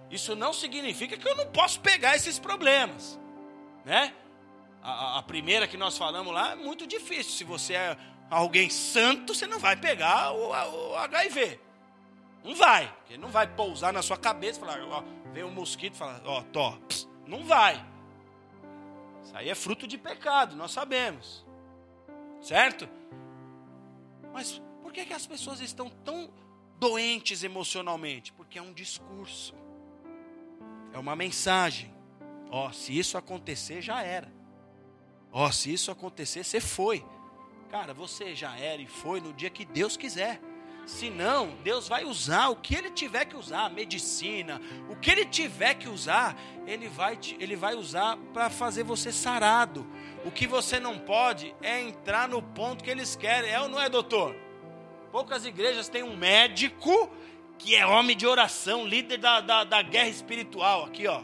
Isso 0.10 0.36
não 0.36 0.52
significa 0.52 1.16
que 1.16 1.26
eu 1.26 1.38
não 1.38 1.48
posso 1.48 1.80
pegar 1.80 2.18
esses 2.18 2.38
problemas, 2.38 3.18
né? 3.86 4.14
A, 4.82 5.20
a, 5.20 5.24
primeira 5.24 5.68
que 5.68 5.78
nós 5.78 5.98
falamos 5.98 6.34
lá 6.34 6.54
é 6.54 6.56
muito 6.56 6.88
difícil. 6.88 7.32
Se 7.32 7.44
você 7.44 7.74
é 7.74 7.98
alguém 8.30 8.70
santo, 8.70 9.36
você 9.36 9.46
não 9.46 9.60
vai 9.60 9.76
pegar 9.76 10.32
o, 10.32 10.50
o 10.50 10.96
HIV. 10.96 11.60
Não 12.44 12.56
vai. 12.56 12.92
Porque 13.00 13.18
não 13.18 13.30
vai 13.30 13.48
pousar 13.48 13.94
na 13.94 14.02
sua 14.02 14.18
cabeça 14.18 14.60
e 14.60 14.66
falar, 14.66 14.82
ó, 14.84 15.04
vem 15.32 15.44
um 15.44 15.52
mosquito 15.52 15.94
e 15.94 15.98
falar, 15.98 16.22
ó, 16.26 16.42
tó. 16.44 16.78
Não 17.28 17.44
vai. 17.44 17.86
Isso 19.24 19.38
aí 19.38 19.50
é 19.50 19.56
fruto 19.56 19.88
de 19.88 19.98
pecado, 19.98 20.56
nós 20.56 20.72
sabemos. 20.72 21.46
Certo? 22.42 22.90
Mas 24.34 24.62
por 24.82 24.92
que, 24.92 25.06
que 25.06 25.14
as 25.14 25.28
pessoas 25.28 25.62
estão 25.62 25.90
tão 25.90 26.30
doentes 26.80 27.44
emocionalmente? 27.44 28.34
Porque 28.34 28.58
é 28.58 28.62
um 28.62 28.74
discurso. 28.74 29.54
É 30.92 30.98
uma 30.98 31.16
mensagem. 31.16 31.94
Ó, 32.50 32.72
se 32.72 32.98
isso 32.98 33.18
acontecer, 33.18 33.82
já 33.82 34.02
era. 34.02 34.41
Ó, 35.32 35.48
oh, 35.48 35.52
se 35.52 35.72
isso 35.72 35.92
acontecer, 35.92 36.44
você 36.44 36.60
foi. 36.60 37.06
Cara, 37.70 37.94
você 37.94 38.36
já 38.36 38.58
era 38.58 38.82
e 38.82 38.88
foi 38.88 39.22
no 39.22 39.32
dia 39.32 39.50
que 39.50 39.64
Deus 39.64 39.96
quiser. 39.96 40.42
Se 40.86 41.10
não, 41.10 41.56
Deus 41.64 41.88
vai 41.88 42.04
usar 42.04 42.50
o 42.50 42.56
que 42.56 42.76
Ele 42.76 42.90
tiver 42.90 43.24
que 43.24 43.38
usar, 43.38 43.70
medicina, 43.70 44.60
o 44.90 44.96
que 44.96 45.10
Ele 45.10 45.26
tiver 45.26 45.76
que 45.76 45.88
usar, 45.88 46.36
Ele 46.68 46.90
vai, 46.90 47.18
ele 47.40 47.56
vai 47.56 47.76
usar 47.76 48.18
para 48.34 48.50
fazer 48.50 48.84
você 48.84 49.10
sarado. 49.12 49.88
O 50.26 50.32
que 50.32 50.46
você 50.46 50.80
não 50.82 51.00
pode 51.00 51.56
é 51.62 51.80
entrar 51.80 52.28
no 52.28 52.42
ponto 52.42 52.84
que 52.84 52.90
eles 52.90 53.16
querem. 53.16 53.50
É 53.50 53.62
ou 53.62 53.70
não 53.70 53.80
é, 53.80 53.88
doutor? 53.88 54.36
Poucas 55.12 55.46
igrejas 55.46 55.88
têm 55.88 56.04
um 56.04 56.18
médico 56.18 57.10
que 57.58 57.76
é 57.76 57.86
homem 57.86 58.18
de 58.18 58.28
oração, 58.28 58.86
líder 58.86 59.18
da, 59.18 59.40
da, 59.40 59.64
da 59.64 59.82
guerra 59.82 60.10
espiritual. 60.10 60.86
Aqui, 60.86 61.08
ó. 61.08 61.22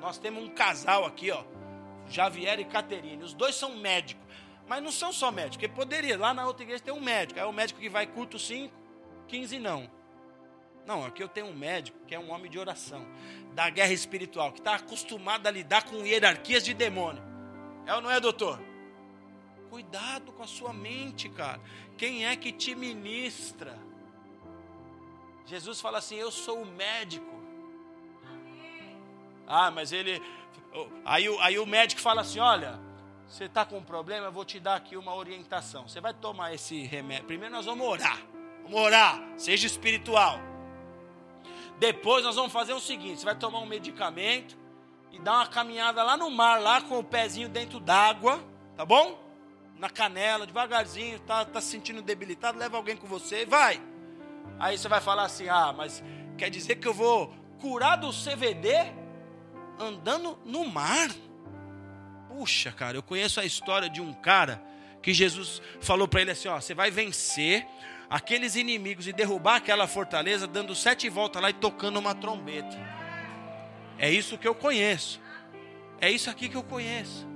Nós 0.00 0.18
temos 0.18 0.44
um 0.44 0.48
casal 0.48 1.06
aqui, 1.06 1.30
ó 1.30 1.42
Javier 2.08 2.60
e 2.60 2.64
Caterine. 2.64 3.22
Os 3.22 3.32
dois 3.32 3.54
são 3.54 3.76
médicos. 3.76 4.24
Mas 4.66 4.82
não 4.82 4.90
são 4.90 5.12
só 5.12 5.30
médicos, 5.30 5.56
porque 5.56 5.68
poderia. 5.68 6.18
Lá 6.18 6.32
na 6.32 6.46
outra 6.46 6.62
igreja 6.62 6.82
tem 6.82 6.94
um 6.94 7.00
médico. 7.00 7.38
É 7.38 7.44
o 7.44 7.52
médico 7.52 7.80
que 7.80 7.88
vai 7.88 8.06
culto 8.06 8.38
5, 8.38 8.72
15 9.28 9.58
não. 9.58 9.90
Não, 10.86 11.04
aqui 11.04 11.22
eu 11.22 11.28
tenho 11.28 11.46
um 11.46 11.54
médico 11.54 11.98
que 12.06 12.14
é 12.14 12.18
um 12.18 12.30
homem 12.30 12.50
de 12.50 12.58
oração, 12.58 13.06
da 13.54 13.70
guerra 13.70 13.92
espiritual, 13.92 14.52
que 14.52 14.58
está 14.58 14.74
acostumado 14.74 15.46
a 15.46 15.50
lidar 15.50 15.84
com 15.84 16.04
hierarquias 16.04 16.62
de 16.62 16.74
demônio. 16.74 17.22
É 17.86 17.94
ou 17.94 18.02
não 18.02 18.10
é, 18.10 18.20
doutor? 18.20 18.60
Cuidado 19.70 20.30
com 20.32 20.42
a 20.42 20.46
sua 20.46 20.72
mente, 20.72 21.28
cara. 21.28 21.60
Quem 21.96 22.26
é 22.26 22.36
que 22.36 22.52
te 22.52 22.74
ministra? 22.74 23.78
Jesus 25.46 25.80
fala 25.80 25.98
assim: 25.98 26.16
Eu 26.16 26.30
sou 26.30 26.62
o 26.62 26.66
médico. 26.66 27.43
Ah, 29.46 29.70
mas 29.70 29.92
ele, 29.92 30.22
Aí, 31.04 31.26
aí 31.40 31.58
o 31.58 31.66
médico 31.66 32.00
fala 32.00 32.22
assim: 32.22 32.40
olha, 32.40 32.78
você 33.28 33.44
está 33.44 33.64
com 33.64 33.78
um 33.78 33.82
problema, 33.82 34.26
eu 34.26 34.32
vou 34.32 34.44
te 34.44 34.58
dar 34.58 34.74
aqui 34.76 34.96
uma 34.96 35.14
orientação. 35.14 35.86
Você 35.88 36.00
vai 36.00 36.12
tomar 36.12 36.52
esse 36.52 36.82
remédio. 36.82 37.26
Primeiro 37.26 37.54
nós 37.54 37.66
vamos 37.66 37.86
orar. 37.86 38.20
Vamos 38.64 38.80
orar, 38.80 39.22
seja 39.36 39.66
espiritual. 39.66 40.40
Depois 41.78 42.24
nós 42.24 42.34
vamos 42.34 42.52
fazer 42.52 42.72
o 42.72 42.80
seguinte: 42.80 43.20
você 43.20 43.24
vai 43.24 43.36
tomar 43.36 43.60
um 43.60 43.66
medicamento 43.66 44.56
e 45.12 45.18
dar 45.20 45.34
uma 45.34 45.46
caminhada 45.46 46.02
lá 46.02 46.16
no 46.16 46.28
mar, 46.30 46.60
lá 46.60 46.80
com 46.80 46.98
o 46.98 47.04
pezinho 47.04 47.48
dentro 47.48 47.78
d'água, 47.78 48.42
tá 48.76 48.84
bom? 48.84 49.22
Na 49.78 49.88
canela, 49.88 50.46
devagarzinho, 50.46 51.20
tá, 51.20 51.44
tá 51.44 51.60
se 51.60 51.68
sentindo 51.68 52.02
debilitado, 52.02 52.58
leva 52.58 52.76
alguém 52.76 52.96
com 52.96 53.06
você, 53.06 53.44
vai. 53.46 53.80
Aí 54.58 54.76
você 54.76 54.88
vai 54.88 55.00
falar 55.00 55.24
assim: 55.24 55.48
ah, 55.48 55.72
mas 55.72 56.02
quer 56.36 56.50
dizer 56.50 56.76
que 56.76 56.88
eu 56.88 56.94
vou 56.94 57.32
curar 57.60 57.96
do 57.96 58.10
CVD? 58.10 59.03
Andando 59.78 60.38
no 60.44 60.66
mar. 60.66 61.10
Puxa, 62.28 62.72
cara, 62.72 62.96
eu 62.96 63.02
conheço 63.02 63.40
a 63.40 63.44
história 63.44 63.88
de 63.88 64.00
um 64.00 64.12
cara 64.12 64.62
que 65.02 65.12
Jesus 65.12 65.60
falou 65.80 66.08
para 66.08 66.22
ele 66.22 66.30
assim: 66.30 66.48
ó, 66.48 66.60
você 66.60 66.74
vai 66.74 66.90
vencer 66.90 67.66
aqueles 68.08 68.56
inimigos 68.56 69.06
e 69.06 69.12
derrubar 69.12 69.56
aquela 69.56 69.86
fortaleza, 69.86 70.46
dando 70.46 70.74
sete 70.74 71.08
voltas 71.08 71.42
lá 71.42 71.50
e 71.50 71.54
tocando 71.54 71.98
uma 71.98 72.14
trombeta. 72.14 72.76
É 73.98 74.10
isso 74.10 74.38
que 74.38 74.48
eu 74.48 74.54
conheço. 74.54 75.20
É 76.00 76.10
isso 76.10 76.28
aqui 76.30 76.48
que 76.48 76.56
eu 76.56 76.62
conheço. 76.62 77.26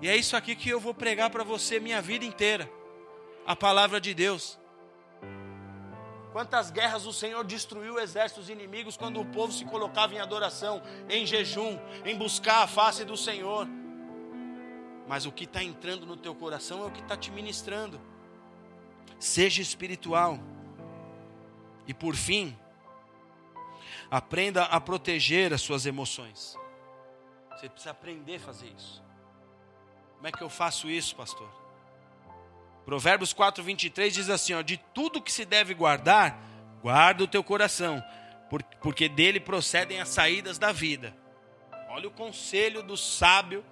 E 0.00 0.08
é 0.08 0.16
isso 0.16 0.36
aqui 0.36 0.54
que 0.54 0.68
eu 0.68 0.80
vou 0.80 0.94
pregar 0.94 1.30
para 1.30 1.44
você 1.44 1.80
minha 1.80 2.00
vida 2.00 2.24
inteira. 2.24 2.70
A 3.46 3.56
palavra 3.56 4.00
de 4.00 4.14
Deus. 4.14 4.58
Quantas 6.32 6.70
guerras 6.70 7.06
o 7.06 7.12
Senhor 7.12 7.44
destruiu 7.44 7.98
exércitos 7.98 8.50
inimigos 8.50 8.96
quando 8.96 9.20
o 9.20 9.24
povo 9.24 9.52
se 9.52 9.64
colocava 9.64 10.14
em 10.14 10.20
adoração, 10.20 10.82
em 11.08 11.24
jejum, 11.24 11.78
em 12.04 12.16
buscar 12.16 12.62
a 12.62 12.66
face 12.66 13.04
do 13.04 13.16
Senhor. 13.16 13.66
Mas 15.06 15.24
o 15.24 15.32
que 15.32 15.44
está 15.44 15.62
entrando 15.62 16.04
no 16.04 16.16
teu 16.16 16.34
coração 16.34 16.82
é 16.82 16.86
o 16.86 16.90
que 16.90 17.00
está 17.00 17.16
te 17.16 17.30
ministrando. 17.30 17.98
Seja 19.18 19.62
espiritual. 19.62 20.38
E 21.86 21.94
por 21.94 22.14
fim, 22.14 22.56
aprenda 24.10 24.64
a 24.64 24.78
proteger 24.78 25.54
as 25.54 25.62
suas 25.62 25.86
emoções. 25.86 26.58
Você 27.50 27.70
precisa 27.70 27.90
aprender 27.90 28.36
a 28.36 28.40
fazer 28.40 28.68
isso. 28.76 29.02
Como 30.16 30.26
é 30.26 30.32
que 30.32 30.42
eu 30.42 30.50
faço 30.50 30.90
isso, 30.90 31.16
pastor? 31.16 31.67
Provérbios 32.88 33.34
4, 33.34 33.62
23 33.62 34.14
diz 34.14 34.30
assim: 34.30 34.54
ó, 34.54 34.62
De 34.62 34.78
tudo 34.94 35.20
que 35.20 35.30
se 35.30 35.44
deve 35.44 35.74
guardar, 35.74 36.40
guarda 36.80 37.22
o 37.22 37.28
teu 37.28 37.44
coração, 37.44 38.02
porque 38.80 39.10
dele 39.10 39.38
procedem 39.38 40.00
as 40.00 40.08
saídas 40.08 40.56
da 40.56 40.72
vida. 40.72 41.14
Olha 41.90 42.08
o 42.08 42.10
conselho 42.10 42.82
do 42.82 42.96
sábio 42.96 43.62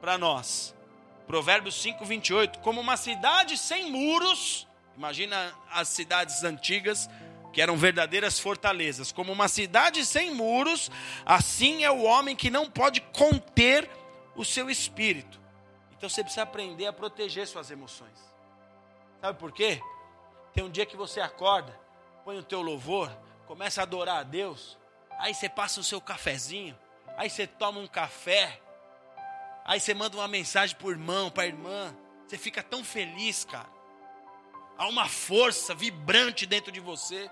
para 0.00 0.18
nós. 0.18 0.74
Provérbios 1.24 1.80
5, 1.80 2.04
28. 2.04 2.58
Como 2.58 2.80
uma 2.80 2.96
cidade 2.96 3.56
sem 3.56 3.92
muros, 3.92 4.66
imagina 4.96 5.54
as 5.70 5.86
cidades 5.86 6.42
antigas, 6.42 7.08
que 7.52 7.62
eram 7.62 7.76
verdadeiras 7.76 8.40
fortalezas. 8.40 9.12
Como 9.12 9.32
uma 9.32 9.46
cidade 9.46 10.04
sem 10.04 10.34
muros, 10.34 10.90
assim 11.24 11.84
é 11.84 11.90
o 11.92 12.02
homem 12.02 12.34
que 12.34 12.50
não 12.50 12.68
pode 12.68 13.00
conter 13.00 13.88
o 14.34 14.44
seu 14.44 14.68
espírito. 14.68 15.38
Então 15.98 16.08
você 16.08 16.22
precisa 16.22 16.44
aprender 16.44 16.86
a 16.86 16.92
proteger 16.92 17.46
suas 17.46 17.72
emoções. 17.72 18.18
Sabe 19.20 19.36
por 19.36 19.50
quê? 19.50 19.82
Tem 20.54 20.62
um 20.62 20.70
dia 20.70 20.86
que 20.86 20.96
você 20.96 21.20
acorda, 21.20 21.78
põe 22.24 22.38
o 22.38 22.42
teu 22.42 22.62
louvor, 22.62 23.10
começa 23.46 23.80
a 23.80 23.82
adorar 23.82 24.18
a 24.18 24.22
Deus, 24.22 24.78
aí 25.18 25.34
você 25.34 25.48
passa 25.48 25.80
o 25.80 25.84
seu 25.84 26.00
cafezinho, 26.00 26.78
aí 27.16 27.28
você 27.28 27.48
toma 27.48 27.80
um 27.80 27.88
café, 27.88 28.60
aí 29.64 29.80
você 29.80 29.92
manda 29.92 30.16
uma 30.16 30.28
mensagem 30.28 30.76
para 30.76 30.86
o 30.86 30.90
irmão, 30.92 31.30
para 31.32 31.42
a 31.42 31.46
irmã, 31.48 31.92
você 32.26 32.38
fica 32.38 32.62
tão 32.62 32.84
feliz, 32.84 33.44
cara. 33.44 33.68
Há 34.76 34.86
uma 34.86 35.08
força 35.08 35.74
vibrante 35.74 36.46
dentro 36.46 36.70
de 36.70 36.78
você. 36.78 37.28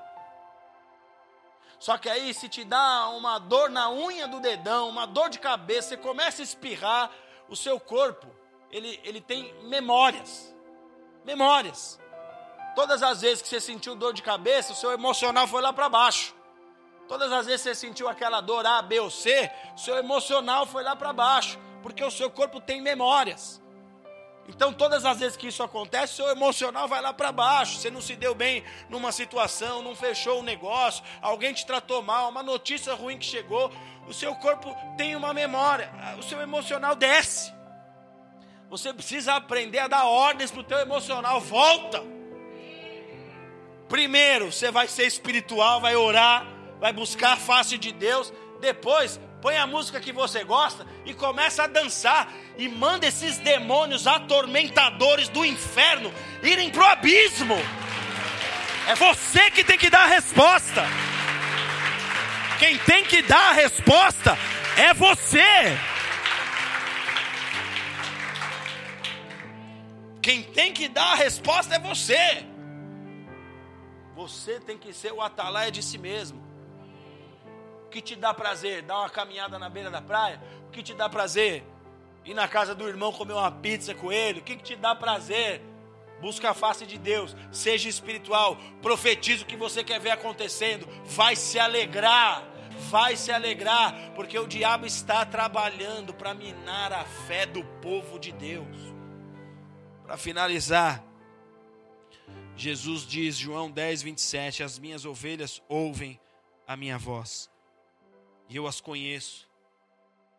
Só 1.78 1.96
que 1.96 2.08
aí, 2.08 2.34
se 2.34 2.48
te 2.48 2.64
dá 2.64 3.08
uma 3.10 3.38
dor 3.38 3.70
na 3.70 3.88
unha 3.92 4.26
do 4.26 4.40
dedão, 4.40 4.88
uma 4.88 5.06
dor 5.06 5.28
de 5.28 5.38
cabeça, 5.38 5.90
você 5.90 5.96
começa 5.96 6.42
a 6.42 6.44
espirrar, 6.44 7.12
o 7.48 7.54
seu 7.54 7.78
corpo 7.78 8.26
ele, 8.70 9.00
ele 9.04 9.20
tem 9.20 9.54
memórias. 9.64 10.54
Memórias. 11.24 11.98
Todas 12.74 13.02
as 13.02 13.22
vezes 13.22 13.42
que 13.42 13.48
você 13.48 13.60
sentiu 13.60 13.94
dor 13.94 14.12
de 14.12 14.22
cabeça, 14.22 14.72
o 14.72 14.76
seu 14.76 14.92
emocional 14.92 15.46
foi 15.46 15.62
lá 15.62 15.72
para 15.72 15.88
baixo. 15.88 16.34
Todas 17.08 17.32
as 17.32 17.46
vezes 17.46 17.62
que 17.62 17.68
você 17.70 17.74
sentiu 17.74 18.08
aquela 18.08 18.40
dor 18.40 18.66
A, 18.66 18.82
B 18.82 19.00
ou 19.00 19.10
C, 19.10 19.50
o 19.74 19.78
seu 19.78 19.96
emocional 19.96 20.66
foi 20.66 20.82
lá 20.82 20.94
para 20.96 21.12
baixo, 21.12 21.58
porque 21.82 22.04
o 22.04 22.10
seu 22.10 22.30
corpo 22.30 22.60
tem 22.60 22.82
memórias. 22.82 23.62
Então, 24.48 24.72
todas 24.72 25.04
as 25.04 25.18
vezes 25.18 25.36
que 25.36 25.48
isso 25.48 25.62
acontece, 25.62 26.14
seu 26.14 26.28
emocional 26.28 26.86
vai 26.86 27.00
lá 27.00 27.12
para 27.12 27.32
baixo. 27.32 27.78
Você 27.78 27.90
não 27.90 28.00
se 28.00 28.14
deu 28.14 28.34
bem 28.34 28.62
numa 28.88 29.10
situação, 29.10 29.82
não 29.82 29.94
fechou 29.94 30.36
o 30.36 30.40
um 30.40 30.44
negócio, 30.44 31.02
alguém 31.20 31.52
te 31.52 31.66
tratou 31.66 32.02
mal, 32.02 32.28
uma 32.28 32.42
notícia 32.42 32.94
ruim 32.94 33.18
que 33.18 33.24
chegou. 33.24 33.72
O 34.06 34.14
seu 34.14 34.34
corpo 34.36 34.76
tem 34.96 35.16
uma 35.16 35.34
memória, 35.34 35.90
o 36.18 36.22
seu 36.22 36.40
emocional 36.40 36.94
desce. 36.94 37.55
Você 38.68 38.92
precisa 38.92 39.34
aprender 39.34 39.78
a 39.78 39.88
dar 39.88 40.04
ordens 40.04 40.50
para 40.50 40.60
o 40.60 40.64
teu 40.64 40.78
emocional. 40.78 41.40
Volta. 41.40 42.02
Primeiro, 43.88 44.50
você 44.50 44.72
vai 44.72 44.88
ser 44.88 45.06
espiritual, 45.06 45.80
vai 45.80 45.94
orar, 45.94 46.44
vai 46.80 46.92
buscar 46.92 47.34
a 47.34 47.36
face 47.36 47.78
de 47.78 47.92
Deus. 47.92 48.32
Depois, 48.60 49.20
põe 49.40 49.56
a 49.56 49.66
música 49.66 50.00
que 50.00 50.12
você 50.12 50.42
gosta 50.42 50.84
e 51.04 51.14
começa 51.14 51.62
a 51.62 51.66
dançar 51.68 52.32
e 52.58 52.68
manda 52.68 53.06
esses 53.06 53.38
demônios 53.38 54.08
atormentadores 54.08 55.28
do 55.28 55.44
inferno 55.44 56.12
irem 56.42 56.68
para 56.68 56.82
o 56.82 56.86
abismo. 56.86 57.56
É 58.88 58.96
você 58.96 59.48
que 59.52 59.62
tem 59.62 59.78
que 59.78 59.90
dar 59.90 60.02
a 60.02 60.06
resposta. 60.06 60.84
Quem 62.58 62.78
tem 62.78 63.04
que 63.04 63.22
dar 63.22 63.50
a 63.50 63.52
resposta 63.52 64.36
é 64.76 64.92
você. 64.92 65.78
Quem 70.26 70.42
tem 70.42 70.72
que 70.72 70.88
dar 70.88 71.12
a 71.12 71.14
resposta 71.14 71.76
é 71.76 71.78
você. 71.78 72.44
Você 74.16 74.58
tem 74.58 74.76
que 74.76 74.92
ser 74.92 75.12
o 75.12 75.22
atalaia 75.22 75.70
de 75.70 75.80
si 75.80 75.98
mesmo. 75.98 76.44
O 77.84 77.88
que 77.90 78.00
te 78.00 78.16
dá 78.16 78.34
prazer? 78.34 78.82
Dar 78.82 78.98
uma 78.98 79.08
caminhada 79.08 79.56
na 79.56 79.70
beira 79.70 79.88
da 79.88 80.02
praia? 80.02 80.42
O 80.66 80.72
que 80.72 80.82
te 80.82 80.94
dá 80.94 81.08
prazer? 81.08 81.62
Ir 82.24 82.34
na 82.34 82.48
casa 82.48 82.74
do 82.74 82.88
irmão 82.88 83.12
comer 83.12 83.34
uma 83.34 83.52
pizza 83.52 83.94
com 83.94 84.10
ele? 84.10 84.40
O 84.40 84.42
que, 84.42 84.56
te 84.56 84.74
dá 84.74 84.96
prazer? 84.96 85.62
Busca 86.20 86.50
a 86.50 86.54
face 86.54 86.84
de 86.84 86.98
Deus, 86.98 87.36
seja 87.52 87.88
espiritual, 87.88 88.58
profetize 88.82 89.44
o 89.44 89.46
que 89.46 89.56
você 89.56 89.84
quer 89.84 90.00
ver 90.00 90.10
acontecendo, 90.10 90.88
vai 91.04 91.36
se 91.36 91.56
alegrar, 91.56 92.42
vai 92.90 93.14
se 93.14 93.30
alegrar, 93.30 93.94
porque 94.16 94.36
o 94.36 94.48
diabo 94.48 94.86
está 94.86 95.24
trabalhando 95.24 96.12
para 96.12 96.34
minar 96.34 96.92
a 96.92 97.04
fé 97.04 97.46
do 97.46 97.62
povo 97.80 98.18
de 98.18 98.32
Deus. 98.32 98.95
Para 100.06 100.16
finalizar, 100.16 101.04
Jesus 102.56 103.02
diz, 103.04 103.36
João 103.36 103.70
10, 103.70 104.02
27, 104.02 104.62
as 104.62 104.78
minhas 104.78 105.04
ovelhas 105.04 105.60
ouvem 105.68 106.20
a 106.66 106.76
minha 106.76 106.96
voz, 106.96 107.50
e 108.48 108.54
eu 108.54 108.68
as 108.68 108.80
conheço, 108.80 109.50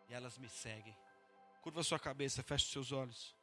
e 0.10 0.14
elas 0.14 0.38
me 0.38 0.48
seguem. 0.48 0.96
Curva 1.62 1.84
sua 1.84 2.00
cabeça, 2.00 2.42
feche 2.42 2.72
seus 2.72 2.94
olhos. 2.94 3.37